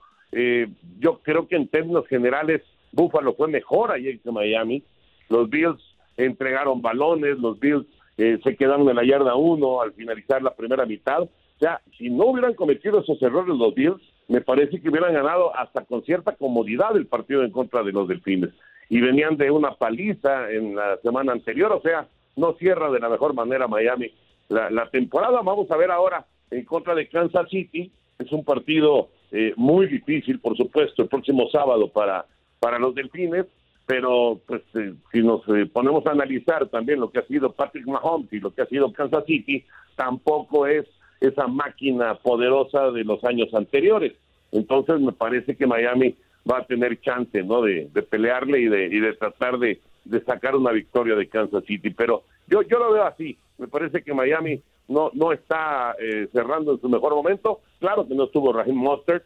yo 1.00 1.20
creo 1.20 1.48
que 1.48 1.56
en 1.56 1.68
términos 1.68 2.08
generales 2.08 2.64
Buffalo 2.92 3.36
fue 3.36 3.48
mejor 3.48 3.92
ayer 3.92 4.20
que 4.20 4.32
Miami. 4.32 4.84
Los 5.30 5.48
Bills 5.50 5.80
entregaron 6.18 6.82
balones, 6.82 7.38
los 7.38 7.60
Bills 7.60 7.86
eh, 8.20 8.38
se 8.44 8.58
quedaron 8.58 8.90
en 8.90 8.98
la 8.98 9.06
yarda 9.06 9.34
uno 9.36 9.82
al 9.82 9.94
finalizar 9.94 10.44
la 10.44 10.54
primera 10.54 10.86
mitad. 10.86 11.22
O 11.22 11.30
sea, 11.58 11.80
si 11.98 12.10
no 12.10 12.26
hubieran 12.26 12.54
cometido 12.54 13.00
esos 13.00 13.22
errores 13.22 13.56
los 13.56 13.74
Bills, 13.74 14.02
me 14.28 14.42
parece 14.42 14.82
que 14.82 14.90
hubieran 14.90 15.14
ganado 15.14 15.56
hasta 15.56 15.86
con 15.86 16.04
cierta 16.04 16.36
comodidad 16.36 16.98
el 16.98 17.08
partido 17.08 17.46
en 17.46 17.52
contra 17.52 17.82
de 17.82 17.94
los 17.94 18.10
Delfines. 18.10 18.50
Y 18.90 19.00
venían 19.00 19.38
de 19.38 19.50
una 19.52 19.72
paliza 19.72 20.52
en 20.52 20.76
la 20.76 20.98
semana 20.98 21.32
anterior, 21.32 21.72
o 21.72 21.82
sea, 21.82 22.10
no 22.36 22.56
cierra 22.56 22.92
de 22.92 23.00
la 23.00 23.08
mejor 23.08 23.34
manera 23.34 23.70
Miami 23.70 24.12
la, 24.50 24.90
temporada. 24.90 25.42
Vamos 25.42 25.72
a 25.72 25.78
ver 25.78 25.90
ahora 25.90 26.26
en 26.52 26.66
contra 26.66 26.96
de 26.96 27.08
Kansas 27.08 27.50
City. 27.50 27.90
Es 28.18 28.30
un 28.34 28.44
partido 28.44 29.12
eh, 29.32 29.54
muy 29.56 29.88
difícil, 29.88 30.42
por 30.42 30.58
supuesto, 30.58 31.04
el 31.04 31.08
próximo 31.08 31.48
sábado 31.50 31.88
para, 31.88 32.26
para 32.60 32.80
los 32.80 32.94
Delfines 32.96 33.46
pero 33.90 34.40
pues 34.46 34.62
eh, 34.76 34.94
si 35.12 35.24
nos 35.24 35.42
eh, 35.48 35.66
ponemos 35.66 36.06
a 36.06 36.12
analizar 36.12 36.68
también 36.68 37.00
lo 37.00 37.10
que 37.10 37.18
ha 37.18 37.26
sido 37.26 37.54
Patrick 37.54 37.88
Mahomes 37.88 38.32
y 38.32 38.40
lo 38.40 38.54
que 38.54 38.62
ha 38.62 38.68
sido 38.68 38.94
Kansas 38.94 39.26
City, 39.26 39.66
tampoco 39.96 40.68
es 40.68 40.86
esa 41.20 41.48
máquina 41.48 42.14
poderosa 42.14 42.92
de 42.92 43.04
los 43.04 43.24
años 43.24 43.52
anteriores. 43.52 44.14
Entonces 44.52 45.00
me 45.00 45.12
parece 45.12 45.56
que 45.56 45.66
Miami 45.66 46.16
va 46.48 46.60
a 46.60 46.66
tener 46.68 47.02
chance, 47.02 47.42
¿no? 47.42 47.64
De, 47.64 47.90
pelearle 48.08 48.60
y 48.60 48.68
de, 48.68 49.14
tratar 49.14 49.58
de, 49.58 49.82
sacar 50.24 50.56
una 50.56 50.72
victoria 50.72 51.16
de 51.16 51.28
Kansas 51.28 51.64
City. 51.66 51.90
Pero 51.90 52.26
yo, 52.46 52.62
yo 52.62 52.78
lo 52.78 52.94
veo 52.94 53.06
así. 53.06 53.40
Me 53.58 53.68
parece 53.68 54.04
que 54.04 54.14
Miami 54.14 54.62
no, 54.88 55.10
no 55.16 55.32
está 55.32 55.96
eh, 56.00 56.28
cerrando 56.32 56.74
en 56.74 56.82
su 56.82 56.90
mejor 56.90 57.16
momento. 57.16 57.62
Claro 57.80 58.08
que 58.08 58.14
no 58.14 58.26
estuvo 58.26 58.54
Raheem 58.54 58.78
Mostert, 58.78 59.26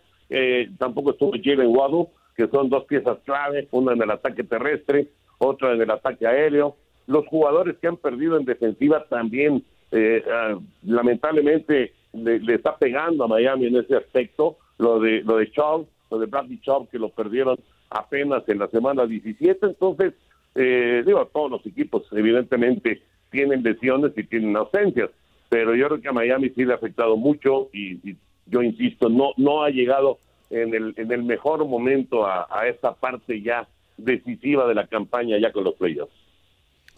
tampoco 0.77 1.11
estuvo 1.11 1.33
Jalen 1.33 1.67
Waddle, 1.67 2.07
que 2.35 2.47
son 2.47 2.69
dos 2.69 2.85
piezas 2.85 3.19
clave, 3.25 3.67
una 3.71 3.93
en 3.93 4.01
el 4.01 4.11
ataque 4.11 4.43
terrestre, 4.43 5.07
otra 5.37 5.73
en 5.73 5.81
el 5.81 5.91
ataque 5.91 6.27
aéreo. 6.27 6.75
Los 7.07 7.27
jugadores 7.27 7.77
que 7.79 7.87
han 7.87 7.97
perdido 7.97 8.37
en 8.37 8.45
defensiva 8.45 9.05
también, 9.09 9.63
eh, 9.91 10.23
ah, 10.31 10.57
lamentablemente, 10.83 11.93
le, 12.13 12.53
está 12.53 12.77
pegando 12.77 13.23
a 13.23 13.27
Miami 13.27 13.67
en 13.67 13.77
ese 13.77 13.95
aspecto. 13.95 14.57
Lo 14.77 14.99
de 14.99 15.21
lo 15.21 15.37
de 15.37 15.51
Chubb, 15.51 15.87
lo 16.09 16.19
de 16.19 16.25
Bradley 16.25 16.59
Chubb, 16.59 16.89
que 16.89 16.97
lo 16.97 17.09
perdieron 17.09 17.57
apenas 17.89 18.47
en 18.49 18.59
la 18.59 18.67
semana 18.67 19.05
17, 19.05 19.67
entonces, 19.67 20.13
eh, 20.55 21.03
digo, 21.05 21.29
todos 21.31 21.51
los 21.51 21.65
equipos 21.65 22.03
evidentemente 22.11 23.03
tienen 23.29 23.61
lesiones 23.61 24.13
y 24.17 24.23
tienen 24.23 24.55
ausencias, 24.55 25.11
pero 25.49 25.75
yo 25.75 25.87
creo 25.87 26.01
que 26.01 26.07
a 26.07 26.13
Miami 26.13 26.49
sí 26.49 26.65
le 26.65 26.73
ha 26.73 26.77
afectado 26.77 27.17
mucho 27.17 27.69
y, 27.71 28.09
y 28.09 28.17
yo 28.47 28.63
insisto, 28.63 29.09
no, 29.09 29.31
no 29.37 29.63
ha 29.63 29.69
llegado 29.69 30.17
en 30.53 30.73
el, 30.73 30.93
en 30.97 31.11
el 31.11 31.23
mejor 31.23 31.65
momento 31.65 32.25
a, 32.25 32.47
a 32.49 32.67
esta 32.67 32.93
parte 32.93 33.41
ya 33.41 33.67
decisiva 33.97 34.67
de 34.67 34.75
la 34.75 34.87
campaña 34.87 35.37
ya 35.39 35.51
con 35.51 35.63
los 35.63 35.75
playoffs. 35.75 36.13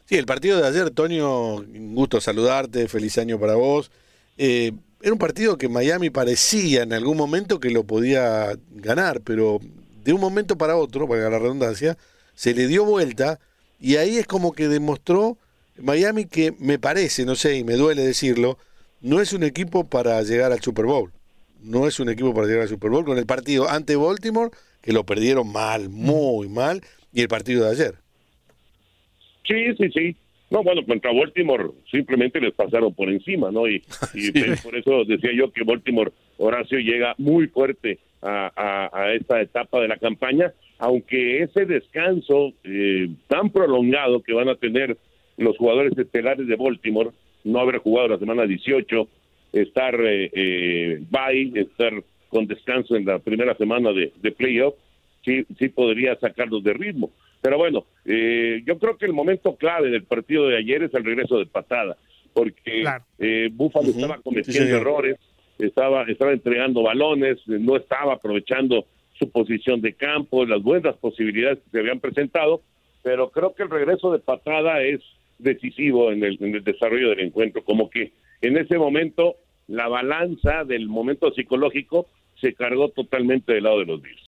Sí, 0.05 0.15
el 0.15 0.25
partido 0.25 0.61
de 0.61 0.67
ayer, 0.67 0.91
Toño, 0.91 1.55
un 1.55 1.95
gusto 1.95 2.21
saludarte, 2.21 2.87
feliz 2.87 3.17
año 3.17 3.39
para 3.39 3.55
vos. 3.55 3.91
Eh, 4.37 4.71
era 5.01 5.13
un 5.13 5.19
partido 5.19 5.57
que 5.57 5.67
Miami 5.69 6.09
parecía 6.09 6.83
en 6.83 6.93
algún 6.93 7.17
momento 7.17 7.59
que 7.59 7.71
lo 7.71 7.83
podía 7.83 8.57
ganar, 8.71 9.21
pero 9.21 9.59
de 10.03 10.13
un 10.13 10.21
momento 10.21 10.57
para 10.57 10.77
otro, 10.77 11.07
para 11.07 11.29
la 11.29 11.39
redundancia, 11.39 11.97
se 12.35 12.53
le 12.53 12.67
dio 12.67 12.85
vuelta 12.85 13.39
y 13.79 13.95
ahí 13.95 14.17
es 14.17 14.27
como 14.27 14.51
que 14.51 14.67
demostró 14.67 15.37
Miami 15.77 16.25
que 16.25 16.53
me 16.59 16.79
parece, 16.79 17.25
no 17.25 17.35
sé, 17.35 17.57
y 17.57 17.63
me 17.63 17.73
duele 17.73 18.03
decirlo, 18.03 18.57
no 19.01 19.21
es 19.21 19.33
un 19.33 19.43
equipo 19.43 19.85
para 19.85 20.21
llegar 20.21 20.51
al 20.51 20.61
Super 20.61 20.85
Bowl. 20.85 21.11
No 21.65 21.87
es 21.87 21.99
un 21.99 22.09
equipo 22.09 22.33
para 22.33 22.47
llegar 22.47 22.63
al 22.63 22.69
Super 22.69 22.91
Bowl 22.91 23.05
con 23.05 23.17
el 23.17 23.25
partido 23.25 23.69
ante 23.69 23.95
Baltimore, 23.95 24.51
que 24.81 24.93
lo 24.93 25.03
perdieron 25.03 25.51
mal, 25.51 25.89
muy 25.89 26.47
mal, 26.47 26.81
y 27.11 27.21
el 27.21 27.27
partido 27.27 27.65
de 27.65 27.71
ayer. 27.71 27.95
Sí, 29.47 29.73
sí, 29.77 29.89
sí. 29.91 30.15
No, 30.51 30.63
bueno, 30.63 30.85
contra 30.85 31.11
Baltimore 31.11 31.71
simplemente 31.89 32.39
les 32.39 32.53
pasaron 32.53 32.93
por 32.93 33.09
encima, 33.09 33.51
¿no? 33.51 33.67
Y, 33.67 33.83
y 34.13 34.31
pues, 34.31 34.61
por 34.61 34.75
eso 34.75 35.03
decía 35.05 35.31
yo 35.35 35.51
que 35.51 35.63
Baltimore, 35.63 36.11
Horacio, 36.37 36.77
llega 36.79 37.15
muy 37.17 37.47
fuerte 37.47 37.99
a, 38.21 38.51
a, 38.55 38.89
a 38.97 39.13
esta 39.13 39.41
etapa 39.41 39.81
de 39.81 39.87
la 39.87 39.97
campaña, 39.97 40.53
aunque 40.77 41.43
ese 41.43 41.65
descanso 41.65 42.53
eh, 42.63 43.09
tan 43.27 43.49
prolongado 43.49 44.21
que 44.21 44.33
van 44.33 44.49
a 44.49 44.55
tener 44.55 44.97
los 45.37 45.57
jugadores 45.57 45.97
estelares 45.97 46.47
de 46.47 46.55
Baltimore, 46.55 47.11
no 47.43 47.59
haber 47.59 47.79
jugado 47.79 48.09
la 48.09 48.19
semana 48.19 48.45
18, 48.45 49.07
estar 49.61 49.95
eh, 50.01 50.29
eh, 50.33 51.01
bye, 51.09 51.51
estar 51.55 51.93
con 52.29 52.45
descanso 52.47 52.95
en 52.95 53.05
la 53.05 53.19
primera 53.19 53.55
semana 53.55 53.91
de, 53.93 54.11
de 54.21 54.31
playoff, 54.31 54.75
sí, 55.23 55.45
sí 55.57 55.69
podría 55.69 56.15
sacarlos 56.17 56.63
de 56.63 56.73
ritmo. 56.73 57.11
Pero 57.41 57.57
bueno, 57.57 57.85
eh, 58.05 58.61
yo 58.65 58.77
creo 58.77 58.97
que 58.97 59.05
el 59.05 59.13
momento 59.13 59.55
clave 59.55 59.89
del 59.89 60.03
partido 60.03 60.47
de 60.47 60.57
ayer 60.57 60.83
es 60.83 60.93
el 60.93 61.05
regreso 61.05 61.37
de 61.37 61.45
patada, 61.45 61.95
porque 62.33 62.83
eh, 63.19 63.49
Buffalo 63.53 63.89
estaba 63.89 64.17
cometiendo 64.17 64.75
errores, 64.75 65.17
estaba, 65.59 66.03
estaba 66.03 66.33
entregando 66.33 66.83
balones, 66.83 67.37
no 67.47 67.77
estaba 67.77 68.13
aprovechando 68.13 68.85
su 69.17 69.29
posición 69.29 69.79
de 69.79 69.93
campo, 69.93 70.45
las 70.45 70.61
buenas 70.61 70.97
posibilidades 70.97 71.59
que 71.59 71.69
se 71.69 71.79
habían 71.79 71.99
presentado, 71.99 72.61
pero 73.03 73.29
creo 73.29 73.53
que 73.53 73.63
el 73.63 73.69
regreso 73.69 74.11
de 74.11 74.19
patada 74.19 74.81
es 74.81 74.99
decisivo 75.37 76.11
en 76.11 76.23
el, 76.23 76.37
en 76.41 76.55
el 76.55 76.63
desarrollo 76.63 77.09
del 77.11 77.21
encuentro, 77.21 77.63
como 77.63 77.89
que 77.89 78.11
en 78.41 78.57
ese 78.57 78.77
momento 78.77 79.35
la 79.67 79.87
balanza 79.87 80.63
del 80.63 80.87
momento 80.87 81.31
psicológico 81.31 82.07
se 82.39 82.53
cargó 82.53 82.89
totalmente 82.89 83.53
del 83.53 83.63
lado 83.63 83.79
de 83.79 83.85
los 83.85 84.01
Bills. 84.01 84.25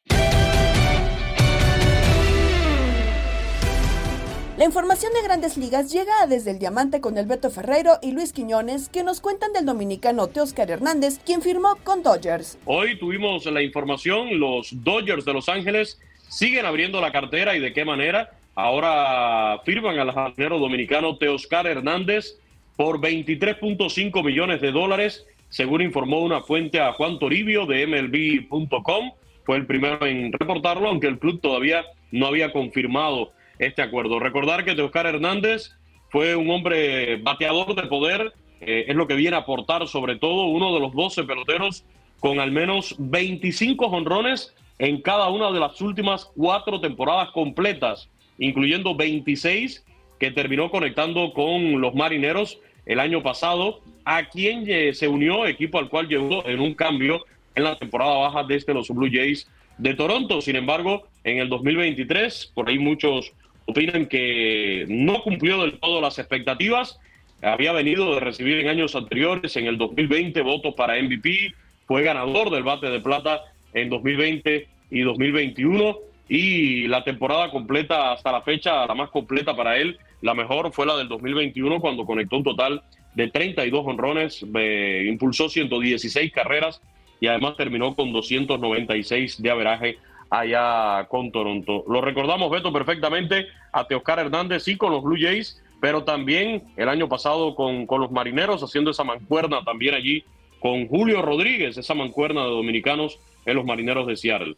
La 4.57 4.65
información 4.65 5.13
de 5.13 5.23
grandes 5.23 5.59
ligas 5.59 5.93
llega 5.93 6.27
desde 6.27 6.53
el 6.53 6.59
Diamante 6.59 7.03
con 7.03 7.19
el 7.19 7.27
Beto 7.27 7.51
Ferreiro 7.51 7.99
y 8.01 8.13
Luis 8.13 8.33
Quiñones, 8.33 8.89
que 8.89 9.05
nos 9.05 9.21
cuentan 9.21 9.53
del 9.53 9.67
dominicano 9.67 10.29
Teoscar 10.29 10.71
Hernández, 10.71 11.21
quien 11.27 11.43
firmó 11.43 11.77
con 11.85 12.03
Dodgers. 12.03 12.59
Hoy 12.65 12.99
tuvimos 12.99 13.45
la 13.45 13.61
información, 13.61 14.41
los 14.41 14.71
Dodgers 14.83 15.27
de 15.27 15.35
Los 15.35 15.51
Ángeles 15.51 16.01
siguen 16.31 16.65
abriendo 16.65 17.03
la 17.03 17.13
cartera 17.13 17.55
y 17.55 17.61
de 17.61 17.75
qué 17.75 17.85
manera. 17.85 18.31
Ahora 18.55 19.61
firman 19.67 19.99
al 19.99 20.13
jardinero 20.13 20.59
dominicano 20.59 21.19
Teoscar 21.19 21.67
Hernández 21.67 22.39
por 22.77 23.01
23.5 23.01 24.25
millones 24.25 24.61
de 24.61 24.73
dólares, 24.73 25.27
según 25.49 25.83
informó 25.83 26.21
una 26.21 26.43
fuente 26.43 26.81
a 26.81 26.93
Juan 26.93 27.19
Toribio 27.19 27.67
de 27.67 27.87
MLB.com. 27.87 29.13
Fue 29.45 29.57
el 29.57 29.67
primero 29.67 30.05
en 30.07 30.33
reportarlo, 30.33 30.89
aunque 30.89 31.07
el 31.07 31.19
club 31.19 31.41
todavía 31.41 31.85
no 32.11 32.27
había 32.27 32.53
confirmado 32.53 33.33
este 33.59 33.83
acuerdo. 33.83 34.19
Recordar 34.19 34.65
que 34.65 34.75
Teoscar 34.75 35.07
Hernández 35.07 35.73
fue 36.11 36.37
un 36.37 36.51
hombre 36.51 37.17
bateador 37.17 37.75
de 37.75 37.85
poder, 37.85 38.33
eh, 38.61 38.87
es 38.89 38.97
lo 38.97 39.07
que 39.07 39.15
viene 39.15 39.37
a 39.37 39.41
aportar 39.41 39.87
sobre 39.87 40.17
todo 40.17 40.47
uno 40.47 40.75
de 40.75 40.81
los 40.81 40.93
12 40.93 41.25
peloteros 41.25 41.85
con 42.21 42.41
al 42.41 42.51
menos 42.51 42.97
25 42.99 43.89
jonrones 43.89 44.55
en 44.79 45.01
cada 45.01 45.29
una 45.29 45.51
de 45.53 45.61
las 45.61 45.81
últimas 45.81 46.31
cuatro 46.37 46.81
temporadas 46.81 47.31
completas, 47.31 48.11
incluyendo 48.39 48.95
26 48.95 49.85
que 50.19 50.31
terminó 50.31 50.71
conectando 50.71 51.33
con 51.33 51.81
los 51.81 51.95
marineros 51.95 52.59
el 52.87 53.01
año 53.01 53.23
pasado, 53.23 53.81
a 54.05 54.25
quien 54.25 54.95
se 54.95 55.09
unió, 55.09 55.47
equipo 55.47 55.79
al 55.79 55.89
cual 55.89 56.09
llegó 56.09 56.47
en 56.47 56.61
un 56.61 56.75
cambio 56.75 57.25
en 57.55 57.65
la 57.65 57.77
temporada 57.77 58.17
baja 58.17 58.45
desde 58.45 58.73
los 58.73 58.89
Blue 58.89 59.11
Jays 59.13 59.49
de 59.79 59.95
Toronto. 59.95 60.41
Sin 60.41 60.57
embargo, 60.57 61.07
en 61.25 61.39
el 61.39 61.49
2023, 61.49 62.53
por 62.55 62.69
ahí 62.69 62.79
muchos 62.79 63.33
opinan 63.67 64.07
que 64.07 64.85
no 64.89 65.23
cumplió 65.23 65.63
del 65.63 65.79
todo 65.79 66.01
las 66.01 66.19
expectativas. 66.19 66.99
Había 67.43 67.73
venido 67.73 68.15
de 68.15 68.21
recibir 68.21 68.59
en 68.59 68.69
años 68.69 68.95
anteriores, 68.95 69.57
en 69.57 69.67
el 69.67 69.77
2020, 69.77 70.41
votos 70.43 70.75
para 70.75 71.01
MVP. 71.03 71.53
Fue 71.87 72.03
ganador 72.03 72.51
del 72.51 72.63
bate 72.63 72.89
de 72.89 73.01
plata 73.01 73.43
en 73.75 73.91
2020 73.91 74.69
y 74.91 75.01
2021. 75.01 75.99
Y 76.29 76.89
la 76.89 77.05
temporada 77.05 77.51
completa 77.51 78.13
hasta 78.13 78.33
la 78.33 78.43
fecha, 78.43 78.87
la 78.87 78.95
más 78.95 79.11
completa 79.11 79.55
para 79.55 79.77
él, 79.77 79.99
la 80.23 80.35
mejor 80.35 80.73
fue 80.73 80.87
la 80.87 80.97
del 80.97 81.09
2021 81.09 81.81
cuando 81.81 82.07
conectó 82.07 82.37
un 82.37 82.45
total 82.45 82.83
de 83.15 83.31
32 83.31 83.87
honrones, 83.87 84.45
eh, 84.55 85.07
impulsó 85.09 85.49
116 85.49 86.33
carreras 86.33 86.81
y 87.21 87.27
además 87.29 87.57
terminó 87.57 87.95
con 87.95 88.13
296 88.13 89.43
de 89.43 89.51
averaje 89.51 89.99
allá 90.29 91.07
con 91.09 91.31
Toronto. 91.31 91.85
Lo 91.89 92.01
recordamos, 92.01 92.51
Beto, 92.51 92.73
perfectamente 92.73 93.47
a 93.73 93.87
Teoscar 93.87 94.19
Hernández 94.19 94.67
y 94.69 94.77
con 94.77 94.93
los 94.93 95.03
Blue 95.03 95.19
Jays, 95.19 95.63
pero 95.81 96.05
también 96.05 96.65
el 96.77 96.89
año 96.89 97.09
pasado 97.09 97.55
con, 97.55 97.87
con 97.87 98.01
los 98.01 98.11
Marineros, 98.11 98.63
haciendo 98.63 98.91
esa 98.91 99.05
mancuerna 99.05 99.63
también 99.65 99.95
allí 99.95 100.25
con 100.61 100.89
Julio 100.89 101.23
Rodríguez, 101.23 101.77
esa 101.77 101.95
mancuerna 101.95 102.43
de 102.43 102.51
dominicanos 102.51 103.19
en 103.45 103.57
los 103.57 103.65
Marineros 103.65 104.07
de 104.07 104.17
Seattle. 104.17 104.57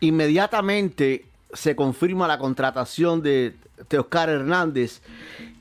Inmediatamente 0.00 1.24
se 1.54 1.74
confirma 1.74 2.28
la 2.28 2.38
contratación 2.38 3.22
de 3.22 3.54
Teoscar 3.88 4.28
Hernández. 4.28 5.00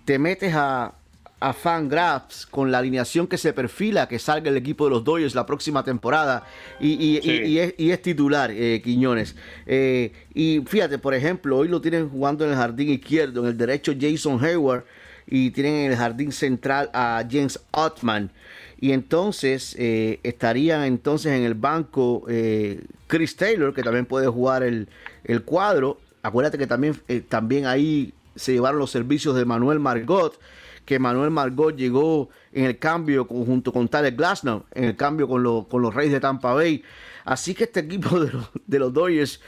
Te 0.06 0.20
metes 0.20 0.54
a, 0.54 0.94
a 1.40 1.54
Fangraphs 1.54 2.46
con 2.46 2.72
la 2.72 2.80
alineación 2.80 3.28
que 3.28 3.38
se 3.38 3.54
perfila 3.54 4.08
que 4.08 4.20
salga 4.20 4.50
el 4.50 4.58
equipo 4.58 4.86
de 4.86 4.92
los 4.92 5.04
Dodgers 5.04 5.36
la 5.36 5.46
próxima 5.46 5.84
temporada 5.84 6.44
y, 6.80 6.92
y- 6.94 7.22
Sí. 7.22 7.32
y- 7.32 7.44
y 7.46 7.60
es, 7.60 7.74
y 7.78 7.92
es 7.92 8.02
titular 8.02 8.52
eh, 8.52 8.82
Quiñones. 8.84 9.36
Eh, 9.66 10.12
y 10.34 10.62
fíjate, 10.66 10.98
por 11.00 11.14
ejemplo, 11.14 11.58
hoy 11.58 11.68
lo 11.68 11.80
tienen 11.82 12.10
jugando 12.10 12.44
en 12.46 12.52
el 12.52 12.58
jardín 12.58 12.90
izquierdo, 12.90 13.42
en 13.42 13.48
el 13.48 13.58
derecho 13.58 13.94
Jason 14.00 14.44
Hayward 14.44 14.84
y 15.28 15.52
tienen 15.52 15.76
en 15.86 15.92
el 15.92 15.98
jardín 15.98 16.32
central 16.32 16.90
a 16.94 17.24
James 17.30 17.60
Ottman. 17.72 18.30
Y 18.80 18.92
entonces 18.92 19.76
eh, 19.80 20.20
estarían 20.24 20.84
entonces 20.84 21.32
en 21.32 21.44
el 21.44 21.54
banco 21.54 22.26
eh, 22.28 22.82
Chris 23.08 23.38
Taylor, 23.38 23.74
que 23.74 23.82
también 23.82 24.06
puede 24.06 24.28
jugar 24.28 24.62
el, 24.64 24.90
el 25.24 25.44
cuadro. 25.44 26.00
Acuérdate 26.22 26.58
que 26.58 26.68
también, 26.68 27.00
eh, 27.08 27.22
también 27.22 27.66
ahí 27.66 28.14
se 28.36 28.54
llevaron 28.54 28.80
los 28.80 28.92
servicios 28.92 29.36
de 29.36 29.46
Manuel 29.46 29.80
Margot, 29.80 30.40
que 30.86 31.00
Manuel 31.00 31.32
Margot 31.32 31.76
llegó 31.76 32.30
en 32.52 32.66
el 32.66 32.78
cambio 32.80 33.26
junto 33.26 33.72
con 33.72 33.88
Tyler 33.88 34.16
Glasnow, 34.16 34.64
en 34.74 34.86
el 34.86 34.96
cambio 34.96 35.28
con, 35.28 35.44
los- 35.44 35.68
con 35.68 35.82
los 35.82 35.94
Reyes 35.94 36.14
de 36.14 36.20
Tampa 36.20 36.54
Bay. 36.54 36.84
Así 37.26 37.54
que 37.54 37.64
este 37.66 37.82
equipo 37.82 38.20
de 38.20 38.32
los, 38.32 38.50
de 38.68 38.80
Dodgers 38.80 39.40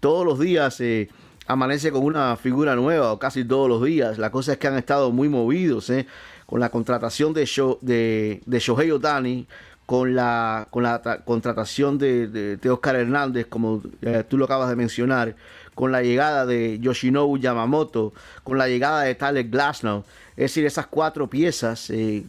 todos 0.00 0.24
los 0.24 0.38
días 0.38 0.80
eh, 0.80 1.08
amanece 1.46 1.90
con 1.90 2.04
una 2.04 2.36
figura 2.36 2.76
nueva, 2.76 3.12
o 3.12 3.18
casi 3.18 3.44
todos 3.44 3.68
los 3.68 3.82
días. 3.84 4.18
La 4.18 4.30
cosa 4.30 4.52
es 4.52 4.58
que 4.58 4.68
han 4.68 4.76
estado 4.78 5.10
muy 5.10 5.28
movidos 5.28 5.90
eh, 5.90 6.06
con 6.46 6.60
la 6.60 6.68
contratación 6.70 7.32
de, 7.32 8.40
de 8.44 8.58
Shohei 8.60 8.90
Otani, 8.90 9.46
con 9.86 10.14
la, 10.14 10.66
con 10.70 10.82
la 10.82 11.02
tra- 11.02 11.24
contratación 11.24 11.98
de 11.98 12.70
Oscar 12.70 12.96
Hernández, 12.96 13.46
como 13.46 13.82
eh, 14.02 14.24
tú 14.28 14.38
lo 14.38 14.46
acabas 14.46 14.70
de 14.70 14.76
mencionar, 14.76 15.36
con 15.74 15.92
la 15.92 16.02
llegada 16.02 16.46
de 16.46 16.78
Yoshinobu 16.78 17.36
Yamamoto, 17.36 18.12
con 18.44 18.56
la 18.58 18.68
llegada 18.68 19.02
de 19.02 19.14
Tyler 19.14 19.48
Glasnow. 19.48 20.04
Es 20.36 20.44
decir, 20.50 20.64
esas 20.64 20.86
cuatro 20.86 21.28
piezas, 21.28 21.90
eh, 21.90 22.24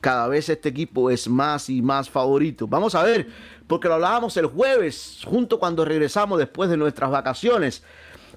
cada 0.00 0.28
vez 0.28 0.48
este 0.48 0.68
equipo 0.68 1.08
es 1.08 1.28
más 1.28 1.70
y 1.70 1.80
más 1.80 2.10
favorito. 2.10 2.66
Vamos 2.66 2.94
a 2.94 3.02
ver, 3.02 3.28
porque 3.66 3.88
lo 3.88 3.94
hablábamos 3.94 4.36
el 4.36 4.46
jueves, 4.46 5.20
junto 5.24 5.58
cuando 5.58 5.84
regresamos 5.84 6.38
después 6.38 6.68
de 6.68 6.76
nuestras 6.76 7.10
vacaciones. 7.10 7.82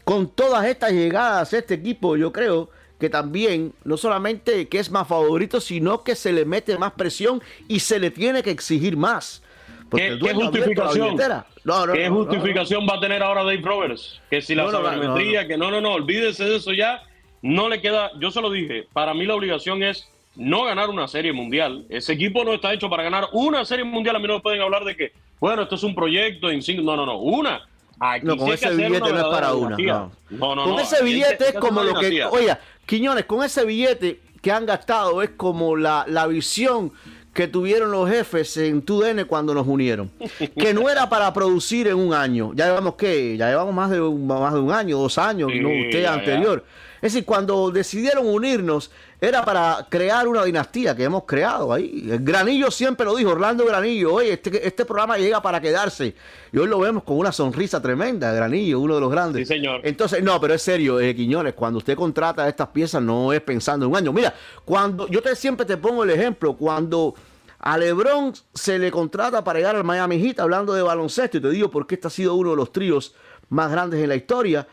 Con 0.05 0.29
todas 0.29 0.65
estas 0.65 0.91
llegadas, 0.91 1.51
este 1.51 1.73
equipo 1.73 2.15
yo 2.15 2.31
creo 2.31 2.69
que 2.99 3.09
también, 3.09 3.73
no 3.83 3.97
solamente 3.97 4.67
que 4.67 4.79
es 4.79 4.91
más 4.91 5.07
favorito, 5.07 5.61
sino 5.61 6.03
que 6.03 6.15
se 6.15 6.31
le 6.31 6.45
mete 6.45 6.77
más 6.77 6.93
presión 6.93 7.41
y 7.67 7.79
se 7.79 7.99
le 7.99 8.11
tiene 8.11 8.43
que 8.43 8.51
exigir 8.51 8.97
más. 8.97 9.43
Porque 9.89 10.17
¿Qué, 10.21 10.33
justificación? 10.33 11.07
billetera. 11.07 11.45
No, 11.63 11.85
no, 11.85 11.93
¿Qué 11.93 12.09
no, 12.09 12.15
no, 12.15 12.23
no. 12.23 12.25
justificación 12.25 12.87
va 12.89 12.95
a 12.95 12.99
tener 12.99 13.23
ahora 13.23 13.43
Dave 13.43 13.61
Roberts? 13.61 14.19
Que 14.29 14.41
si 14.41 14.55
la 14.55 14.69
sabermetría, 14.69 15.47
que 15.47 15.57
no, 15.57 15.71
no, 15.71 15.79
no, 15.79 15.93
olvídese 15.93 16.43
de 16.43 16.57
eso 16.57 16.73
ya. 16.73 17.03
No 17.41 17.69
le 17.69 17.81
queda, 17.81 18.11
yo 18.19 18.31
se 18.31 18.41
lo 18.41 18.49
dije, 18.49 18.87
para 18.93 19.13
mí 19.13 19.25
la 19.25 19.35
obligación 19.35 19.83
es 19.83 20.09
no 20.35 20.63
ganar 20.65 20.89
una 20.89 21.07
serie 21.07 21.33
mundial. 21.33 21.85
Ese 21.89 22.13
equipo 22.13 22.43
no 22.43 22.53
está 22.53 22.73
hecho 22.73 22.89
para 22.89 23.03
ganar 23.03 23.27
una 23.31 23.63
serie 23.63 23.85
mundial. 23.85 24.15
A 24.15 24.19
mí 24.19 24.27
no 24.27 24.35
me 24.35 24.41
pueden 24.41 24.61
hablar 24.61 24.83
de 24.83 24.95
que, 24.95 25.11
bueno, 25.39 25.63
esto 25.63 25.75
es 25.75 25.83
un 25.83 25.95
proyecto 25.95 26.49
en 26.49 26.61
cinco. 26.61 26.81
No, 26.81 26.95
no, 26.95 27.05
no, 27.05 27.19
una. 27.19 27.67
Aquí 27.99 28.25
No, 28.25 28.37
con 28.37 28.51
ese 28.51 28.75
billete 28.75 28.99
no 28.99 29.17
es 29.17 29.23
para 29.23 29.53
una. 29.53 29.77
No. 29.77 30.11
No, 30.29 30.55
no, 30.55 30.63
con 30.65 30.79
ese 30.79 31.03
billete 31.03 31.49
es 31.49 31.53
como 31.53 31.83
lo 31.83 31.99
que. 31.99 32.23
Oiga, 32.25 32.59
Quiñones, 32.87 33.25
con 33.25 33.43
ese 33.43 33.65
billete 33.65 34.21
que 34.41 34.51
han 34.51 34.65
gastado 34.65 35.21
es 35.21 35.31
como 35.31 35.75
la, 35.75 36.05
la 36.07 36.25
visión 36.25 36.93
que 37.33 37.47
tuvieron 37.47 37.91
los 37.91 38.09
jefes 38.09 38.55
en 38.57 38.81
TUDN 38.81 39.25
cuando 39.25 39.53
nos 39.53 39.67
unieron. 39.67 40.09
Que 40.57 40.73
no 40.73 40.89
era 40.89 41.07
para 41.09 41.31
producir 41.33 41.87
en 41.87 41.97
un 41.97 42.13
año. 42.13 42.53
Ya 42.55 42.67
llevamos, 42.67 42.95
¿qué? 42.95 43.35
Ya 43.37 43.49
llevamos 43.49 43.75
más 43.75 43.91
de 43.91 44.01
un, 44.01 44.25
más 44.25 44.53
de 44.53 44.59
un 44.59 44.71
año, 44.71 44.97
dos 44.97 45.17
años, 45.17 45.51
Sí, 45.51 45.59
no 45.59 45.67
usted 45.69 46.01
ya, 46.01 46.13
anterior. 46.13 46.65
Es 46.95 47.13
decir, 47.13 47.25
cuando 47.25 47.69
decidieron 47.71 48.25
unirnos, 48.25 48.89
era 49.19 49.43
para 49.43 49.87
crear 49.89 50.27
una 50.27 50.43
dinastía 50.43 50.95
que 50.95 51.03
hemos 51.03 51.23
creado 51.23 51.73
ahí. 51.73 52.07
El 52.09 52.19
Granillo 52.19 52.69
siempre 52.69 53.05
lo 53.05 53.15
dijo, 53.15 53.31
Orlando 53.31 53.65
Granillo, 53.65 54.13
oye, 54.13 54.33
este, 54.33 54.65
este 54.65 54.85
programa 54.85 55.17
llega 55.17 55.41
para 55.41 55.59
quedarse. 55.59 56.13
Y 56.51 56.57
hoy 56.57 56.67
lo 56.67 56.79
vemos 56.79 57.03
con 57.03 57.17
una 57.17 57.31
sonrisa 57.31 57.81
tremenda, 57.81 58.31
Granillo, 58.31 58.79
uno 58.79 58.95
de 58.95 59.01
los 59.01 59.11
grandes. 59.11 59.47
Sí, 59.47 59.55
señor. 59.55 59.81
Entonces, 59.83 60.23
no, 60.23 60.39
pero 60.39 60.53
es 60.53 60.61
serio, 60.61 60.99
eh, 60.99 61.15
Quiñones, 61.15 61.55
cuando 61.55 61.79
usted 61.79 61.95
contrata 61.95 62.47
estas 62.47 62.67
piezas 62.67 63.01
no 63.01 63.33
es 63.33 63.41
pensando 63.41 63.85
en 63.85 63.91
un 63.91 63.97
año. 63.97 64.13
Mira, 64.13 64.33
cuando 64.63 65.07
yo 65.07 65.21
te 65.21 65.35
siempre 65.35 65.65
te 65.65 65.77
pongo 65.77 66.03
el 66.03 66.11
ejemplo, 66.11 66.55
cuando 66.55 67.15
a 67.59 67.75
LeBron 67.77 68.33
se 68.53 68.77
le 68.77 68.91
contrata 68.91 69.43
para 69.43 69.57
llegar 69.57 69.75
al 69.75 69.83
Miami 69.83 70.19
Heat, 70.19 70.39
hablando 70.39 70.73
de 70.73 70.83
baloncesto, 70.83 71.37
y 71.37 71.41
te 71.41 71.49
digo 71.49 71.71
porque 71.71 71.95
este 71.95 72.07
ha 72.07 72.11
sido 72.11 72.35
uno 72.35 72.51
de 72.51 72.55
los 72.55 72.71
tríos 72.71 73.15
más 73.49 73.71
grandes 73.71 73.99
en 73.99 74.09
la 74.09 74.15
historia, 74.15 74.67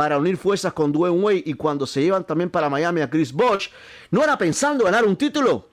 para 0.00 0.16
unir 0.16 0.38
fuerzas 0.38 0.72
con 0.72 0.92
Dwayne 0.92 1.20
Wade, 1.20 1.42
y 1.44 1.52
cuando 1.52 1.86
se 1.86 2.00
llevan 2.00 2.24
también 2.24 2.48
para 2.48 2.70
Miami 2.70 3.02
a 3.02 3.10
Chris 3.10 3.34
Bosh, 3.34 3.68
no 4.10 4.24
era 4.24 4.38
pensando 4.38 4.86
ganar 4.86 5.04
un 5.04 5.14
título, 5.14 5.68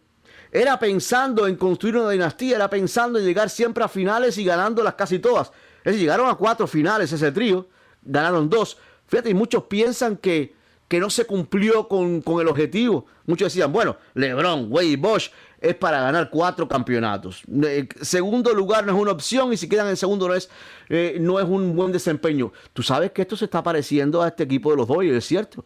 era 0.52 0.78
pensando 0.78 1.48
en 1.48 1.56
construir 1.56 1.96
una 1.96 2.10
dinastía, 2.10 2.58
era 2.58 2.70
pensando 2.70 3.20
en 3.20 3.24
llegar 3.24 3.50
siempre 3.50 3.86
a 3.86 3.88
finales 3.88 4.38
y 4.38 4.44
ganándolas 4.44 4.96
casi 4.96 5.20
todas. 5.20 5.48
Es 5.78 5.94
decir, 5.94 6.02
llegaron 6.02 6.30
a 6.30 6.36
cuatro 6.36 6.68
finales 6.68 7.10
ese 7.14 7.32
trío, 7.32 7.70
ganaron 8.02 8.50
dos. 8.50 8.78
Fíjate, 9.08 9.30
y 9.30 9.34
muchos 9.34 9.64
piensan 9.64 10.18
que, 10.18 10.54
que 10.90 11.00
no 11.00 11.10
se 11.10 11.24
cumplió 11.24 11.88
con, 11.88 12.22
con 12.22 12.42
el 12.42 12.50
objetivo. 12.50 13.06
Muchos 13.28 13.54
decían, 13.54 13.72
bueno, 13.72 13.96
LeBron, 14.14 14.68
Wade 14.70 14.88
y 14.88 14.96
Bosch 14.98 15.32
es 15.60 15.76
para 15.76 16.02
ganar 16.02 16.30
cuatro 16.30 16.68
campeonatos. 16.68 17.44
Eh, 17.64 17.88
segundo 18.02 18.54
lugar 18.54 18.86
no 18.86 18.94
es 18.96 19.02
una 19.02 19.12
opción 19.12 19.52
y 19.54 19.58
si 19.58 19.68
quedan 19.68 19.88
en 19.88 19.98
segundo 19.98 20.28
no 20.28 20.34
es, 20.34 20.50
eh, 20.90 21.18
no 21.20 21.40
es 21.40 21.46
un 21.46 21.76
buen 21.76 21.92
desempeño. 21.92 22.52
Tú 22.74 22.84
sabes 22.84 23.12
que 23.12 23.24
esto 23.24 23.36
se 23.36 23.46
está 23.46 23.64
pareciendo 23.64 24.22
a 24.22 24.28
este 24.28 24.44
equipo 24.44 24.72
de 24.72 24.78
los 24.78 24.88
Dodgers, 24.88 25.18
¿es 25.18 25.26
cierto? 25.26 25.66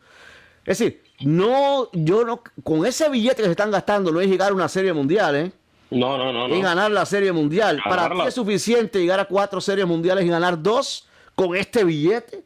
Es 0.66 0.80
decir, 0.80 1.02
no, 1.22 1.90
yo 1.92 2.24
no, 2.24 2.42
con 2.64 2.86
ese 2.86 3.10
billete 3.10 3.38
que 3.38 3.46
se 3.46 3.52
están 3.52 3.72
gastando 3.72 4.12
no 4.12 4.22
es 4.22 4.28
llegar 4.28 4.52
a 4.52 4.56
una 4.56 4.70
serie 4.70 4.94
mundial, 4.94 5.36
¿eh? 5.36 5.52
No, 5.90 6.18
no, 6.18 6.32
no. 6.32 6.48
no. 6.48 6.56
Es 6.56 6.62
ganar 6.62 6.90
la 6.92 7.06
serie 7.06 7.34
mundial. 7.34 7.82
Para 7.84 8.10
ti 8.10 8.22
es 8.26 8.34
suficiente 8.34 9.00
llegar 9.00 9.20
a 9.20 9.26
cuatro 9.26 9.60
series 9.60 9.86
mundiales 9.86 10.24
y 10.24 10.30
ganar 10.30 10.62
dos 10.62 11.08
con 11.36 11.56
este 11.56 11.84
billete. 11.84 12.44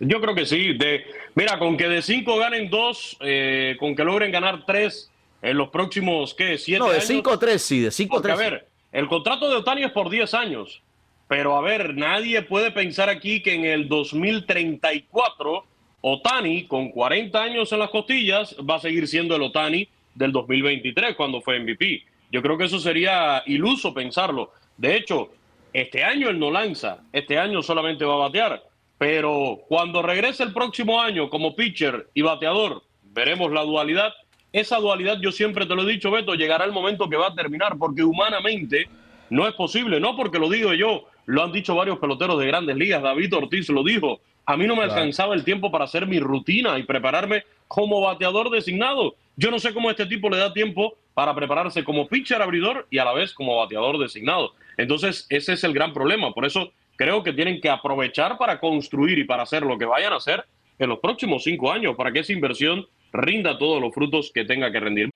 Yo 0.00 0.20
creo 0.20 0.34
que 0.34 0.44
sí. 0.44 0.72
De, 0.72 1.04
mira, 1.34 1.58
con 1.58 1.76
que 1.76 1.88
de 1.88 2.02
cinco 2.02 2.36
ganen 2.38 2.68
dos, 2.68 3.16
eh, 3.20 3.76
con 3.78 3.94
que 3.94 4.02
logren 4.02 4.32
ganar 4.32 4.64
tres 4.66 5.10
en 5.42 5.56
los 5.56 5.68
próximos, 5.70 6.34
¿qué? 6.34 6.58
Siete 6.58 6.78
No, 6.80 6.86
de 6.88 6.96
años. 6.96 7.06
5 7.06 7.32
a 7.32 7.38
3, 7.38 7.62
sí, 7.62 7.80
de 7.80 7.90
5 7.90 8.16
a 8.16 8.22
Porque, 8.22 8.34
3. 8.34 8.46
a 8.46 8.50
ver, 8.50 8.68
el 8.92 9.08
contrato 9.08 9.48
de 9.48 9.56
Otani 9.56 9.82
es 9.84 9.92
por 9.92 10.10
10 10.10 10.34
años. 10.34 10.82
Pero, 11.28 11.56
a 11.56 11.60
ver, 11.60 11.94
nadie 11.94 12.42
puede 12.42 12.72
pensar 12.72 13.08
aquí 13.08 13.40
que 13.42 13.54
en 13.54 13.64
el 13.64 13.88
2034 13.88 15.64
Otani, 16.02 16.66
con 16.66 16.90
40 16.90 17.42
años 17.42 17.72
en 17.72 17.78
las 17.78 17.90
costillas, 17.90 18.56
va 18.68 18.76
a 18.76 18.80
seguir 18.80 19.06
siendo 19.06 19.36
el 19.36 19.42
Otani 19.42 19.86
del 20.14 20.32
2023, 20.32 21.14
cuando 21.14 21.40
fue 21.40 21.60
MVP. 21.60 22.04
Yo 22.32 22.42
creo 22.42 22.56
que 22.58 22.64
eso 22.64 22.78
sería 22.78 23.42
iluso 23.46 23.92
pensarlo. 23.94 24.52
De 24.76 24.96
hecho, 24.96 25.30
este 25.72 26.02
año 26.02 26.28
él 26.30 26.38
no 26.38 26.50
lanza, 26.50 26.98
este 27.12 27.38
año 27.38 27.62
solamente 27.62 28.04
va 28.04 28.14
a 28.14 28.28
batear. 28.28 28.62
Pero 28.98 29.60
cuando 29.68 30.02
regrese 30.02 30.42
el 30.42 30.52
próximo 30.52 31.00
año 31.00 31.30
como 31.30 31.54
pitcher 31.54 32.08
y 32.12 32.22
bateador, 32.22 32.82
veremos 33.02 33.50
la 33.52 33.62
dualidad. 33.62 34.12
Esa 34.52 34.78
dualidad, 34.78 35.18
yo 35.20 35.30
siempre 35.32 35.66
te 35.66 35.74
lo 35.74 35.82
he 35.82 35.92
dicho, 35.92 36.10
Beto, 36.10 36.34
llegará 36.34 36.64
el 36.64 36.72
momento 36.72 37.08
que 37.08 37.16
va 37.16 37.28
a 37.28 37.34
terminar, 37.34 37.76
porque 37.78 38.02
humanamente 38.02 38.88
no 39.30 39.46
es 39.46 39.54
posible, 39.54 40.00
no 40.00 40.16
porque 40.16 40.38
lo 40.38 40.48
digo 40.50 40.72
yo, 40.74 41.04
lo 41.26 41.44
han 41.44 41.52
dicho 41.52 41.76
varios 41.76 41.98
peloteros 41.98 42.38
de 42.40 42.46
grandes 42.46 42.76
ligas, 42.76 43.02
David 43.02 43.34
Ortiz 43.36 43.68
lo 43.68 43.84
dijo, 43.84 44.20
a 44.46 44.56
mí 44.56 44.66
no 44.66 44.74
me 44.74 44.82
Claro. 44.84 44.94
alcanzaba 44.94 45.34
el 45.34 45.44
tiempo 45.44 45.70
para 45.70 45.84
hacer 45.84 46.06
mi 46.06 46.18
rutina 46.18 46.76
y 46.78 46.82
prepararme 46.82 47.44
como 47.68 48.00
bateador 48.00 48.50
designado. 48.50 49.14
Yo 49.36 49.50
no 49.52 49.60
sé 49.60 49.72
cómo 49.72 49.88
a 49.88 49.92
este 49.92 50.06
tipo 50.06 50.28
le 50.28 50.38
da 50.38 50.52
tiempo 50.52 50.94
para 51.14 51.32
prepararse 51.34 51.84
como 51.84 52.08
pitcher 52.08 52.42
abridor 52.42 52.88
y 52.90 52.98
a 52.98 53.04
la 53.04 53.12
vez 53.12 53.32
como 53.32 53.56
bateador 53.56 53.98
designado. 53.98 54.54
Entonces, 54.76 55.26
ese 55.28 55.52
es 55.52 55.62
el 55.62 55.72
gran 55.72 55.92
problema. 55.92 56.32
Por 56.32 56.44
eso 56.44 56.72
creo 56.96 57.22
que 57.22 57.32
tienen 57.32 57.60
que 57.60 57.70
aprovechar 57.70 58.36
para 58.38 58.58
construir 58.58 59.18
y 59.18 59.24
para 59.24 59.44
hacer 59.44 59.62
lo 59.62 59.78
que 59.78 59.84
vayan 59.84 60.12
a 60.12 60.16
hacer 60.16 60.44
en 60.78 60.88
los 60.88 60.98
próximos 60.98 61.44
cinco 61.44 61.70
años, 61.70 61.94
para 61.94 62.10
que 62.10 62.18
esa 62.20 62.32
inversión 62.32 62.86
rinda 63.12 63.58
todos 63.58 63.80
los 63.80 63.94
frutos 63.94 64.30
que 64.32 64.44
tenga 64.44 64.70
que 64.70 64.80
rendir. 64.80 65.10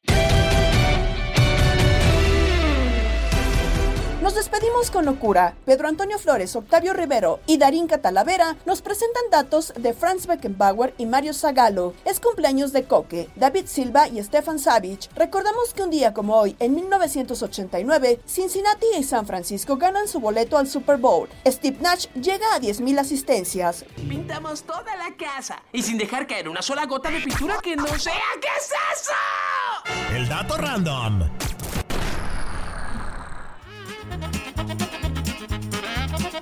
Nos 4.25 4.35
despedimos 4.35 4.91
con 4.91 5.05
locura. 5.05 5.55
Pedro 5.67 5.87
Antonio 5.87 6.19
Flores, 6.19 6.57
Octavio 6.57 6.95
Rivero 6.95 7.41
y 7.47 7.59
Darín 7.59 7.87
Catalavera 7.87 8.57
nos 8.65 8.81
presentan 8.81 9.25
datos 9.31 9.75
de 9.77 9.93
Franz 9.93 10.27
Beckenbauer 10.27 10.95
y 10.97 11.05
Mario 11.05 11.35
Zagallo. 11.35 11.93
Es 12.07 12.21
cumpleaños 12.21 12.73
de 12.73 12.85
Coque, 12.85 13.29
David 13.37 13.67
Silva 13.67 14.09
y 14.09 14.23
Stefan 14.23 14.59
Savic. 14.59 15.15
Recordamos 15.15 15.75
que 15.75 15.83
un 15.83 15.91
día 15.91 16.15
como 16.15 16.37
hoy, 16.37 16.57
en 16.59 16.75
1989, 16.75 18.21
Cincinnati 18.27 18.87
y 18.99 19.05
San 19.05 19.27
Francisco 19.27 19.77
ganan 19.77 20.09
su 20.09 20.21
boleto 20.21 20.57
al 20.57 20.69
Super 20.69 20.97
Bowl. 20.97 21.29
Steve 21.47 21.77
Nash 21.83 22.07
llega 22.15 22.47
a 22.55 22.61
10.000 22.61 23.01
asistencias. 23.01 23.85
Pintamos 24.09 24.63
toda 24.63 24.97
la 24.97 25.15
casa 25.19 25.63
y 25.71 25.83
sin 25.83 25.99
dejar 25.99 26.27
caer 26.27 26.49
una 26.49 26.63
sola 26.63 26.87
gota 26.87 27.11
de 27.11 27.21
pintura 27.21 27.59
que 27.63 27.77
no 27.77 27.87
sea. 27.99 28.15
¿Qué 28.41 28.49
es 28.59 28.73
eso? 28.95 30.15
El 30.17 30.27
dato 30.31 30.57
random. 30.57 31.25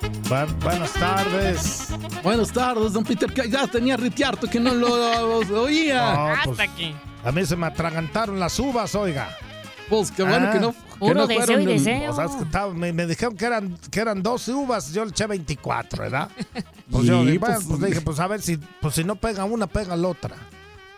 Bu- 0.01 0.59
buenas 0.63 0.93
tardes. 0.93 1.87
Buenas 2.23 2.51
tardes, 2.51 2.93
don 2.93 3.03
Peter. 3.03 3.31
que 3.31 3.49
Ya 3.49 3.67
tenía 3.67 3.97
ritiarto 3.97 4.49
que 4.49 4.59
no 4.59 4.73
lo 4.73 5.39
oía. 5.61 6.13
No, 6.45 6.53
pues, 6.55 6.69
A 7.23 7.31
mí 7.31 7.45
se 7.45 7.55
me 7.55 7.67
atragantaron 7.67 8.39
las 8.39 8.57
uvas, 8.59 8.95
oiga. 8.95 9.29
Pues 9.89 10.11
qué 10.11 10.23
bueno 10.23 10.51
que 10.51 10.59
no- 10.59 10.73
que 10.99 11.13
no 11.13 11.27
deseo 11.27 11.45
fueron 11.45 11.61
y 11.63 11.65
deseo. 11.65 12.11
O 12.11 12.15
sea, 12.15 12.25
es 12.25 12.31
que 12.31 12.43
estaba- 12.43 12.73
me, 12.73 12.93
me 12.93 13.05
dijeron 13.05 13.35
que 13.35 13.45
eran, 13.45 13.77
que 13.91 13.99
eran 13.99 14.23
12 14.23 14.53
uvas, 14.53 14.91
yo 14.93 15.03
le 15.03 15.11
eché 15.11 15.27
24, 15.27 16.03
¿verdad? 16.03 16.29
Pues 16.91 17.05
Y, 17.05 17.07
yo 17.07 17.23
dije, 17.25 17.39
pues, 17.39 17.59
pues 17.67 17.79
le 17.79 17.87
dije, 17.87 18.01
pues 18.05 18.19
a 18.19 18.27
ver 18.27 18.41
si, 18.41 18.57
pues 18.57 18.95
si 18.95 19.03
no 19.03 19.15
pega 19.15 19.43
una, 19.45 19.67
pega 19.67 19.95
la 19.95 20.07
otra. 20.07 20.35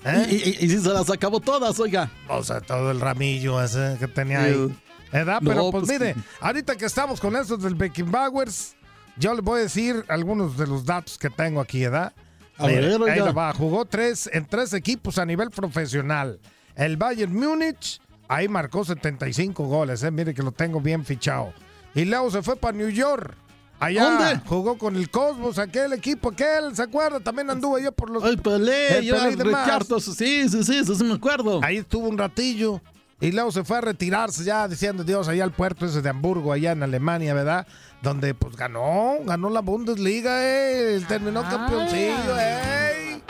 ¿Eh? 0.04 0.28
Y, 0.30 0.36
y- 0.36 0.66
y 0.66 0.70
si 0.70 0.80
se 0.80 0.90
las 0.90 1.10
acabó 1.10 1.40
todas, 1.40 1.80
oiga. 1.80 2.12
O 2.28 2.44
sea, 2.44 2.62
todo 2.62 2.92
el 2.92 3.00
ramillo 3.02 3.62
ese 3.62 3.98
que 4.00 4.08
tenía 4.08 4.44
ahí. 4.44 4.54
Sí. 4.54 4.76
¿Verdad? 5.12 5.40
No, 5.42 5.50
Pero 5.50 5.72
pues, 5.72 5.86
pues, 5.88 6.00
mire, 6.00 6.16
ahorita 6.42 6.76
que 6.76 6.86
estamos 6.86 7.20
con 7.20 7.36
estos 7.36 7.62
del 7.62 7.74
Beckenbauers, 7.76 8.76
yo 9.18 9.34
le 9.34 9.42
voy 9.42 9.60
a 9.60 9.64
decir 9.64 10.06
algunos 10.08 10.58
de 10.58 10.68
los 10.68 10.86
datos 10.86 11.18
que 11.18 11.30
tengo 11.30 11.62
aquí, 11.62 11.82
¿verdad? 11.84 12.14
A 12.58 12.68
Mire, 12.68 12.98
ver, 12.98 13.10
ahí 13.10 13.34
va. 13.34 13.54
Jugó 13.54 13.86
tres, 13.86 14.30
en 14.32 14.46
tres 14.46 14.74
equipos 14.74 15.18
a 15.18 15.26
nivel 15.26 15.50
profesional. 15.52 16.40
El 16.76 16.98
Bayern 16.98 17.34
Múnich, 17.34 18.00
ahí 18.28 18.48
marcó 18.48 18.84
75 18.86 19.64
goles, 19.66 20.04
¿eh? 20.04 20.12
Mire 20.12 20.34
que 20.34 20.44
lo 20.44 20.52
tengo 20.52 20.80
bien 20.80 21.04
fichado. 21.06 21.54
Y 21.94 22.06
luego 22.06 22.30
se 22.32 22.42
fue 22.42 22.56
para 22.56 22.78
New 22.78 22.90
York. 22.90 23.36
Allá 23.80 24.04
¿Dónde? 24.04 24.42
jugó 24.46 24.78
con 24.78 24.96
el 24.96 25.10
Cosmos, 25.10 25.60
aquel 25.60 25.92
equipo, 25.94 26.30
aquel, 26.30 26.74
¿se 26.76 26.84
acuerda? 26.84 27.20
También 27.20 27.50
anduvo 27.50 27.78
yo 27.78 27.92
por 27.92 28.10
los... 28.10 28.24
Ay, 28.24 28.38
Pelé, 28.38 29.00
el 29.00 29.06
yo 29.06 29.16
Pelé 29.16 29.32
y 29.32 29.36
demás. 29.36 29.66
Ricardo, 29.66 30.00
sí, 30.00 30.48
sí, 30.50 30.64
sí, 30.64 30.86
sí 30.86 31.04
me 31.04 31.16
acuerdo. 31.16 31.60
Ahí 31.62 31.78
estuvo 31.78 32.08
un 32.08 32.18
ratillo. 32.18 32.82
Y 33.22 33.32
luego 33.32 33.52
se 33.52 33.64
fue 33.64 33.78
a 33.78 33.82
retirarse 33.82 34.44
ya 34.44 34.68
diciendo 34.68 35.04
Dios 35.04 35.28
allá 35.28 35.44
al 35.46 35.52
puerto 35.52 35.86
ese 35.86 36.02
de 36.02 36.10
Hamburgo, 36.10 36.52
allá 36.52 36.74
en 36.74 36.84
Alemania, 36.84 37.34
¿verdad? 37.34 37.66
Donde 38.02 38.34
pues 38.34 38.56
ganó, 38.58 39.16
ganó 39.24 39.50
la 39.50 39.62
Bundesliga, 39.62 40.44
eh. 40.44 41.02
Terminó 41.08 41.42
campeoncillo, 41.44 42.38
eh. 42.40 43.22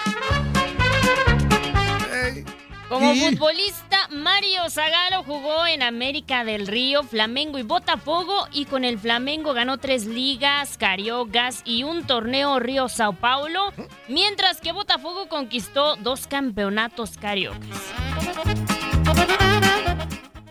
Como 2.90 3.14
Y- 3.14 3.20
futbolista, 3.32 3.98
Mario 4.12 4.70
Zagallo 4.70 5.24
jugó 5.24 5.66
en 5.66 5.82
América 5.82 6.44
del 6.46 6.68
Río, 6.68 7.04
Flamengo 7.04 7.58
y 7.58 7.64
Botafogo 7.64 8.48
y 8.52 8.66
con 8.66 8.84
el 8.84 9.00
Flamengo 9.00 9.54
ganó 9.54 9.80
tres 9.80 10.06
ligas, 10.06 10.78
cariocas 10.78 11.62
y 11.66 11.84
un 11.84 12.06
torneo 12.06 12.60
Río 12.60 12.88
Sao 12.88 13.14
Paulo, 13.14 13.74
mientras 14.08 14.62
que 14.62 14.72
Botafogo 14.72 15.28
conquistó 15.30 15.96
dos 15.98 16.28
campeonatos 16.28 17.18
cariocas. 17.18 17.60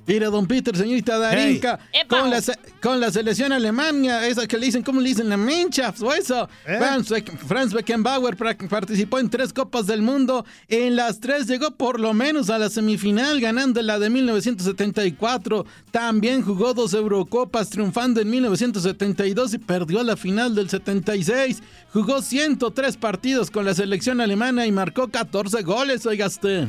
Mira, 0.07 0.29
don 0.29 0.47
Peter, 0.47 0.77
señorita 0.77 1.19
Darinka, 1.19 1.79
con, 2.09 2.29
la, 2.29 2.43
con 2.83 3.01
la 3.01 3.11
selección 3.11 3.53
alemana, 3.53 4.27
esa 4.27 4.47
que 4.47 4.59
le 4.59 4.67
dicen, 4.67 4.83
¿cómo 4.83 5.01
le 5.01 5.09
dicen? 5.09 5.31
La 5.31 5.39
Mannschaft 5.39 6.03
o 6.03 6.13
eso. 6.13 6.49
¿Eh? 6.67 6.77
Franz, 6.79 7.09
Franz 7.47 7.73
Beckenbauer 7.73 8.37
participó 8.69 9.19
en 9.19 9.31
tres 9.31 9.53
Copas 9.53 9.87
del 9.87 10.03
Mundo. 10.03 10.45
En 10.69 10.97
las 10.97 11.21
tres 11.21 11.47
llegó 11.47 11.71
por 11.71 12.01
lo 12.01 12.13
menos 12.13 12.51
a 12.51 12.59
la 12.59 12.69
semifinal, 12.69 13.41
ganando 13.41 13.81
la 13.81 13.99
de 13.99 14.11
1974. 14.11 15.65
También 15.91 16.43
jugó 16.43 16.75
dos 16.75 16.93
Eurocopas, 16.93 17.71
triunfando 17.71 18.21
en 18.21 18.29
1972 18.29 19.55
y 19.55 19.59
perdió 19.59 20.03
la 20.03 20.17
final 20.17 20.55
del 20.55 20.69
76. 20.69 21.63
Jugó 21.95 22.21
103 22.21 22.97
partidos 22.99 23.51
con 23.51 23.65
la 23.65 23.73
selección 23.73 24.21
alemana 24.21 24.67
y 24.67 24.73
marcó 24.73 25.09
14 25.09 25.63
goles, 25.63 26.05
oiga 26.05 26.27
usted. 26.27 26.69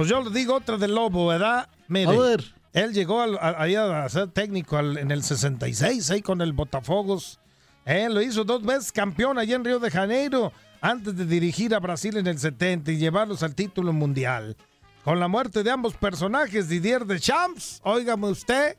Pues 0.00 0.08
yo 0.08 0.22
le 0.22 0.30
digo 0.30 0.54
otra 0.54 0.76
del 0.78 0.94
Lobo, 0.94 1.26
¿verdad? 1.26 1.68
Mire, 1.88 2.10
A 2.10 2.18
ver. 2.18 2.44
Él 2.72 2.92
llegó 2.94 3.20
al- 3.20 3.36
a, 3.38 3.56
ahí 3.62 3.74
a 3.74 4.08
ser 4.08 4.28
técnico 4.28 4.76
al- 4.78 4.96
en 4.96 5.10
el 5.10 5.22
66, 5.22 6.10
ahí 6.10 6.22
con 6.22 6.40
el 6.40 6.52
Botafogos. 6.54 7.38
Él 7.84 8.14
lo 8.14 8.22
hizo 8.22 8.44
dos 8.44 8.62
veces 8.62 8.92
campeón 8.92 9.38
allá 9.38 9.56
en 9.56 9.64
Río 9.64 9.78
de 9.78 9.90
Janeiro, 9.90 10.52
antes 10.80 11.16
de 11.16 11.26
dirigir 11.26 11.74
a 11.74 11.80
Brasil 11.80 12.16
en 12.16 12.26
el 12.28 12.38
70 12.38 12.92
y 12.92 12.96
llevarlos 12.96 13.42
al 13.42 13.54
título 13.54 13.92
mundial. 13.92 14.56
Con 15.04 15.20
la 15.20 15.28
muerte 15.28 15.62
de 15.62 15.70
ambos 15.70 15.94
personajes, 15.94 16.68
Didier 16.70 17.04
Deschamps, 17.04 17.80
óigame 17.84 18.28
usted, 18.28 18.76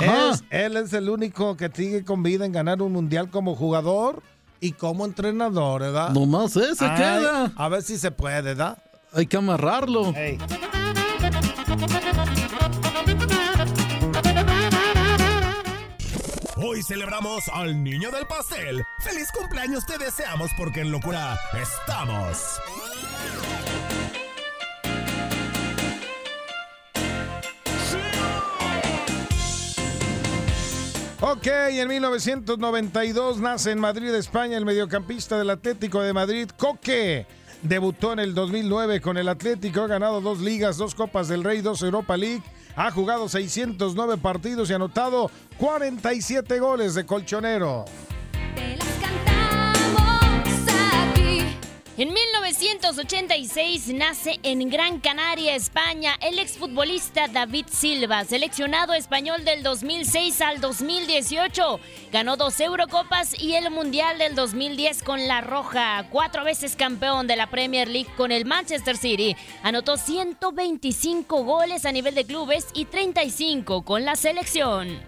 es- 0.00 0.42
él 0.50 0.76
es 0.76 0.92
el 0.92 1.08
único 1.08 1.56
que 1.56 1.70
sigue 1.72 2.04
con 2.04 2.22
vida 2.24 2.44
en 2.46 2.50
ganar 2.52 2.82
un 2.82 2.92
mundial 2.92 3.30
como 3.30 3.54
jugador 3.54 4.22
y 4.60 4.72
como 4.72 5.04
entrenador, 5.04 5.82
¿verdad? 5.82 6.10
Nomás 6.10 6.56
ese 6.56 6.84
Ay, 6.84 6.96
queda. 6.96 7.52
A 7.54 7.68
ver 7.68 7.82
si 7.82 7.96
se 7.96 8.10
puede, 8.10 8.42
¿verdad? 8.42 8.78
Hay 9.12 9.26
que 9.26 9.36
amarrarlo. 9.36 10.14
Hoy 16.56 16.82
celebramos 16.82 17.48
al 17.48 17.82
niño 17.82 18.10
del 18.10 18.26
pastel. 18.26 18.84
¡Feliz 19.00 19.30
cumpleaños 19.32 19.86
te 19.86 19.96
deseamos 19.96 20.50
porque 20.56 20.80
en 20.80 20.90
locura 20.90 21.38
estamos! 21.60 22.60
Ok, 31.20 31.46
en 31.46 31.88
1992 31.88 33.38
nace 33.38 33.72
en 33.72 33.80
Madrid, 33.80 34.14
España, 34.14 34.56
el 34.56 34.64
mediocampista 34.64 35.36
del 35.36 35.50
Atlético 35.50 36.00
de 36.00 36.12
Madrid, 36.12 36.48
Coque. 36.56 37.26
Debutó 37.62 38.12
en 38.12 38.20
el 38.20 38.34
2009 38.34 39.00
con 39.00 39.16
el 39.16 39.28
Atlético, 39.28 39.82
ha 39.82 39.86
ganado 39.88 40.20
dos 40.20 40.40
ligas, 40.40 40.76
dos 40.76 40.94
Copas 40.94 41.26
del 41.28 41.42
Rey, 41.42 41.60
dos 41.60 41.82
Europa 41.82 42.16
League, 42.16 42.42
ha 42.76 42.90
jugado 42.92 43.28
609 43.28 44.16
partidos 44.18 44.70
y 44.70 44.74
anotado 44.74 45.30
47 45.58 46.60
goles 46.60 46.94
de 46.94 47.04
colchonero. 47.04 47.84
En 51.98 52.12
1986 52.12 53.88
nace 53.88 54.38
en 54.44 54.70
Gran 54.70 55.00
Canaria, 55.00 55.56
España, 55.56 56.14
el 56.20 56.38
exfutbolista 56.38 57.26
David 57.26 57.66
Silva, 57.68 58.24
seleccionado 58.24 58.94
español 58.94 59.44
del 59.44 59.64
2006 59.64 60.40
al 60.42 60.60
2018. 60.60 61.80
Ganó 62.12 62.36
dos 62.36 62.60
Eurocopas 62.60 63.42
y 63.42 63.54
el 63.54 63.72
Mundial 63.72 64.16
del 64.16 64.36
2010 64.36 65.02
con 65.02 65.26
La 65.26 65.40
Roja. 65.40 66.06
Cuatro 66.08 66.44
veces 66.44 66.76
campeón 66.76 67.26
de 67.26 67.34
la 67.34 67.50
Premier 67.50 67.88
League 67.88 68.14
con 68.16 68.30
el 68.30 68.44
Manchester 68.44 68.96
City. 68.96 69.34
Anotó 69.64 69.96
125 69.96 71.42
goles 71.42 71.84
a 71.84 71.90
nivel 71.90 72.14
de 72.14 72.24
clubes 72.24 72.68
y 72.74 72.84
35 72.84 73.82
con 73.82 74.04
la 74.04 74.14
selección. 74.14 75.00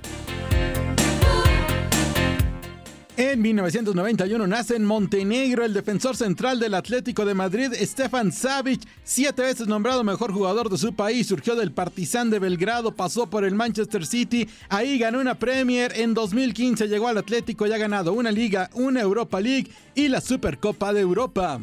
En 3.22 3.42
1991 3.42 4.46
nace 4.46 4.76
en 4.76 4.86
Montenegro 4.86 5.66
el 5.66 5.74
defensor 5.74 6.16
central 6.16 6.58
del 6.58 6.72
Atlético 6.72 7.26
de 7.26 7.34
Madrid, 7.34 7.70
Stefan 7.74 8.32
Savic, 8.32 8.80
siete 9.04 9.42
veces 9.42 9.66
nombrado 9.66 10.02
mejor 10.02 10.32
jugador 10.32 10.70
de 10.70 10.78
su 10.78 10.94
país, 10.94 11.26
surgió 11.26 11.54
del 11.54 11.70
Partizan 11.70 12.30
de 12.30 12.38
Belgrado, 12.38 12.96
pasó 12.96 13.28
por 13.28 13.44
el 13.44 13.54
Manchester 13.54 14.06
City, 14.06 14.48
ahí 14.70 14.98
ganó 14.98 15.20
una 15.20 15.34
Premier, 15.34 15.92
en 15.96 16.14
2015 16.14 16.88
llegó 16.88 17.08
al 17.08 17.18
Atlético 17.18 17.66
y 17.66 17.72
ha 17.74 17.76
ganado 17.76 18.14
una 18.14 18.32
Liga, 18.32 18.70
una 18.72 19.02
Europa 19.02 19.38
League 19.38 19.70
y 19.94 20.08
la 20.08 20.22
Supercopa 20.22 20.94
de 20.94 21.00
Europa. 21.02 21.60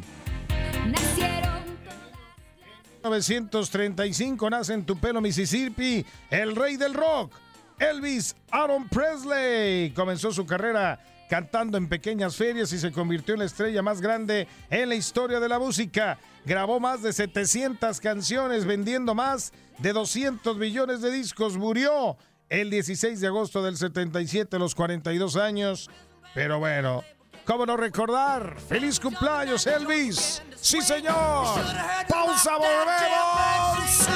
1935 3.03 4.49
nace 4.51 4.75
en 4.75 4.85
Tupelo, 4.85 5.21
Mississippi, 5.21 6.05
el 6.29 6.55
rey 6.55 6.77
del 6.77 6.93
rock, 6.93 7.33
Elvis 7.79 8.35
Aaron 8.51 8.87
Presley. 8.89 9.89
Comenzó 9.95 10.31
su 10.31 10.45
carrera 10.45 10.99
cantando 11.29 11.77
en 11.77 11.87
pequeñas 11.87 12.35
ferias 12.35 12.71
y 12.73 12.79
se 12.79 12.91
convirtió 12.91 13.33
en 13.33 13.39
la 13.39 13.45
estrella 13.45 13.81
más 13.81 14.01
grande 14.01 14.47
en 14.69 14.89
la 14.89 14.95
historia 14.95 15.39
de 15.39 15.49
la 15.49 15.59
música. 15.59 16.17
Grabó 16.45 16.79
más 16.79 17.01
de 17.01 17.13
700 17.13 17.99
canciones, 17.99 18.65
vendiendo 18.65 19.13
más 19.13 19.51
de 19.79 19.93
200 19.93 20.57
millones 20.57 21.01
de 21.01 21.11
discos. 21.11 21.57
Murió 21.57 22.17
el 22.49 22.69
16 22.69 23.19
de 23.19 23.27
agosto 23.27 23.61
del 23.63 23.77
77 23.77 24.55
a 24.55 24.59
los 24.59 24.73
42 24.75 25.35
años. 25.35 25.89
Pero 26.33 26.59
bueno, 26.59 27.03
¿cómo 27.45 27.65
no 27.65 27.75
recordar? 27.77 28.57
¡Feliz 28.59 28.99
cumpleaños, 28.99 29.67
Elvis! 29.67 30.41
¡Sí, 30.55 30.81
señor! 30.81 31.59
¡Pausa, 32.07 32.57
volvemos! 32.57 34.07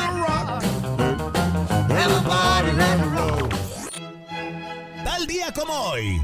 Tal 5.03 5.27
día 5.27 5.51
como 5.53 5.73
hoy. 5.73 6.21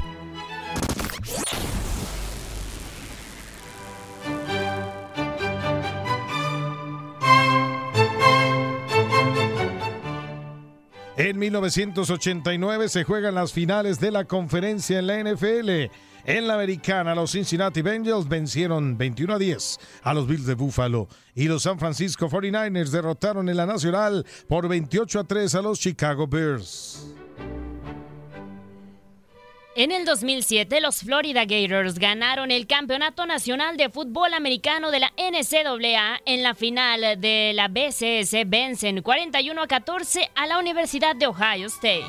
En 11.28 11.36
1989 11.36 12.88
se 12.88 13.02
juegan 13.02 13.34
las 13.34 13.52
finales 13.52 13.98
de 13.98 14.12
la 14.12 14.24
conferencia 14.24 15.00
en 15.00 15.06
la 15.08 15.18
NFL. 15.22 15.90
En 16.24 16.46
la 16.46 16.54
americana, 16.54 17.14
los 17.14 17.32
Cincinnati 17.32 17.82
Bengals 17.82 18.28
vencieron 18.28 18.96
21 18.96 19.34
a 19.34 19.38
10 19.38 19.78
a 20.04 20.14
los 20.14 20.28
Bills 20.28 20.46
de 20.46 20.54
Buffalo 20.54 21.08
y 21.34 21.48
los 21.48 21.64
San 21.64 21.78
Francisco 21.78 22.28
49ers 22.28 22.90
derrotaron 22.90 23.48
en 23.48 23.56
la 23.56 23.66
nacional 23.66 24.24
por 24.48 24.68
28 24.68 25.20
a 25.20 25.24
3 25.24 25.54
a 25.56 25.62
los 25.62 25.80
Chicago 25.80 26.28
Bears. 26.28 27.17
En 29.78 29.92
el 29.92 30.04
2007, 30.04 30.80
los 30.80 31.02
Florida 31.02 31.44
Gators 31.44 32.00
ganaron 32.00 32.50
el 32.50 32.66
Campeonato 32.66 33.26
Nacional 33.26 33.76
de 33.76 33.88
Fútbol 33.88 34.34
Americano 34.34 34.90
de 34.90 34.98
la 34.98 35.12
NCAA 35.16 36.20
en 36.26 36.42
la 36.42 36.56
final 36.56 37.20
de 37.20 37.52
la 37.54 37.68
BCS. 37.68 38.38
Vencen 38.48 39.02
41 39.02 39.62
a 39.62 39.66
14 39.68 40.30
a 40.34 40.48
la 40.48 40.58
Universidad 40.58 41.14
de 41.14 41.28
Ohio 41.28 41.68
State. 41.68 42.02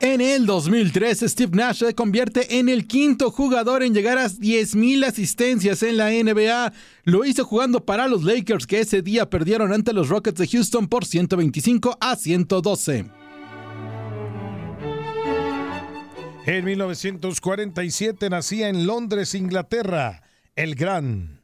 En 0.00 0.22
el 0.22 0.46
2003, 0.46 1.20
Steve 1.26 1.54
Nash 1.54 1.80
se 1.80 1.94
convierte 1.94 2.58
en 2.58 2.70
el 2.70 2.86
quinto 2.86 3.30
jugador 3.30 3.82
en 3.82 3.92
llegar 3.92 4.16
a 4.16 4.30
10.000 4.30 5.04
asistencias 5.04 5.82
en 5.82 5.98
la 5.98 6.08
NBA. 6.08 6.72
Lo 7.04 7.26
hizo 7.26 7.44
jugando 7.44 7.84
para 7.84 8.08
los 8.08 8.24
Lakers 8.24 8.66
que 8.66 8.80
ese 8.80 9.02
día 9.02 9.28
perdieron 9.28 9.74
ante 9.74 9.92
los 9.92 10.08
Rockets 10.08 10.38
de 10.38 10.48
Houston 10.48 10.88
por 10.88 11.04
125 11.04 11.98
a 12.00 12.16
112. 12.16 13.21
En 16.44 16.64
1947 16.64 18.28
nacía 18.28 18.68
en 18.68 18.84
Londres, 18.84 19.34
Inglaterra, 19.36 20.24
el 20.56 20.74
gran 20.74 21.40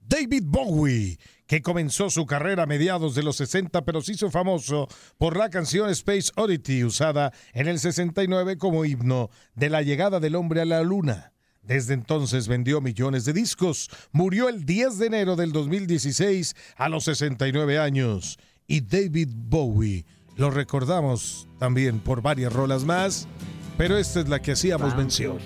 David 0.00 0.42
Bowie, 0.46 1.18
que 1.46 1.62
comenzó 1.62 2.10
su 2.10 2.26
carrera 2.26 2.64
a 2.64 2.66
mediados 2.66 3.14
de 3.14 3.22
los 3.22 3.36
60, 3.36 3.84
pero 3.84 4.02
se 4.02 4.12
hizo 4.12 4.32
famoso 4.32 4.88
por 5.16 5.36
la 5.36 5.48
canción 5.48 5.88
Space 5.90 6.32
Oddity, 6.34 6.82
usada 6.82 7.32
en 7.52 7.68
el 7.68 7.78
69 7.78 8.58
como 8.58 8.84
himno 8.84 9.30
de 9.54 9.70
la 9.70 9.82
llegada 9.82 10.18
del 10.18 10.34
hombre 10.34 10.60
a 10.60 10.64
la 10.64 10.82
luna. 10.82 11.32
Desde 11.62 11.94
entonces 11.94 12.48
vendió 12.48 12.80
millones 12.80 13.24
de 13.24 13.32
discos. 13.32 13.90
Murió 14.10 14.48
el 14.48 14.64
10 14.64 14.98
de 14.98 15.06
enero 15.06 15.36
del 15.36 15.52
2016 15.52 16.56
a 16.76 16.88
los 16.88 17.04
69 17.04 17.78
años. 17.78 18.40
Y 18.66 18.80
David 18.80 19.28
Bowie 19.32 20.04
lo 20.34 20.50
recordamos 20.50 21.46
también 21.60 22.00
por 22.00 22.22
varias 22.22 22.52
rolas 22.52 22.84
más, 22.84 23.28
pero 23.76 23.96
esta 23.96 24.20
es 24.20 24.28
la 24.28 24.40
que 24.40 24.52
hacíamos 24.52 24.96
mención. 24.96 25.38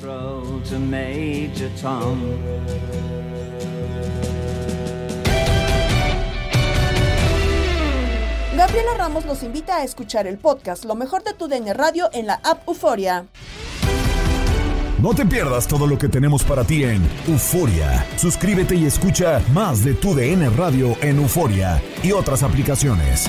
Gabriela 8.56 8.94
Ramos 8.96 9.26
los 9.26 9.42
invita 9.42 9.76
a 9.76 9.84
escuchar 9.84 10.26
el 10.26 10.38
podcast 10.38 10.86
Lo 10.86 10.94
mejor 10.94 11.22
de 11.22 11.34
tu 11.34 11.46
DN 11.46 11.74
Radio 11.74 12.08
en 12.12 12.26
la 12.26 12.40
app 12.42 12.66
Euforia. 12.66 13.26
No 14.98 15.14
te 15.14 15.26
pierdas 15.26 15.68
todo 15.68 15.86
lo 15.86 15.98
que 15.98 16.08
tenemos 16.08 16.42
para 16.42 16.64
ti 16.64 16.84
en 16.84 17.06
Euforia. 17.28 18.06
Suscríbete 18.16 18.74
y 18.74 18.86
escucha 18.86 19.42
más 19.52 19.84
de 19.84 19.92
tu 19.92 20.14
DN 20.14 20.48
Radio 20.50 20.96
en 21.02 21.18
Euforia 21.18 21.82
y 22.02 22.12
otras 22.12 22.42
aplicaciones. 22.42 23.28